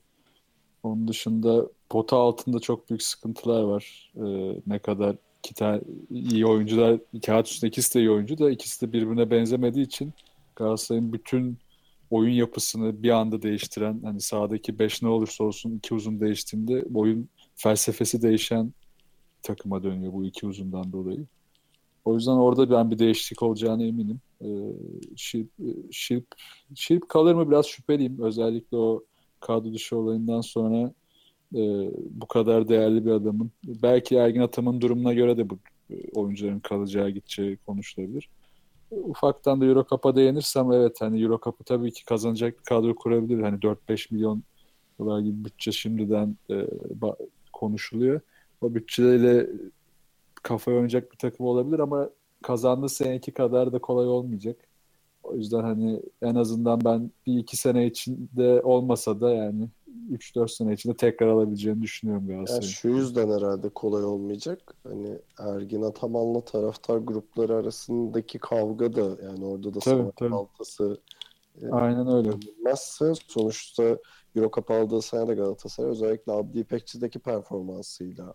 Onun 0.83 1.07
dışında 1.07 1.67
pota 1.89 2.17
altında 2.17 2.59
çok 2.59 2.89
büyük 2.89 3.03
sıkıntılar 3.03 3.63
var. 3.63 4.11
Ee, 4.15 4.61
ne 4.67 4.79
kadar 4.79 5.15
iki 5.39 5.53
tane 5.53 5.81
iyi 6.09 6.45
oyuncular, 6.45 6.99
kağıt 7.25 7.47
üstünde 7.47 7.69
ikisi 7.69 7.95
de 7.95 7.99
iyi 7.99 8.11
oyuncu 8.11 8.37
da 8.37 8.51
ikisi 8.51 8.87
de 8.87 8.93
birbirine 8.93 9.31
benzemediği 9.31 9.85
için 9.85 10.13
Galatasaray'ın 10.55 11.13
bütün 11.13 11.57
oyun 12.11 12.33
yapısını 12.33 13.03
bir 13.03 13.09
anda 13.09 13.41
değiştiren, 13.41 13.99
hani 14.03 14.21
sahadaki 14.21 14.79
5 14.79 15.01
ne 15.01 15.09
olursa 15.09 15.43
olsun 15.43 15.77
iki 15.77 15.93
uzun 15.93 16.19
değiştiğinde 16.19 16.85
oyun 16.93 17.29
felsefesi 17.55 18.21
değişen 18.21 18.73
takıma 19.41 19.83
dönüyor 19.83 20.13
bu 20.13 20.25
iki 20.25 20.47
uzundan 20.47 20.93
dolayı. 20.93 21.25
O 22.05 22.13
yüzden 22.13 22.31
orada 22.31 22.69
ben 22.69 22.91
bir 22.91 22.99
değişiklik 22.99 23.43
olacağına 23.43 23.83
eminim. 23.83 24.19
Ee, 24.41 24.47
Şilp, 25.91 26.25
Şilp 26.75 27.09
kalır 27.09 27.35
mı 27.35 27.49
biraz 27.49 27.65
şüpheliyim. 27.65 28.21
Özellikle 28.21 28.77
o 28.77 29.03
kadro 29.39 29.73
dışı 29.73 29.97
olayından 29.97 30.41
sonra 30.41 30.93
e, 31.55 31.91
bu 32.09 32.27
kadar 32.27 32.67
değerli 32.67 33.05
bir 33.05 33.11
adamın. 33.11 33.51
Belki 33.63 34.15
Ergin 34.15 34.41
Ataman'ın 34.41 34.81
durumuna 34.81 35.13
göre 35.13 35.37
de 35.37 35.49
bu 35.49 35.57
e, 35.89 35.95
oyuncuların 36.15 36.59
kalacağı 36.59 37.09
gideceği 37.09 37.57
konuşulabilir. 37.57 38.29
Ufaktan 38.91 39.61
da 39.61 39.65
Euro 39.65 39.85
Cup'a 39.89 40.15
değinirsem 40.15 40.71
evet 40.71 41.01
hani 41.01 41.23
Euro 41.23 41.39
Cup'ı 41.43 41.63
tabii 41.63 41.91
ki 41.91 42.05
kazanacak 42.05 42.59
bir 42.59 42.63
kadro 42.63 42.95
kurabilir. 42.95 43.41
Hani 43.41 43.59
4-5 43.59 44.13
milyon 44.13 44.43
dolar 44.99 45.19
gibi 45.19 45.45
bütçe 45.45 45.71
şimdiden 45.71 46.37
e, 46.51 46.67
konuşuluyor. 47.53 48.21
O 48.61 48.75
bütçeyle 48.75 49.49
kafaya 50.43 50.75
oynayacak 50.77 51.11
bir 51.11 51.17
takım 51.17 51.45
olabilir 51.45 51.79
ama 51.79 52.09
kazandığı 52.43 52.89
seneki 52.89 53.31
kadar 53.31 53.73
da 53.73 53.79
kolay 53.79 54.07
olmayacak. 54.07 54.57
O 55.23 55.35
yüzden 55.35 55.63
hani 55.63 56.01
en 56.21 56.35
azından 56.35 56.81
ben 56.85 57.11
bir 57.27 57.37
iki 57.37 57.57
sene 57.57 57.85
içinde 57.85 58.61
olmasa 58.61 59.21
da 59.21 59.29
yani 59.33 59.67
3-4 60.11 60.47
sene 60.47 60.73
içinde 60.73 60.95
tekrar 60.97 61.27
alabileceğini 61.27 61.81
düşünüyorum 61.81 62.23
Yani 62.29 62.35
Galatasaray'ın. 62.35 62.71
şu 62.71 62.89
yüzden 62.89 63.29
herhalde 63.31 63.69
kolay 63.69 64.03
olmayacak. 64.03 64.75
Hani 64.83 65.17
Ergin 65.39 65.81
Ataman'la 65.81 66.41
taraftar 66.41 66.97
grupları 66.97 67.55
arasındaki 67.55 68.39
kavga 68.39 68.95
da 68.95 69.01
yani 69.25 69.45
orada 69.45 69.73
da 69.73 69.79
Tabii, 69.79 70.11
tabii. 70.15 70.31
baltası 70.31 70.97
Aynen 71.71 72.07
öyle. 72.07 72.41
bilmezse 72.41 73.13
sonuçta 73.27 73.97
Euro 74.35 74.51
Cup 74.55 74.71
aldığı 74.71 75.01
sene 75.01 75.27
de 75.27 75.33
Galatasaray 75.35 75.89
özellikle 75.91 76.31
Abdi 76.31 76.59
İpekçi'deki 76.59 77.19
performansıyla 77.19 78.33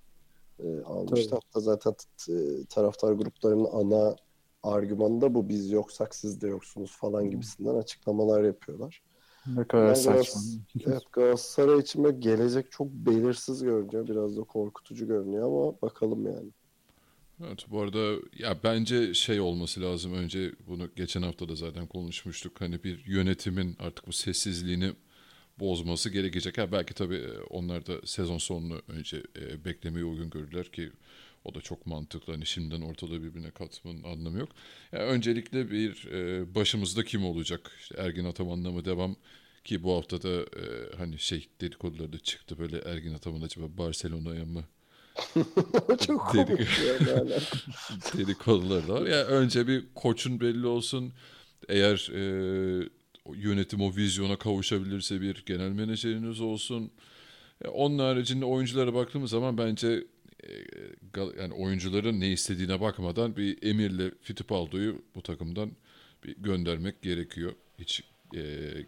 e, 0.65 0.81
almıştı. 0.83 1.31
Tabii. 1.31 1.41
Hatta 1.45 1.61
zaten 1.61 1.93
t- 1.95 2.05
t- 2.27 2.67
taraftar 2.67 3.13
gruplarının 3.13 3.69
ana 3.73 4.17
argümanı 4.63 5.21
da 5.21 5.35
bu 5.35 5.49
biz 5.49 5.71
yoksak 5.71 6.15
siz 6.15 6.41
de 6.43 6.49
yoksunuz 6.49 6.97
falan 6.97 7.31
gibisinden 7.31 7.75
açıklamalar 7.75 8.45
yapıyorlar. 8.45 9.03
Ne 9.47 9.65
kadar 9.69 9.85
Yani 9.87 9.97
saçma. 9.97 10.43
Evet 10.87 11.03
Galatasaray 11.13 11.79
için 11.79 12.05
böyle 12.05 12.19
gelecek 12.19 12.71
çok 12.73 12.89
belirsiz 12.93 13.63
görünüyor. 13.63 14.09
Biraz 14.09 14.37
da 14.37 14.43
korkutucu 14.45 15.07
görünüyor 15.07 15.47
ama 15.47 15.83
bakalım 15.83 16.27
yani. 16.27 16.51
Evet 17.47 17.67
bu 17.71 17.81
arada 17.81 17.99
ya 18.39 18.57
bence 18.65 19.15
şey 19.15 19.41
olması 19.41 19.81
lazım 19.83 20.13
önce 20.15 20.53
bunu 20.67 20.89
geçen 20.97 21.23
hafta 21.23 21.49
da 21.49 21.57
zaten 21.57 21.87
konuşmuştuk. 21.87 22.61
Hani 22.61 22.85
bir 22.85 23.07
yönetimin 23.07 23.77
artık 23.79 24.07
bu 24.07 24.13
sessizliğini 24.13 24.93
bozması 25.61 26.11
gerekecek. 26.11 26.59
Ha 26.59 26.73
belki 26.73 26.95
tabii 26.95 27.17
e, 27.17 27.39
onlar 27.51 27.87
da 27.87 28.07
sezon 28.07 28.39
sonunu 28.39 28.83
önce 28.89 29.23
e, 29.41 29.65
beklemeyi 29.65 30.05
uygun 30.05 30.31
gördüler 30.31 30.73
ki 30.73 30.93
O 31.45 31.55
da 31.55 31.61
çok 31.61 31.87
mantıklı. 31.87 32.33
Hani 32.33 32.47
şimdiden 32.47 32.81
ortalığı 32.81 33.23
birbirine 33.23 33.51
katmanın 33.51 34.03
anlamı 34.03 34.39
yok. 34.39 34.49
Yani 34.93 35.05
öncelikle 35.05 35.71
bir 35.71 36.07
e, 36.13 36.55
başımızda 36.55 37.05
kim 37.05 37.25
olacak? 37.25 37.73
İşte 37.81 37.95
Ergin 37.99 38.25
Ataman'la 38.25 38.71
mı 38.71 38.85
devam? 38.85 39.17
Ki 39.65 39.83
bu 39.83 39.97
hafta 39.97 40.23
da 40.23 40.41
e, 40.41 40.97
hani 40.97 41.19
şey 41.19 41.49
dedikoduları 41.61 42.13
da 42.13 42.19
çıktı 42.19 42.59
böyle 42.59 42.79
Ergin 42.79 43.15
Ataman 43.15 43.43
acaba 43.43 43.67
Barcelona'ya 43.79 44.45
mı 44.45 44.65
Çok 46.07 46.29
komik 46.29 46.61
ya. 46.61 47.13
yani. 47.13 47.31
da 48.89 48.95
var. 48.95 49.07
Yani 49.07 49.25
önce 49.25 49.67
bir 49.67 49.85
koçun 49.95 50.41
belli 50.41 50.67
olsun. 50.67 51.13
Eğer 51.69 52.11
e, 52.15 52.21
yönetim 53.35 53.81
o 53.81 53.97
vizyona 53.97 54.37
kavuşabilirse 54.37 55.21
bir 55.21 55.43
genel 55.47 55.71
menajeriniz 55.71 56.41
olsun. 56.41 56.91
E, 57.65 57.69
onun 57.69 57.99
haricinde 57.99 58.45
oyunculara 58.45 58.95
baktığımız 58.95 59.31
zaman 59.31 59.59
bence 59.59 60.05
e, 60.45 60.51
yani 61.41 61.55
oyuncuların 61.55 62.21
ne 62.21 62.33
istediğine 62.33 62.81
bakmadan 62.81 63.37
bir 63.37 63.63
Emir'le 63.63 64.11
Fittipaldo'yu 64.23 65.03
bu 65.15 65.23
takımdan 65.23 65.71
bir 66.25 66.37
göndermek 66.37 67.03
gerekiyor. 67.03 67.53
Hiç 67.79 68.03
e, 68.35 68.43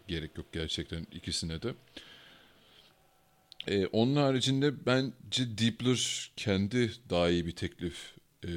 gerek 0.07 0.37
yok 0.37 0.53
gerçekten 0.53 1.07
ikisine 1.11 1.61
de. 1.61 1.73
E, 3.67 3.87
onun 3.87 4.15
haricinde 4.15 4.85
bence 4.85 5.57
Diepler 5.57 6.31
kendi 6.35 6.91
daha 7.09 7.29
iyi 7.29 7.45
bir 7.45 7.55
teklif 7.55 8.15
e, 8.43 8.51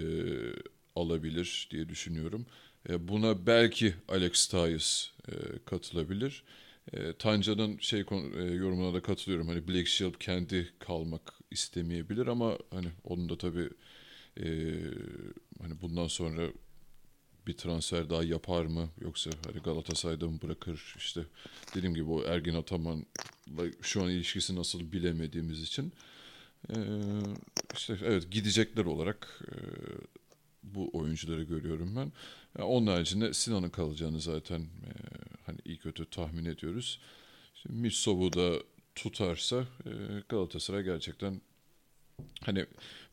alabilir 0.97 1.69
diye 1.71 1.89
düşünüyorum. 1.89 2.47
E, 2.89 3.09
buna 3.09 3.47
belki 3.47 3.95
Alex 4.09 4.47
Tyus 4.47 5.11
e, 5.29 5.33
katılabilir. 5.65 6.43
E, 6.93 7.13
Tanca'nın 7.13 7.79
şey 7.79 8.01
yorumuna 8.55 8.95
da 8.95 9.03
katılıyorum. 9.03 9.49
Hani 9.49 9.69
Blake 9.69 9.87
Shelp 9.87 10.21
kendi 10.21 10.73
kalmak 10.79 11.33
istemeyebilir 11.51 12.27
ama 12.27 12.59
hani 12.71 12.89
onun 13.05 13.29
da 13.29 13.39
tabii 13.39 13.71
hani 15.61 15.81
bundan 15.83 16.07
sonra 16.07 16.43
bir 17.47 17.57
transfer 17.57 18.11
daha 18.11 18.25
yapar 18.25 18.65
mı 18.65 18.89
yoksa 19.01 19.31
hani 19.47 19.63
Galatasaray'da 19.63 20.29
mı 20.29 20.39
bırakır 20.43 20.95
işte 20.99 21.21
dediğim 21.75 21.95
gibi 21.95 22.11
o 22.11 22.25
Ergin 22.25 22.55
Ataman'la 22.55 23.63
şu 23.83 24.03
an 24.03 24.11
ilişkisi 24.11 24.57
nasıl 24.57 24.93
bilemediğimiz 24.93 25.63
için 25.63 25.93
e, 26.71 26.77
işte 27.75 27.97
evet 28.05 28.31
gidecekler 28.31 28.85
olarak 28.85 29.41
e, 29.43 29.55
bu 30.65 30.91
oyuncuları 30.93 31.43
görüyorum 31.43 31.97
ben. 31.97 32.13
Ya 32.59 32.67
onun 32.67 32.87
haricinde 32.87 33.35
Sinan'ın 33.35 33.71
kalacağını 33.71 34.21
zaten 34.21 34.61
e, 34.61 34.91
hani 35.47 35.59
iyi 35.65 35.79
kötü 35.79 36.11
tahmin 36.11 36.45
ediyoruz. 36.45 37.01
İşte 37.55 37.69
Mitsov'u 37.73 38.33
da 38.33 38.63
tutarsa 38.95 39.67
e, 39.87 39.91
Galatasaray 40.29 40.83
gerçekten 40.83 41.41
hani 42.41 42.67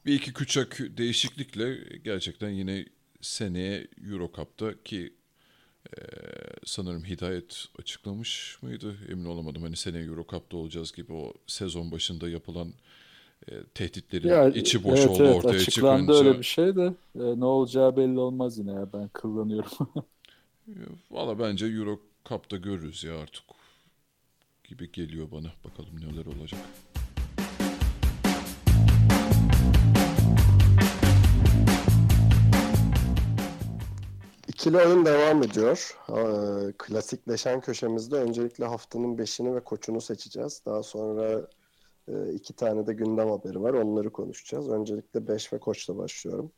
bir 0.05 0.13
iki 0.13 0.33
küçük 0.33 0.97
değişiklikle 0.97 1.75
gerçekten 2.03 2.49
yine 2.49 2.85
seneye 3.21 3.87
Euro 4.11 4.31
Cup'ta 4.35 4.83
ki 4.83 5.13
e, 5.97 6.01
sanırım 6.65 7.05
Hidayet 7.05 7.65
açıklamış 7.79 8.57
mıydı? 8.61 8.97
Emin 9.09 9.25
olamadım. 9.25 9.63
Hani 9.63 9.75
seneye 9.75 10.03
Euro 10.03 10.25
Cup'ta 10.29 10.57
olacağız 10.57 10.91
gibi 10.91 11.13
o 11.13 11.33
sezon 11.47 11.91
başında 11.91 12.29
yapılan 12.29 12.73
e, 13.49 13.63
tehditlerin 13.75 14.27
Ya, 14.29 14.49
içi 14.49 14.83
boş 14.83 14.99
evet, 14.99 15.09
oldu 15.09 15.23
evet, 15.23 15.35
ortaya 15.35 15.57
açıklandı 15.57 16.01
çıkınca. 16.11 16.29
öyle 16.29 16.39
bir 16.39 16.43
şey 16.43 16.75
de 16.75 16.93
e, 17.15 17.39
ne 17.39 17.45
olacağı 17.45 17.97
belli 17.97 18.19
olmaz 18.19 18.57
yine 18.57 18.71
ya 18.71 18.93
ben 18.93 19.07
kullanıyorum. 19.07 19.71
Valla 21.11 21.39
bence 21.39 21.65
Euro 21.65 21.99
Cup'ta 22.25 22.57
görürüz 22.57 23.03
ya 23.03 23.17
artık 23.19 23.43
gibi 24.63 24.91
geliyor 24.91 25.31
bana. 25.31 25.47
Bakalım 25.65 26.01
neler 26.01 26.25
olacak. 26.25 26.59
İkili 34.47 34.77
oyun 34.77 35.05
devam 35.05 35.43
ediyor. 35.43 35.97
Ee, 36.09 36.73
Klasikleşen 36.77 37.61
köşemizde 37.61 38.15
öncelikle 38.15 38.65
haftanın 38.65 39.17
beşini 39.17 39.55
ve 39.55 39.59
koçunu 39.59 40.01
seçeceğiz. 40.01 40.61
Daha 40.65 40.83
sonra 40.83 41.41
e, 42.07 42.33
iki 42.33 42.53
tane 42.53 42.87
de 42.87 42.93
gündem 42.93 43.29
haberi 43.29 43.61
var. 43.61 43.73
Onları 43.73 44.09
konuşacağız. 44.09 44.69
Öncelikle 44.69 45.27
beş 45.27 45.53
ve 45.53 45.59
koçla 45.59 45.97
başlıyorum. 45.97 46.51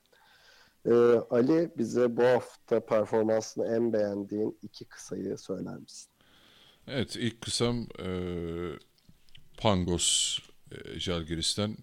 Ee, 0.85 0.91
Ali 1.29 1.71
bize 1.77 2.17
bu 2.17 2.23
hafta 2.23 2.85
performansını 2.85 3.75
en 3.75 3.93
beğendiğin 3.93 4.57
iki 4.61 4.85
kısayı 4.85 5.37
söyler 5.37 5.77
misin? 5.77 6.09
Evet 6.87 7.15
ilk 7.15 7.41
kısam 7.41 7.87
e, 7.99 8.09
Pangos 9.57 10.39
e, 10.71 10.99
Žalgiris'ten 10.99 11.77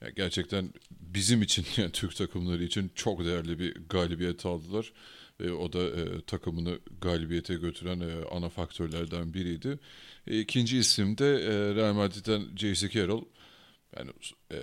Ya 0.00 0.10
gerçekten 0.10 0.70
bizim 0.90 1.42
için 1.42 1.66
yani 1.76 1.92
Türk 1.92 2.16
takımları 2.16 2.64
için 2.64 2.90
çok 2.94 3.24
değerli 3.24 3.58
bir 3.58 3.88
galibiyet 3.88 4.46
aldılar 4.46 4.92
ve 5.40 5.52
o 5.52 5.72
da 5.72 5.82
e, 5.82 6.20
takımını 6.26 6.78
galibiyete 7.00 7.54
götüren 7.54 8.00
e, 8.00 8.24
ana 8.30 8.48
faktörlerden 8.48 9.34
biriydi. 9.34 9.78
E, 10.26 10.40
ikinci 10.40 10.78
isim 10.78 11.18
de 11.18 11.26
e, 11.26 11.74
Real 11.74 11.94
Madrid'den 11.94 12.56
J.C. 12.56 12.90
Carroll. 12.90 13.24
Yani 13.96 14.10
e, 14.52 14.58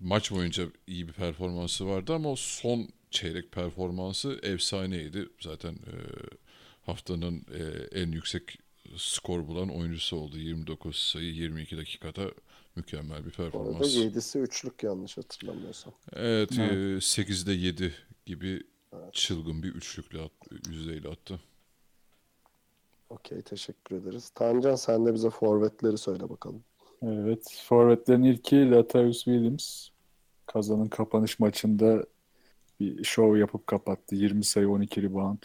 maç 0.00 0.30
boyunca 0.30 0.64
iyi 0.86 1.08
bir 1.08 1.12
performansı 1.12 1.86
vardı 1.86 2.14
ama 2.14 2.30
o 2.32 2.36
son 2.36 2.88
çeyrek 3.10 3.52
performansı 3.52 4.40
efsaneydi. 4.42 5.28
Zaten 5.40 5.72
e, 5.72 5.94
haftanın 6.82 7.46
e, 7.54 7.62
en 8.00 8.12
yüksek 8.12 8.58
skor 8.96 9.46
bulan 9.48 9.68
oyuncusu 9.68 10.16
oldu. 10.16 10.38
29 10.38 10.96
sayı 10.96 11.34
22 11.34 11.76
dakikada 11.76 12.30
mükemmel 12.76 13.26
bir 13.26 13.38
Bu 13.38 13.42
arada 13.42 13.50
performans. 13.50 13.96
7'si 13.96 14.38
üçlük 14.38 14.82
yanlış 14.82 15.16
hatırlamıyorsam. 15.16 15.92
Evet, 16.12 16.50
Evet. 16.58 16.72
e, 16.72 17.22
8'de 17.22 17.52
7 17.52 17.94
gibi 18.26 18.62
çılgın 19.12 19.62
bir 19.62 19.74
üçlükle 19.74 20.20
at, 20.20 20.32
yüzdeyle 20.68 21.08
attı. 21.08 21.40
Okey 23.10 23.42
teşekkür 23.42 23.96
ederiz. 23.96 24.30
Tancan 24.30 24.74
sen 24.74 25.06
de 25.06 25.14
bize 25.14 25.30
forvetleri 25.30 25.98
söyle 25.98 26.28
bakalım. 26.28 26.64
Evet. 27.02 27.62
Forvetlerin 27.68 28.22
ilki 28.22 28.70
Latavius 28.70 29.24
Williams. 29.24 29.88
Kazan'ın 30.46 30.88
kapanış 30.88 31.38
maçında 31.38 32.04
bir 32.80 33.04
şov 33.04 33.36
yapıp 33.36 33.66
kapattı. 33.66 34.14
20 34.14 34.44
sayı 34.44 34.70
12 34.70 35.02
rebound. 35.02 35.42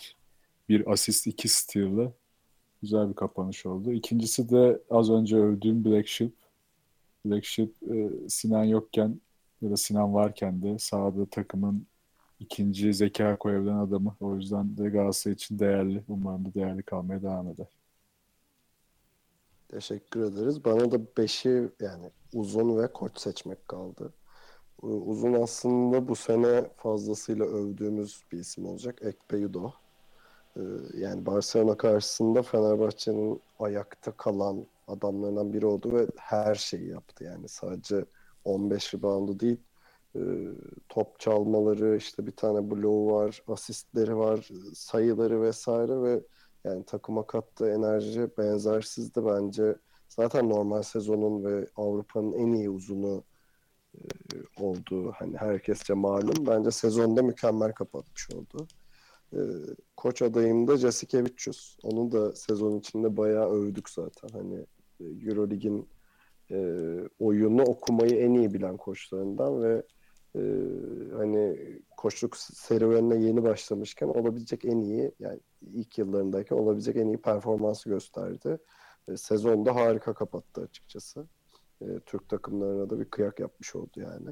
Bir 0.70 0.92
asist 0.92 1.28
2 1.28 1.48
steal'la. 1.48 2.12
Güzel 2.82 3.10
bir 3.10 3.16
kapanış 3.16 3.66
oldu. 3.66 3.92
İkincisi 3.92 4.50
de 4.50 4.82
az 4.90 5.10
önce 5.10 5.38
övdüğüm 5.38 5.86
Black 5.86 6.08
Sheep. 6.08 6.32
Black 7.26 7.46
Sheep 7.46 7.70
e, 7.92 8.10
Sinan 8.30 8.64
yokken 8.64 9.22
ya 9.62 9.72
da 9.72 9.78
Sinan 9.78 10.14
varken 10.14 10.62
de 10.62 10.80
sahada 10.80 11.26
takımın 11.26 11.88
ikinci 12.40 12.94
zeka 12.94 13.38
koyabilen 13.38 13.78
adamı. 13.78 14.16
O 14.20 14.36
yüzden 14.36 14.78
de 14.78 14.90
Galatasaray 14.90 15.34
için 15.34 15.60
değerli. 15.60 16.04
Umarım 16.08 16.46
da 16.46 16.54
değerli 16.54 16.84
kalmaya 16.84 17.22
devam 17.24 17.48
eder. 17.50 17.68
Teşekkür 19.70 20.22
ederiz. 20.24 20.66
Bana 20.66 20.92
da 20.92 21.00
5'i 21.18 21.70
yani 21.80 22.12
uzun 22.34 22.78
ve 22.78 22.94
koç 22.94 23.20
seçmek 23.20 23.68
kaldı. 23.68 24.14
U- 24.82 24.88
Uzun 25.12 25.34
aslında 25.34 26.08
bu 26.08 26.16
sene 26.16 26.70
fazlasıyla 26.78 27.46
övdüğümüz 27.46 28.24
bir 28.32 28.40
isim 28.40 28.66
olacak. 28.66 29.00
Ekpe 29.04 29.38
Udoh. 29.48 29.74
Ee, 30.58 30.62
Yani 30.96 31.26
Barcelona 31.26 31.78
karşısında 31.78 32.44
Fenerbahçe'nin 32.44 33.44
ayakta 33.60 34.12
kalan 34.18 34.68
adamlarından 34.88 35.54
biri 35.54 35.66
oldu 35.66 35.94
ve 35.94 36.08
her 36.18 36.56
şeyi 36.56 36.90
yaptı. 36.90 37.24
Yani 37.24 37.50
sadece 37.50 38.06
15 38.44 38.96
reboundu 38.96 39.40
değil, 39.42 39.58
e, 40.16 40.20
top 40.90 41.20
çalmaları, 41.20 41.98
işte 41.98 42.28
bir 42.28 42.32
tane 42.32 42.72
bloğu 42.72 43.12
var, 43.12 43.44
asistleri 43.48 44.18
var, 44.18 44.50
sayıları 44.74 45.42
vesaire 45.42 46.02
ve 46.02 46.22
yani 46.64 46.86
takıma 46.86 47.28
kattığı 47.28 47.70
enerji 47.70 48.30
benzersizdi 48.38 49.26
bence. 49.26 49.76
Zaten 50.10 50.50
normal 50.50 50.82
sezonun 50.82 51.44
ve 51.46 51.68
Avrupa'nın 51.76 52.34
en 52.34 52.54
iyi 52.54 52.70
uzunu 52.70 53.24
e, 53.96 54.02
olduğu 54.60 55.12
hani 55.12 55.38
herkesçe 55.38 55.94
malum. 55.94 56.48
Bence 56.48 56.72
sezonda 56.72 57.24
mükemmel 57.24 57.74
kapatmış 57.74 58.30
oldu. 58.32 58.68
E, 59.34 59.40
koç 59.98 60.22
adayım 60.22 60.68
da 60.68 60.78
Jasikevicius. 60.78 61.78
Onu 61.84 62.12
da 62.12 62.36
sezon 62.36 62.80
içinde 62.80 63.18
bayağı 63.18 63.50
övdük 63.50 63.90
zaten. 63.90 64.30
Hani 64.30 64.66
e, 65.00 65.06
Eurolig'in 65.30 65.90
e, 66.52 66.58
oyunu 67.20 67.64
okumayı 67.64 68.16
en 68.16 68.34
iyi 68.34 68.54
bilen 68.54 68.78
koçlarından 68.78 69.64
ve 69.64 69.84
e, 70.38 70.42
hani 71.16 71.58
koçluk 71.98 72.38
serüvenine 72.38 73.16
yeni 73.26 73.44
başlamışken 73.44 74.08
olabilecek 74.08 74.66
en 74.66 74.80
iyi 74.80 75.12
yani 75.20 75.40
ilk 75.62 75.98
yıllarındayken 75.98 76.56
olabilecek 76.56 76.96
en 76.96 77.08
iyi 77.08 77.18
performansı 77.22 77.90
gösterdi. 77.90 78.58
E, 79.08 79.18
sezonda 79.18 79.76
harika 79.76 80.14
kapattı 80.14 80.62
açıkçası. 80.62 81.28
E, 81.82 81.86
Türk 82.06 82.30
takımlarına 82.30 82.90
da 82.90 83.00
bir 83.00 83.06
kıyak 83.06 83.40
yapmış 83.40 83.76
oldu 83.76 83.92
yani. 83.96 84.30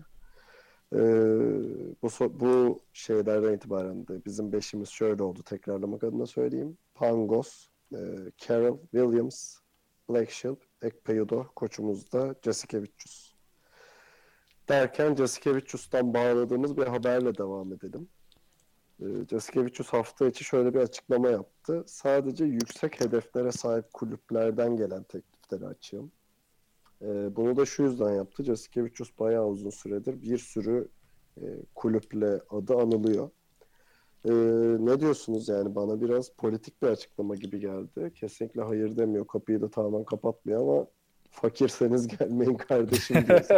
Bu 2.01 2.10
bu 2.39 2.80
şeylerden 2.93 3.53
itibaren 3.53 4.08
de 4.08 4.26
bizim 4.26 4.51
beşimiz 4.51 4.89
şöyle 4.89 5.24
oldu. 5.24 5.43
Tekrarlamak 5.43 6.03
adına 6.03 6.26
söyleyeyim. 6.26 6.78
Pangos, 6.95 7.68
e, 7.93 7.97
Carroll, 8.38 8.80
Williams, 8.82 9.58
Black 10.10 10.32
Shield, 10.32 10.58
Ekpeyudo, 10.82 11.47
koçumuz 11.56 12.12
da 12.12 12.36
Jasikevicius. 12.43 13.25
Derken 14.70 15.16
Jasikevicius'tan 15.16 16.13
bağladığımız 16.13 16.78
bir 16.78 16.88
haberle 16.88 17.38
devam 17.38 17.74
edelim. 17.74 18.09
E, 18.99 19.05
Jasikevicius 19.30 19.89
hafta 19.89 20.28
içi 20.28 20.43
şöyle 20.43 20.74
bir 20.74 20.80
açıklama 20.80 21.30
yaptı. 21.30 21.84
Sadece 21.88 22.45
yüksek 22.45 23.01
hedeflere 23.01 23.51
sahip 23.51 23.93
kulüplerden 23.93 24.78
gelen 24.78 25.03
teklifleri 25.03 25.66
açığım. 25.66 26.11
E, 27.01 27.36
bunu 27.36 27.55
da 27.55 27.66
şu 27.66 27.84
yüzden 27.84 28.11
yaptı. 28.11 28.43
Jasikevicius 28.43 29.20
bayağı 29.20 29.47
uzun 29.47 29.70
süredir 29.70 30.22
bir 30.22 30.38
sürü 30.38 30.88
e, 31.41 31.43
kulüple 31.76 32.41
adı 32.49 32.76
anılıyor. 32.76 33.30
E, 34.26 34.32
ne 34.86 34.99
diyorsunuz 34.99 35.49
yani 35.49 35.76
bana 35.76 36.01
biraz 36.01 36.30
politik 36.30 36.82
bir 36.82 36.88
açıklama 36.88 37.36
gibi 37.36 37.59
geldi. 37.59 38.11
Kesinlikle 38.16 38.61
hayır 38.61 38.97
demiyor. 38.97 39.28
Kapıyı 39.28 39.61
da 39.61 39.70
tamamen 39.70 40.03
kapatmıyor 40.03 40.61
ama 40.61 40.88
fakirseniz 41.42 42.08
gelmeyin 42.08 42.58
kardeşim 42.58 43.16
diyorsun. 43.28 43.56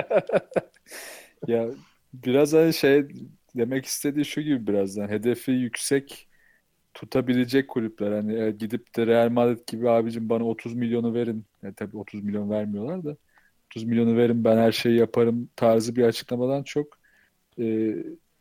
ya 1.48 1.70
biraz 2.14 2.54
hani 2.54 2.74
şey 2.74 3.06
demek 3.58 3.86
istediği 3.86 4.26
şu 4.26 4.42
gibi 4.42 4.68
birazdan 4.68 5.08
hedefi 5.08 5.52
yüksek 5.52 6.28
tutabilecek 6.94 7.68
kulüpler 7.68 8.12
hani 8.12 8.40
e, 8.40 8.52
gidip 8.52 8.96
de 8.98 9.08
Real 9.08 9.30
Madrid 9.30 9.60
gibi 9.68 9.90
abicim 9.90 10.30
bana 10.30 10.44
30 10.44 10.76
milyonu 10.76 11.14
verin. 11.14 11.46
Yani 11.64 11.74
tabii 11.74 11.98
30 11.98 12.24
milyon 12.24 12.50
vermiyorlar 12.50 13.04
da 13.04 13.18
30 13.72 13.84
milyonu 13.84 14.18
verin 14.18 14.44
ben 14.44 14.58
her 14.58 14.72
şeyi 14.72 14.98
yaparım 14.98 15.50
tarzı 15.56 15.96
bir 15.96 16.04
açıklamadan 16.04 16.64
çok 16.64 16.88
e, 17.60 17.96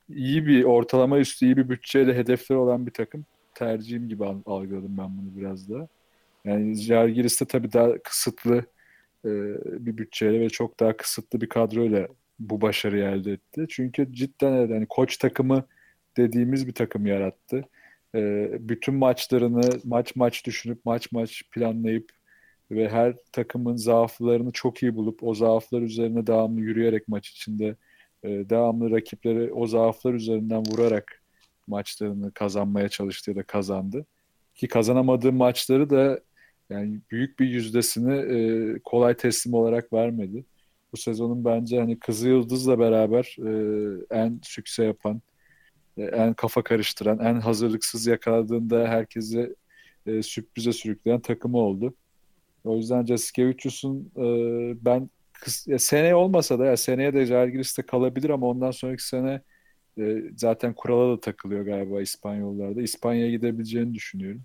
iyi 0.08 0.46
bir 0.46 0.64
ortalama 0.64 1.18
üstü 1.18 1.46
iyi 1.46 1.56
bir 1.56 1.68
bütçeyle 1.68 2.14
hedefleri 2.14 2.58
olan 2.58 2.86
bir 2.86 2.92
takım 2.92 3.24
tercihim 3.54 4.08
gibi 4.08 4.24
algıladım 4.24 4.98
ben 4.98 5.18
bunu 5.18 5.36
biraz 5.36 5.70
da. 5.70 5.88
Yani 6.44 6.74
Jalgiris 6.74 7.40
de 7.40 7.44
tabii 7.44 7.72
daha 7.72 7.98
kısıtlı 7.98 8.64
e, 9.24 9.30
bir 9.86 9.98
bütçeyle 9.98 10.40
ve 10.40 10.48
çok 10.48 10.80
daha 10.80 10.96
kısıtlı 10.96 11.40
bir 11.40 11.48
kadroyla 11.48 12.08
bu 12.38 12.60
başarıyı 12.60 13.04
elde 13.04 13.32
etti. 13.32 13.66
Çünkü 13.70 14.12
cidden 14.12 14.68
yani 14.68 14.86
koç 14.88 15.16
takımı 15.16 15.66
dediğimiz 16.16 16.66
bir 16.66 16.74
takım 16.74 17.06
yarattı. 17.06 17.64
E, 18.14 18.50
bütün 18.68 18.94
maçlarını 18.94 19.70
maç 19.84 20.16
maç 20.16 20.46
düşünüp 20.46 20.84
maç 20.84 21.12
maç 21.12 21.42
planlayıp 21.52 22.10
ve 22.70 22.88
her 22.88 23.14
takımın 23.32 23.76
zaaflarını 23.76 24.52
çok 24.52 24.82
iyi 24.82 24.96
bulup 24.96 25.22
o 25.22 25.34
zaaflar 25.34 25.82
üzerine 25.82 26.26
devamlı 26.26 26.60
yürüyerek 26.60 27.08
maç 27.08 27.28
içinde 27.28 27.76
e, 28.22 28.28
devamlı 28.28 28.90
rakipleri 28.90 29.52
o 29.52 29.66
zaaflar 29.66 30.14
üzerinden 30.14 30.64
vurarak 30.66 31.22
maçlarını 31.66 32.32
kazanmaya 32.32 32.88
çalıştı 32.88 33.36
da 33.36 33.42
kazandı. 33.42 34.06
Ki 34.54 34.68
kazanamadığı 34.68 35.32
maçları 35.32 35.90
da 35.90 36.20
yani 36.70 37.00
büyük 37.10 37.38
bir 37.38 37.46
yüzdesini 37.46 38.14
e, 38.14 38.78
kolay 38.84 39.16
teslim 39.16 39.54
olarak 39.54 39.92
vermedi. 39.92 40.44
Bu 40.92 40.96
sezonun 40.96 41.44
bence 41.44 41.80
hani 41.80 41.98
Kızı 41.98 42.28
Yıldız'la 42.28 42.78
beraber 42.78 43.36
e, 43.38 43.50
en 44.10 44.40
sükse 44.42 44.84
yapan, 44.84 45.20
e, 45.98 46.02
en 46.02 46.34
kafa 46.34 46.62
karıştıran, 46.62 47.18
en 47.18 47.40
hazırlıksız 47.40 48.06
yakaladığında 48.06 48.88
herkesi 48.88 49.54
e, 50.06 50.22
sürprize 50.22 50.72
sürükleyen 50.72 51.20
takımı 51.20 51.58
oldu. 51.58 51.94
O 52.64 52.76
yüzden 52.76 53.06
Jasikevicius'un 53.06 54.12
e, 54.16 54.24
ben 54.84 55.10
kıs, 55.32 55.68
ya 55.68 55.78
seneye 55.78 56.14
olmasa 56.14 56.58
da 56.58 56.66
ya 56.66 56.76
seneye 56.76 57.14
de 57.14 57.26
Jalgiris'te 57.26 57.82
kalabilir 57.82 58.30
ama 58.30 58.46
ondan 58.46 58.70
sonraki 58.70 59.06
sene 59.06 59.40
e, 59.98 60.22
zaten 60.36 60.74
kurala 60.74 61.16
da 61.16 61.20
takılıyor 61.20 61.64
galiba 61.64 62.00
İspanyollarda. 62.00 62.82
İspanya'ya 62.82 63.30
gidebileceğini 63.30 63.94
düşünüyorum. 63.94 64.42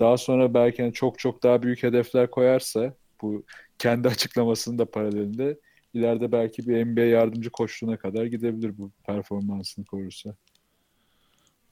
Daha 0.00 0.16
sonra 0.16 0.54
belki 0.54 0.82
yani 0.82 0.92
çok 0.92 1.18
çok 1.18 1.42
daha 1.42 1.62
büyük 1.62 1.82
hedefler 1.82 2.30
koyarsa 2.30 2.94
bu 3.22 3.44
kendi 3.78 4.08
açıklamasının 4.08 4.78
da 4.78 4.90
paralelinde 4.90 5.58
ileride 5.94 6.32
belki 6.32 6.68
bir 6.68 6.86
NBA 6.86 7.00
yardımcı 7.00 7.50
koçluğuna 7.50 7.96
kadar 7.96 8.24
gidebilir 8.24 8.78
bu 8.78 8.90
performansını 9.06 9.84
korursa. 9.84 10.34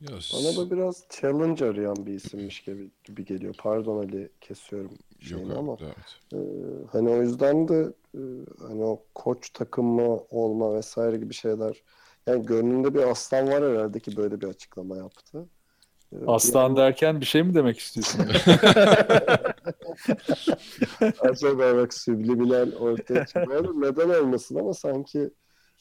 Yes. 0.01 0.35
Bana 0.35 0.57
da 0.57 0.71
biraz 0.71 1.05
challenge 1.11 1.65
arayan 1.65 2.07
bir 2.07 2.15
isimmiş 2.15 2.61
gibi, 2.61 2.91
gibi 3.05 3.25
geliyor. 3.25 3.55
Pardon 3.59 3.99
Ali 3.99 4.29
kesiyorum 4.41 4.99
şeyini 5.21 5.49
Yok, 5.49 5.59
ama 5.59 5.77
evet. 5.81 6.33
e, 6.33 6.39
hani 6.93 7.09
o 7.09 7.23
yüzden 7.23 7.69
de 7.69 7.93
e, 8.15 8.21
hani 8.61 8.85
o 8.85 9.03
koç 9.15 9.51
takımı 9.51 10.21
olma 10.31 10.75
vesaire 10.75 11.17
gibi 11.17 11.35
şeyler 11.35 11.83
yani 12.27 12.47
gönlünde 12.47 12.95
bir 12.95 13.11
aslan 13.11 13.49
var 13.49 13.65
herhalde 13.65 14.01
ki 14.01 14.17
böyle 14.17 14.41
bir 14.41 14.47
açıklama 14.47 14.97
yaptı. 14.97 15.47
E, 16.13 16.17
aslan 16.27 16.63
yani... 16.63 16.77
derken 16.77 17.21
bir 17.21 17.27
şey 17.27 17.43
mi 17.43 17.55
demek 17.55 17.79
istiyorsun? 17.79 18.21
Acaba 21.21 21.77
bak 21.77 21.95
subliminal 21.95 22.73
ortaya 22.73 23.27
çıkıyor. 23.27 23.75
Neden 23.75 24.09
olmasın 24.09 24.57
ama 24.57 24.75
sanki 24.75 25.31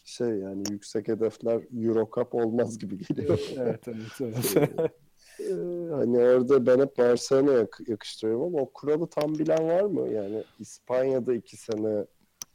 şey 0.03 0.27
yani 0.27 0.63
yüksek 0.71 1.07
hedefler 1.07 1.61
Euro 1.83 2.09
Cup 2.15 2.35
olmaz 2.35 2.79
gibi 2.79 2.97
geliyor. 2.97 3.39
evet 3.57 3.87
evet 3.87 4.21
evet. 4.21 4.91
Ee, 5.39 5.53
hani 5.91 6.17
orada 6.17 6.65
ben 6.65 6.79
hep 6.79 6.97
Barcelona'ya 6.97 7.57
yak- 7.57 7.79
yakıştırıyorum 7.87 8.43
ama 8.45 8.57
o 8.57 8.71
kuralı 8.73 9.07
tam 9.09 9.39
bilen 9.39 9.67
var 9.67 9.81
mı? 9.81 10.13
Yani 10.13 10.43
İspanya'da 10.59 11.33
iki 11.33 11.57
sene 11.57 12.05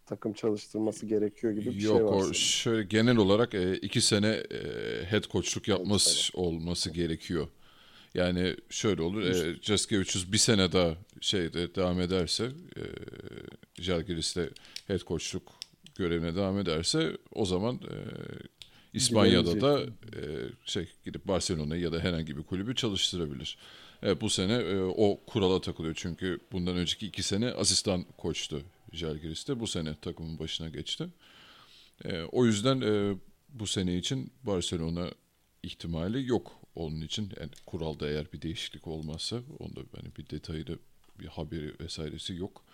takım 0.07 0.33
çalıştırması 0.33 1.07
gerekiyor 1.07 1.53
gibi 1.53 1.67
bir 1.67 1.81
Yok, 1.81 1.97
şey 1.97 2.05
var. 2.05 2.13
Yok 2.13 2.35
şöyle 2.35 2.83
genel 2.83 3.17
olarak 3.17 3.55
e, 3.55 3.77
iki 3.77 4.01
sene 4.01 4.29
e, 4.29 4.59
head 5.05 5.23
coachluk 5.23 5.69
yapması 5.69 6.39
olması 6.39 6.91
gerekiyor. 6.91 7.49
Yani 8.15 8.57
şöyle 8.71 9.03
olur. 9.03 9.23
E, 9.23 9.57
Jaskevicius 9.63 10.33
bir 10.33 10.39
sene 10.39 10.73
daha 10.73 10.95
şeyde 11.21 11.75
devam 11.75 12.01
ederse 12.01 12.45
e, 12.77 12.83
Jalgiris'te 13.83 14.51
head 14.87 15.01
coachluk 15.01 15.53
görevine 15.95 16.35
devam 16.35 16.59
ederse 16.59 17.17
o 17.33 17.45
zaman 17.45 17.75
e, 17.75 17.97
İspanya'da 18.93 19.61
da 19.61 19.83
e, 19.83 20.21
şey 20.65 20.89
gidip 21.05 21.29
Barcelona 21.29 21.77
ya 21.77 21.93
da 21.93 22.01
herhangi 22.01 22.37
bir 22.37 22.43
kulübü 22.43 22.75
çalıştırabilir. 22.75 23.59
Evet, 24.03 24.21
bu 24.21 24.31
sene 24.31 24.53
e, 24.53 24.81
o 24.81 25.21
kurala 25.27 25.61
takılıyor 25.61 25.95
çünkü 25.99 26.39
bundan 26.53 26.77
önceki 26.77 27.07
iki 27.07 27.23
sene 27.23 27.51
asistan 27.51 28.05
koçtu 28.19 28.63
Jalgiris'te. 28.93 29.61
Bu 29.61 29.67
sene 29.67 29.95
takımın 30.03 30.39
başına 30.39 30.69
geçti. 30.69 31.09
E, 32.05 32.23
o 32.23 32.47
yüzden 32.47 32.81
e, 32.81 33.15
bu 33.49 33.67
sene 33.67 33.97
için 33.97 34.33
Barcelona 34.43 35.11
ihtimali 35.63 36.29
yok 36.29 36.53
onun 36.75 37.01
için. 37.01 37.33
Yani 37.41 37.51
kuralda 37.67 38.09
eğer 38.09 38.33
bir 38.33 38.43
değişiklik 38.43 38.87
olmazsa 38.87 39.37
onda 39.59 39.81
hani 39.97 40.17
bir 40.19 40.31
detayı 40.31 40.67
da 40.67 40.73
bir 41.21 41.27
haberi 41.27 41.75
vesairesi 41.81 42.35
yok. 42.35 42.65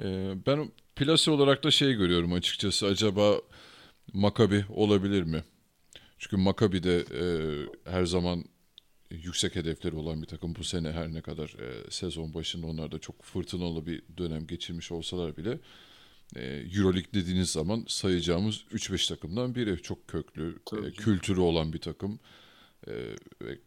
E, 0.00 0.34
ben 0.46 0.70
plase 0.96 1.30
olarak 1.30 1.64
da 1.64 1.70
şey 1.70 1.94
görüyorum 1.94 2.32
açıkçası 2.32 2.86
acaba 2.86 3.40
Makabi 4.12 4.64
olabilir 4.68 5.22
mi? 5.22 5.44
Çünkü 6.18 6.36
Makabi 6.36 6.82
de 6.82 6.96
e, 6.98 7.22
her 7.90 8.04
zaman 8.04 8.44
yüksek 9.10 9.56
hedefleri 9.56 9.96
olan 9.96 10.22
bir 10.22 10.26
takım. 10.26 10.54
Bu 10.56 10.64
sene 10.64 10.92
her 10.92 11.12
ne 11.12 11.20
kadar 11.20 11.48
e, 11.48 11.90
sezon 11.90 12.34
başında 12.34 12.66
onlar 12.66 12.92
da 12.92 12.98
çok 12.98 13.22
fırtınalı 13.22 13.86
bir 13.86 14.02
dönem 14.18 14.46
geçirmiş 14.46 14.92
olsalar 14.92 15.36
bile 15.36 15.58
Euroleague 16.36 17.12
dediğiniz 17.14 17.50
zaman 17.50 17.84
sayacağımız 17.88 18.64
3-5 18.72 19.08
takımdan 19.08 19.54
biri. 19.54 19.82
Çok 19.82 20.08
köklü, 20.08 20.58
e, 20.86 20.90
kültürü 20.90 21.40
olan 21.40 21.72
bir 21.72 21.78
takım. 21.78 22.18
E, 22.86 22.92
ve 23.42 23.58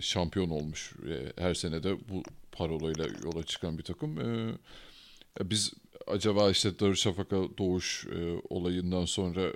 şampiyon 0.00 0.50
olmuş. 0.50 0.92
E, 1.08 1.42
her 1.42 1.54
sene 1.54 1.82
de 1.82 2.08
bu 2.08 2.22
parolayla 2.52 3.06
yola 3.24 3.42
çıkan 3.42 3.78
bir 3.78 3.82
takım. 3.82 4.20
E, 4.20 4.54
biz 5.42 5.72
acaba 6.06 6.50
işte 6.50 6.78
Darüşşafaka 6.78 7.36
doğuş 7.58 8.06
e, 8.06 8.40
olayından 8.50 9.04
sonra 9.04 9.52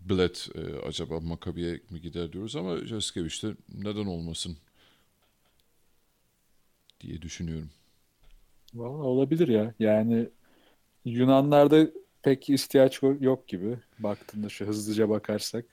Bled 0.00 0.36
e, 0.54 0.86
acaba 0.86 1.20
Makabi'ye 1.20 1.80
mi 1.90 2.00
gider 2.00 2.32
diyoruz 2.32 2.56
ama 2.56 2.78
Jaskevic 2.86 3.54
neden 3.74 4.06
olmasın 4.06 4.56
diye 7.00 7.22
düşünüyorum. 7.22 7.70
Vallahi 8.74 9.06
olabilir 9.06 9.48
ya. 9.48 9.74
Yani 9.78 10.28
Yunanlarda 11.06 11.90
pek 12.22 12.50
ihtiyaç 12.50 13.00
yok 13.20 13.48
gibi. 13.48 13.78
Baktığında 13.98 14.48
şu 14.48 14.66
hızlıca 14.66 15.08
bakarsak. 15.08 15.64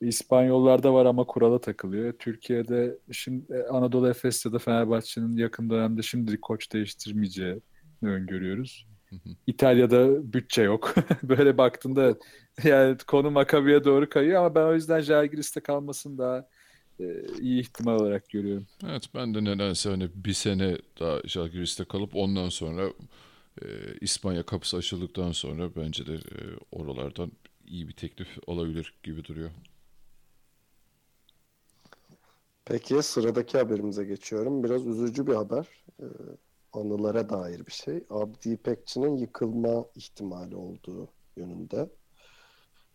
İspanyollarda 0.00 0.94
var 0.94 1.06
ama 1.06 1.24
kurala 1.24 1.60
takılıyor. 1.60 2.12
Türkiye'de 2.12 2.98
şimdi 3.12 3.52
e, 3.52 3.62
Anadolu 3.62 4.08
Efes 4.08 4.46
ya 4.46 4.52
da 4.52 4.58
Fenerbahçe'nin 4.58 5.36
yakın 5.36 5.70
dönemde 5.70 6.02
şimdilik 6.02 6.42
koç 6.42 6.72
değiştirmeyeceği 6.72 7.60
öngörüyoruz. 8.02 8.86
İtalya'da 9.46 10.32
bütçe 10.32 10.62
yok. 10.62 10.94
Böyle 11.22 11.58
baktığında 11.58 12.14
yani 12.64 12.96
konu 13.06 13.30
Makabi'ye 13.30 13.84
doğru 13.84 14.08
kayıyor 14.08 14.40
ama 14.40 14.54
ben 14.54 14.62
o 14.62 14.74
yüzden 14.74 15.00
Jalgiris'te 15.00 15.60
kalmasını 15.60 16.18
daha 16.18 16.48
e, 17.00 17.04
iyi 17.40 17.60
ihtimal 17.60 18.00
olarak 18.00 18.28
görüyorum. 18.28 18.66
Evet 18.88 19.04
ben 19.14 19.34
de 19.34 19.44
nedense 19.44 19.90
hani 19.90 20.08
bir 20.14 20.32
sene 20.32 20.78
daha 21.00 21.20
Jalgiris'te 21.24 21.84
kalıp 21.84 22.16
ondan 22.16 22.48
sonra 22.48 22.88
e, 23.62 23.66
İspanya 24.00 24.42
kapısı 24.46 24.76
açıldıktan 24.76 25.32
sonra 25.32 25.76
bence 25.76 26.06
de 26.06 26.14
e, 26.14 26.38
oralardan 26.72 27.32
iyi 27.66 27.88
bir 27.88 27.92
teklif 27.96 28.38
alabilir 28.48 28.94
gibi 29.02 29.24
duruyor. 29.24 29.50
Peki 32.64 33.02
sıradaki 33.02 33.58
haberimize 33.58 34.04
geçiyorum. 34.04 34.64
Biraz 34.64 34.86
üzücü 34.86 35.26
bir 35.26 35.34
haber. 35.34 35.68
Ee, 36.00 36.04
anılara 36.72 37.28
dair 37.28 37.66
bir 37.66 37.72
şey. 37.72 38.04
Abdi 38.10 38.50
İpekçi'nin 38.50 39.16
yıkılma 39.16 39.84
ihtimali 39.96 40.56
olduğu 40.56 41.08
yönünde. 41.36 41.90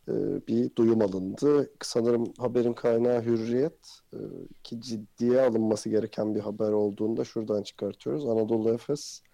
e, 0.08 0.14
bir 0.48 0.76
duyum 0.76 1.02
alındı. 1.02 1.72
Sanırım 1.82 2.34
haberin 2.38 2.74
kaynağı 2.74 3.22
Hürriyet 3.26 4.02
e, 4.14 4.20
ki 4.64 4.82
ciddiye 4.82 5.42
alınması 5.42 5.90
gereken 5.90 6.36
bir 6.36 6.40
haber 6.40 6.72
olduğunda 6.72 7.26
şuradan 7.26 7.64
çıkartıyoruz. 7.64 8.26
Anadolu 8.26 8.74
Efes 8.74 9.22
e, 9.26 9.27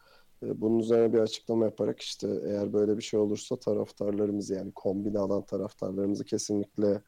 bunun 0.62 0.80
üzerine 0.80 1.14
bir 1.14 1.20
açıklama 1.20 1.66
yaparak 1.66 2.02
işte 2.02 2.28
eğer 2.46 2.74
böyle 2.74 2.98
bir 2.98 3.04
şey 3.04 3.20
olursa 3.20 3.60
taraftarlarımızı 3.60 4.54
yani 4.54 4.72
kombine 4.72 5.20
alan 5.20 5.46
taraftarlarımızı 5.46 6.26
kesinlikle 6.26 7.02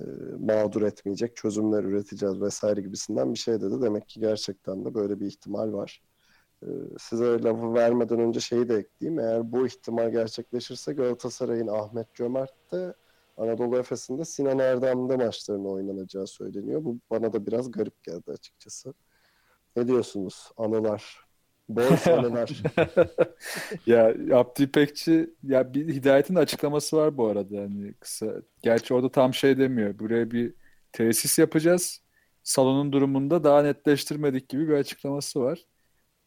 e, 0.00 0.04
mağdur 0.38 0.82
etmeyecek 0.82 1.36
çözümler 1.36 1.84
üreteceğiz 1.84 2.40
vesaire 2.40 2.80
gibisinden 2.80 3.34
bir 3.34 3.38
şey 3.38 3.60
dedi. 3.60 3.82
Demek 3.82 4.08
ki 4.08 4.20
gerçekten 4.20 4.84
de 4.84 4.94
böyle 4.94 5.20
bir 5.20 5.26
ihtimal 5.26 5.72
var. 5.72 6.02
E, 6.62 6.66
size 6.98 7.42
lafı 7.42 7.74
vermeden 7.74 8.20
önce 8.20 8.40
şeyi 8.40 8.68
de 8.68 8.76
ekleyeyim. 8.76 9.20
Eğer 9.20 9.52
bu 9.52 9.66
ihtimal 9.66 10.10
gerçekleşirse 10.10 10.92
Galatasaray'ın 10.92 11.66
Ahmet 11.66 12.14
Cömert 12.14 12.72
de 12.72 12.94
Anadolu 13.36 13.78
Efes'in 13.78 14.18
de 14.18 14.24
Sinan 14.24 14.58
Erdem'de 14.58 15.16
maçlarının 15.16 15.64
oynanacağı 15.64 16.26
söyleniyor. 16.26 16.84
Bu 16.84 16.98
bana 17.10 17.32
da 17.32 17.46
biraz 17.46 17.70
garip 17.70 18.02
geldi 18.02 18.30
açıkçası. 18.30 18.94
Ne 19.76 19.88
diyorsunuz? 19.88 20.50
Anılar. 20.56 21.21
Bol 21.68 22.12
anılar. 22.12 22.50
ya 23.86 24.14
Abdi 24.38 24.62
İpekçi 24.62 25.30
ya 25.42 25.74
bir 25.74 25.94
Hidayet'in 25.94 26.34
açıklaması 26.34 26.96
var 26.96 27.16
bu 27.16 27.26
arada 27.26 27.58
hani 27.60 27.94
kısa. 27.94 28.42
Gerçi 28.62 28.94
orada 28.94 29.10
tam 29.12 29.34
şey 29.34 29.58
demiyor. 29.58 29.98
Buraya 29.98 30.30
bir 30.30 30.54
tesis 30.92 31.38
yapacağız. 31.38 32.02
Salonun 32.42 32.92
durumunda 32.92 33.44
daha 33.44 33.62
netleştirmedik 33.62 34.48
gibi 34.48 34.68
bir 34.68 34.74
açıklaması 34.74 35.40
var. 35.40 35.58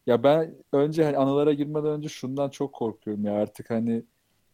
Ya 0.06 0.22
ben 0.22 0.54
önce 0.72 1.04
hani 1.04 1.16
anılara 1.16 1.52
girmeden 1.52 1.90
önce 1.90 2.08
şundan 2.08 2.50
çok 2.50 2.74
korkuyorum 2.74 3.24
ya 3.24 3.34
artık 3.34 3.70
hani 3.70 4.04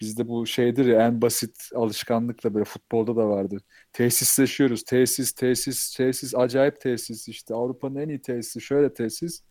bizde 0.00 0.28
bu 0.28 0.46
şeydir 0.46 0.86
ya 0.86 1.06
en 1.06 1.22
basit 1.22 1.70
alışkanlıkla 1.74 2.54
böyle 2.54 2.64
futbolda 2.64 3.16
da 3.16 3.28
vardır. 3.28 3.62
Tesisleşiyoruz. 3.92 4.84
Tesis, 4.84 5.32
tesis, 5.32 5.96
tesis, 5.96 6.34
acayip 6.34 6.80
tesis 6.80 7.28
işte 7.28 7.54
Avrupa'nın 7.54 7.96
en 7.96 8.08
iyi 8.08 8.22
tesisi 8.22 8.60
şöyle 8.60 8.94
tesis. 8.94 9.42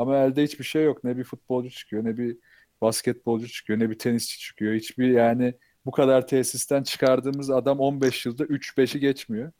Ama 0.00 0.18
elde 0.18 0.42
hiçbir 0.42 0.64
şey 0.64 0.84
yok. 0.84 1.04
Ne 1.04 1.16
bir 1.16 1.24
futbolcu 1.24 1.70
çıkıyor, 1.70 2.04
ne 2.04 2.16
bir 2.16 2.36
basketbolcu 2.80 3.48
çıkıyor, 3.48 3.78
ne 3.78 3.90
bir 3.90 3.98
tenisçi 3.98 4.38
çıkıyor. 4.38 4.74
Hiçbir 4.74 5.08
yani 5.08 5.54
bu 5.86 5.90
kadar 5.90 6.26
tesisten 6.26 6.82
çıkardığımız 6.82 7.50
adam 7.50 7.80
15 7.80 8.26
yılda 8.26 8.44
3-5'i 8.44 9.00
geçmiyor. 9.00 9.52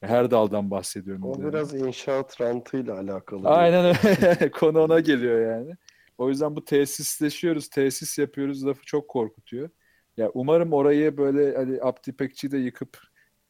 Her 0.00 0.30
daldan 0.30 0.70
bahsediyorum. 0.70 1.22
O 1.24 1.32
yani. 1.32 1.48
biraz 1.48 1.74
inşaat 1.74 2.40
rantıyla 2.40 2.98
alakalı. 2.98 3.48
Aynen 3.48 3.84
öyle. 3.84 4.50
Konu 4.52 4.80
ona 4.82 5.00
geliyor 5.00 5.56
yani. 5.56 5.74
O 6.18 6.28
yüzden 6.28 6.56
bu 6.56 6.64
tesisleşiyoruz, 6.64 7.68
tesis 7.68 8.18
yapıyoruz 8.18 8.66
lafı 8.66 8.82
çok 8.86 9.08
korkutuyor. 9.08 9.70
Ya 10.16 10.30
umarım 10.34 10.72
orayı 10.72 11.16
böyle 11.16 11.56
hani 11.56 11.82
Abdi 11.82 12.10
İpekçi'yi 12.10 12.50
de 12.50 12.58
yıkıp 12.58 12.98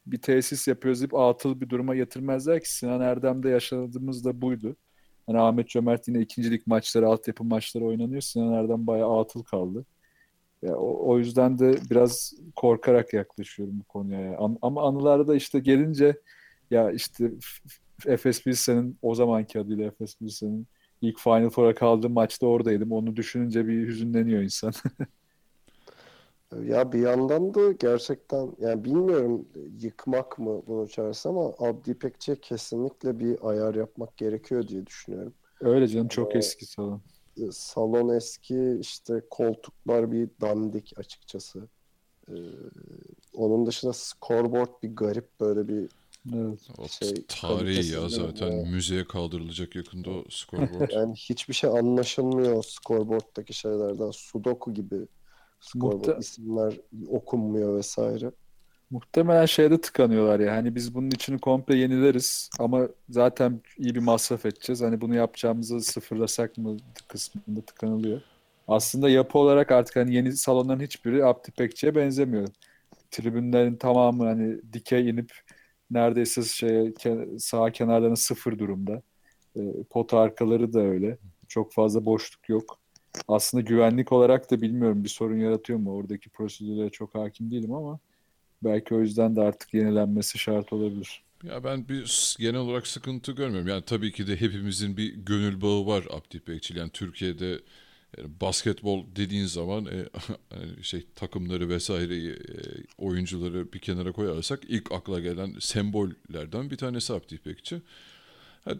bir 0.07 0.23
tesis 0.23 0.69
yapıyoruz 0.69 1.01
deyip 1.01 1.15
atıl 1.15 1.61
bir 1.61 1.69
duruma 1.69 1.95
getirmezler 1.95 2.61
ki 2.61 2.75
Sinan 2.75 3.01
Erdem'de 3.01 3.49
yaşadığımız 3.49 4.25
da 4.25 4.43
buydu. 4.43 4.77
Hani 5.29 5.41
Ahmet 5.41 5.69
Cömert 5.69 6.09
yine 6.09 6.21
ikincilik 6.21 6.67
maçları, 6.67 7.09
altyapı 7.09 7.45
maçları 7.45 7.85
oynanıyor. 7.85 8.21
Sinan 8.21 8.53
Erdem 8.55 8.87
bayağı 8.87 9.21
atıl 9.21 9.43
kaldı. 9.43 9.87
Ya, 10.63 10.77
o, 10.77 11.11
o 11.13 11.19
yüzden 11.19 11.59
de 11.59 11.75
biraz 11.91 12.35
korkarak 12.57 13.13
yaklaşıyorum 13.15 13.81
bu 13.81 13.85
konuya. 13.85 14.21
Ya. 14.21 14.39
An, 14.39 14.59
ama 14.63 14.89
anılarda 14.89 15.37
işte 15.37 15.61
gelince 15.61 16.21
ya 16.71 16.91
işte 16.91 17.31
Efes 18.07 18.45
Pilsen'in 18.45 18.99
o 19.03 19.15
zamanki 19.15 19.61
adıyla 19.61 19.87
Efes 19.87 20.17
Pilsen'in 20.19 20.67
ilk 21.03 21.21
Final 21.21 21.51
Four'a 21.51 21.75
kaldığı 21.75 22.11
maçta 22.11 22.47
oradaydım. 22.47 22.93
Onu 22.93 23.17
düşününce 23.17 23.67
bir 23.67 23.87
hüzünleniyor 23.87 24.43
insan. 24.43 24.73
Ya 26.63 26.93
bir 26.93 26.99
yandan 26.99 27.55
da 27.55 27.73
gerçekten 27.73 28.57
yani 28.59 28.85
bilmiyorum 28.85 29.49
yıkmak 29.79 30.39
mı 30.39 30.63
bunu 30.67 30.89
çağırsa 30.89 31.29
ama 31.29 31.55
Abdi 31.59 31.91
İpekçi'ye 31.91 32.41
kesinlikle 32.41 33.19
bir 33.19 33.49
ayar 33.51 33.75
yapmak 33.75 34.17
gerekiyor 34.17 34.69
diye 34.69 34.87
düşünüyorum. 34.87 35.35
Öyle 35.61 35.89
canım 35.89 36.09
çok 36.09 36.35
Ee, 36.35 36.39
eski 36.39 36.67
salon. 36.67 37.03
Salon 37.53 38.09
eski 38.09 38.79
işte 38.81 39.23
koltuklar 39.31 40.13
bir 40.13 40.29
dandik 40.41 40.93
açıkçası. 40.97 41.69
Ee, 42.29 42.33
onun 43.35 43.67
dışında 43.67 43.93
scoreboard 43.93 44.83
bir 44.83 44.97
garip 44.97 45.41
böyle 45.41 45.69
bir 45.69 45.89
Evet. 46.35 46.59
Şey, 46.91 47.25
tarihi 47.29 47.93
ya 47.93 48.09
zaten 48.09 48.53
ya. 48.53 48.65
müzeye 48.71 49.05
kaldırılacak 49.05 49.77
yakında 49.77 50.11
o 50.11 50.25
scoreboard. 50.31 50.91
yani 50.91 51.15
hiçbir 51.17 51.55
şey 51.55 51.71
anlaşılmıyor 51.71 52.53
o 52.57 52.63
scoreboard'daki 52.63 53.55
şeylerden. 53.55 54.11
Sudoku 54.11 54.75
gibi 54.75 55.07
scoreboard 55.61 56.05
Muhte- 56.05 56.21
isimler 56.21 56.75
okunmuyor 57.11 57.77
vesaire. 57.77 58.31
Muhtemelen 58.91 59.47
şeyde 59.47 59.81
tıkanıyorlar 59.81 60.41
ya. 60.41 60.57
Hani 60.57 60.75
biz 60.75 60.95
bunun 60.95 61.11
içini 61.11 61.39
komple 61.39 61.77
yenileriz 61.77 62.51
ama 62.59 62.89
zaten 63.11 63.61
iyi 63.79 63.95
bir 63.95 64.01
masraf 64.01 64.47
edeceğiz. 64.47 64.83
Hani 64.83 65.01
bunu 65.01 65.15
yapacağımızı 65.15 65.81
sıfırlasak 65.81 66.59
mı 66.59 66.77
kısmında 67.09 67.61
tıkanılıyor. 67.67 68.21
Aslında 68.69 69.11
yapı 69.11 69.39
olarak 69.39 69.73
artık 69.73 69.97
hani 69.97 70.15
yeni 70.15 70.33
salonların 70.33 70.81
hiçbiri 70.81 71.25
Abdi 71.25 71.51
Pekçi'ye 71.51 71.95
benzemiyor. 71.95 72.49
Tribünlerin 73.11 73.77
tamamı 73.77 74.25
hani 74.25 74.61
dikey 74.73 75.11
inip 75.11 75.33
neredeyse 75.91 76.43
şey 76.43 76.95
sağ 77.39 77.71
kenarlarının 77.71 78.15
sıfır 78.15 78.59
durumda. 78.59 79.03
E, 79.57 79.61
pot 79.91 80.15
arkaları 80.15 80.73
da 80.73 80.81
öyle. 80.81 81.19
Çok 81.49 81.73
fazla 81.73 82.05
boşluk 82.05 82.49
yok. 82.49 82.79
Aslında 83.29 83.63
güvenlik 83.63 84.13
olarak 84.13 84.51
da 84.51 84.61
bilmiyorum 84.61 85.05
bir 85.05 85.09
sorun 85.09 85.39
yaratıyor 85.39 85.79
mu? 85.79 85.95
Oradaki 85.95 86.29
prosedürlere 86.29 86.91
çok 86.91 87.15
hakim 87.15 87.51
değilim 87.51 87.73
ama 87.75 87.99
belki 88.63 88.95
o 88.95 89.01
yüzden 89.01 89.37
de 89.37 89.41
artık 89.41 89.75
yenilenmesi 89.75 90.39
şart 90.39 90.73
olabilir. 90.73 91.23
Ya 91.45 91.65
ben 91.65 91.89
bir 91.89 92.37
genel 92.39 92.61
olarak 92.61 92.87
sıkıntı 92.87 93.33
görmüyorum. 93.33 93.69
Yani 93.69 93.83
tabii 93.83 94.13
ki 94.13 94.27
de 94.27 94.41
hepimizin 94.41 94.97
bir 94.97 95.15
gönül 95.15 95.61
bağı 95.61 95.87
var 95.87 96.05
Abdi 96.11 96.37
İpekçi'yle. 96.37 96.81
Yani 96.81 96.91
Türkiye'de 96.91 97.61
basketbol 98.41 99.07
dediğin 99.17 99.47
zaman 99.47 99.87
e, 99.87 100.09
hani 100.51 100.85
şey 100.85 101.07
takımları 101.15 101.69
vesaireyi 101.69 102.31
e, 102.31 102.57
oyuncuları 102.99 103.73
bir 103.73 103.79
kenara 103.79 104.13
koyarsak 104.13 104.61
ilk 104.69 104.93
akla 104.93 105.21
gelen 105.21 105.55
sembollerden 105.61 106.71
bir 106.71 106.77
tanesi 106.77 107.13
Abdi 107.13 107.35
İpekçi. 107.35 107.83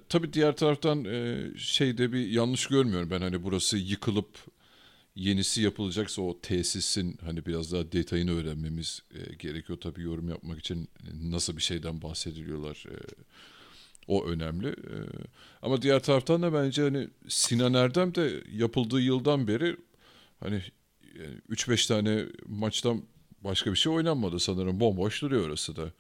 Tabii 0.09 0.33
diğer 0.33 0.57
taraftan 0.57 1.05
e, 1.05 1.45
şeyde 1.57 2.13
bir 2.13 2.27
yanlış 2.27 2.67
görmüyorum 2.67 3.11
ben 3.11 3.21
hani 3.21 3.45
burası 3.45 3.79
yıkılıp 3.79 4.29
yenisi 5.17 5.63
yapılacaksa 5.63 6.23
o 6.23 6.41
tesisin 6.41 7.19
hani 7.25 7.47
biraz 7.47 7.73
daha 7.73 7.93
detayını 7.93 8.33
öğrenmemiz 8.41 9.03
e, 9.15 9.35
gerekiyor 9.35 9.79
tabii 9.81 10.03
yorum 10.03 10.29
yapmak 10.29 10.59
için 10.59 10.89
nasıl 11.23 11.57
bir 11.57 11.63
şeyden 11.63 12.03
bahsediliyorlar 12.03 12.85
e, 12.91 12.97
o 14.09 14.25
önemli. 14.27 14.75
Ama 15.63 15.83
diğer 15.83 16.03
taraftan 16.03 16.43
da 16.43 16.53
bence 16.53 16.83
hani 16.83 17.09
Sinan 17.29 17.75
Erdem 17.75 18.15
de 18.15 18.45
yapıldığı 18.53 19.01
yıldan 19.01 19.49
beri 19.49 19.77
hani 20.41 20.63
yani 21.19 21.35
3-5 21.51 21.89
tane 21.89 22.25
maçtan 22.47 23.03
başka 23.45 23.71
bir 23.73 23.77
şey 23.77 23.93
oynanmadı 23.93 24.41
sanırım. 24.41 24.81
Bomboş 24.81 25.23
duruyor 25.23 25.49
orası 25.49 25.77
da. 25.77 25.93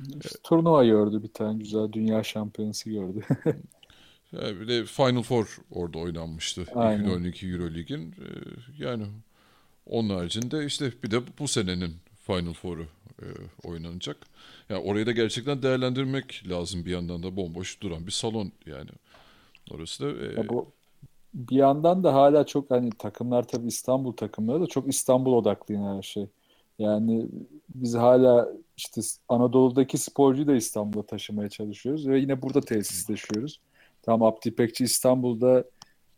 İşte 0.00 0.38
turnuva 0.42 0.84
gördü 0.84 1.22
bir 1.22 1.32
tane 1.32 1.58
güzel 1.58 1.92
dünya 1.92 2.22
şampiyonası 2.22 2.90
gördü. 2.90 3.20
Yani 4.32 4.60
bir 4.60 4.68
de 4.68 4.84
Final 4.84 5.22
Four 5.22 5.58
orada 5.70 5.98
oynanmıştı. 5.98 6.64
Aynen. 6.74 7.00
2012 7.00 7.48
Euroleague'in. 7.48 8.10
Ee, 8.10 8.24
yani 8.78 9.06
onun 9.86 10.10
haricinde 10.10 10.66
işte 10.66 10.92
bir 11.04 11.10
de 11.10 11.20
bu 11.38 11.48
senenin 11.48 11.94
Final 12.26 12.52
Four'u 12.52 12.86
e, 13.22 13.26
oynanacak. 13.64 14.16
Yani 14.68 14.82
orayı 14.82 15.06
da 15.06 15.12
gerçekten 15.12 15.62
değerlendirmek 15.62 16.42
lazım 16.48 16.84
bir 16.84 16.90
yandan 16.90 17.22
da 17.22 17.36
bomboş 17.36 17.80
duran 17.82 18.06
bir 18.06 18.12
salon 18.12 18.52
yani. 18.66 18.90
Orası 19.70 20.04
da 20.04 20.26
e, 20.26 20.40
Ya 20.40 20.48
bu 20.48 20.72
bir 21.34 21.56
yandan 21.56 22.04
da 22.04 22.14
hala 22.14 22.46
çok 22.46 22.70
hani 22.70 22.90
takımlar 22.90 23.48
tabii 23.48 23.66
İstanbul 23.66 24.12
takımları 24.12 24.60
da 24.60 24.66
çok 24.66 24.88
İstanbul 24.88 25.32
odaklı 25.32 25.74
yine 25.74 25.86
her 25.86 26.02
şey. 26.02 26.26
Yani 26.78 27.26
biz 27.74 27.94
hala 27.94 28.48
işte 28.76 29.00
Anadolu'daki 29.28 29.98
sporcuyu 29.98 30.46
da 30.46 30.54
İstanbul'a 30.54 31.06
taşımaya 31.06 31.48
çalışıyoruz 31.48 32.08
ve 32.08 32.18
yine 32.18 32.42
burada 32.42 32.60
tesisleşiyoruz. 32.60 33.60
Tamam 34.02 34.22
Abdi 34.22 34.48
İpekçi 34.48 34.84
İstanbul'da 34.84 35.64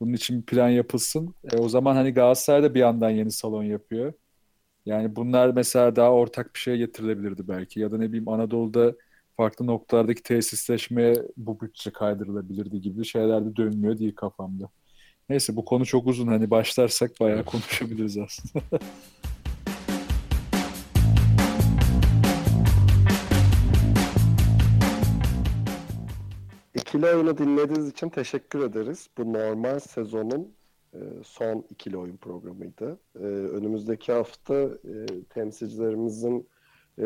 bunun 0.00 0.12
için 0.12 0.42
plan 0.42 0.68
yapılsın. 0.68 1.34
E, 1.52 1.56
o 1.56 1.68
zaman 1.68 1.94
hani 1.94 2.10
Galatasaray 2.14 2.62
da 2.62 2.74
bir 2.74 2.80
yandan 2.80 3.10
yeni 3.10 3.30
salon 3.30 3.64
yapıyor. 3.64 4.12
Yani 4.86 5.16
bunlar 5.16 5.48
mesela 5.48 5.96
daha 5.96 6.10
ortak 6.12 6.54
bir 6.54 6.60
şeye 6.60 6.76
getirilebilirdi 6.76 7.48
belki. 7.48 7.80
Ya 7.80 7.90
da 7.90 7.98
ne 7.98 8.08
bileyim 8.08 8.28
Anadolu'da 8.28 8.94
farklı 9.36 9.66
noktalardaki 9.66 10.22
tesisleşmeye 10.22 11.14
bu 11.36 11.60
bütçe 11.60 11.90
kaydırılabilirdi 11.90 12.80
gibi 12.80 13.04
şeyler 13.04 13.46
de 13.46 13.56
dönmüyor 13.56 13.98
değil 13.98 14.14
kafamda. 14.14 14.68
Neyse 15.28 15.56
bu 15.56 15.64
konu 15.64 15.86
çok 15.86 16.06
uzun. 16.06 16.26
Hani 16.26 16.50
başlarsak 16.50 17.10
bayağı 17.20 17.44
konuşabiliriz 17.44 18.18
aslında. 18.18 18.64
İkili 26.88 27.06
oyunu 27.06 27.38
dinlediğiniz 27.38 27.88
için 27.88 28.08
teşekkür 28.08 28.60
ederiz. 28.60 29.08
Bu 29.18 29.32
normal 29.32 29.78
sezonun 29.78 30.54
e, 30.94 30.98
son 31.24 31.64
ikili 31.70 31.96
oyun 31.96 32.16
programıydı. 32.16 32.98
E, 33.14 33.24
önümüzdeki 33.24 34.12
hafta 34.12 34.54
e, 34.54 35.22
temsilcilerimizin 35.30 36.48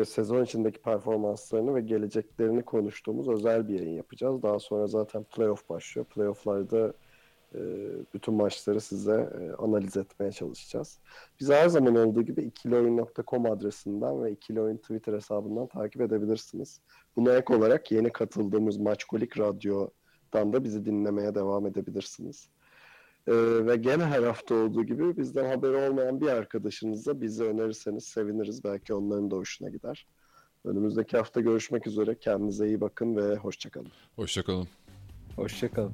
sezon 0.05 0.43
içindeki 0.43 0.81
performanslarını 0.81 1.75
ve 1.75 1.81
geleceklerini 1.81 2.63
konuştuğumuz 2.63 3.29
özel 3.29 3.67
bir 3.67 3.79
yayın 3.79 3.97
yapacağız. 3.97 4.43
Daha 4.43 4.59
sonra 4.59 4.87
zaten 4.87 5.23
playoff 5.23 5.69
başlıyor. 5.69 6.05
Playoff'larda 6.05 6.93
bütün 8.13 8.33
maçları 8.33 8.81
size 8.81 9.29
analiz 9.57 9.97
etmeye 9.97 10.31
çalışacağız. 10.31 10.99
Biz 11.39 11.49
her 11.49 11.67
zaman 11.67 11.95
olduğu 11.95 12.21
gibi 12.21 12.41
ikilioyun.com 12.41 13.45
adresinden 13.45 14.23
ve 14.23 14.31
ikilioyun 14.31 14.77
Twitter 14.77 15.13
hesabından 15.13 15.67
takip 15.67 16.01
edebilirsiniz. 16.01 16.81
Buna 17.15 17.33
ek 17.33 17.53
olarak 17.53 17.91
yeni 17.91 18.11
katıldığımız 18.11 18.77
Maçkolik 18.77 19.39
Radyo'dan 19.39 20.53
da 20.53 20.63
bizi 20.63 20.85
dinlemeye 20.85 21.35
devam 21.35 21.67
edebilirsiniz. 21.67 22.49
Ee, 23.27 23.33
ve 23.65 23.75
gene 23.75 24.05
her 24.05 24.23
hafta 24.23 24.55
olduğu 24.55 24.83
gibi 24.83 25.17
bizden 25.17 25.45
haberi 25.45 25.75
olmayan 25.75 26.21
bir 26.21 26.27
arkadaşınıza 26.27 27.21
bizi 27.21 27.43
önerirseniz 27.43 28.03
seviniriz. 28.03 28.63
Belki 28.63 28.93
onların 28.93 29.31
da 29.31 29.35
hoşuna 29.35 29.69
gider. 29.69 30.07
Önümüzdeki 30.65 31.17
hafta 31.17 31.41
görüşmek 31.41 31.87
üzere. 31.87 32.19
Kendinize 32.19 32.67
iyi 32.67 32.81
bakın 32.81 33.15
ve 33.15 33.35
hoşçakalın. 33.35 33.91
Hoşçakalın. 34.15 34.67
Hoşçakalın. 35.35 35.93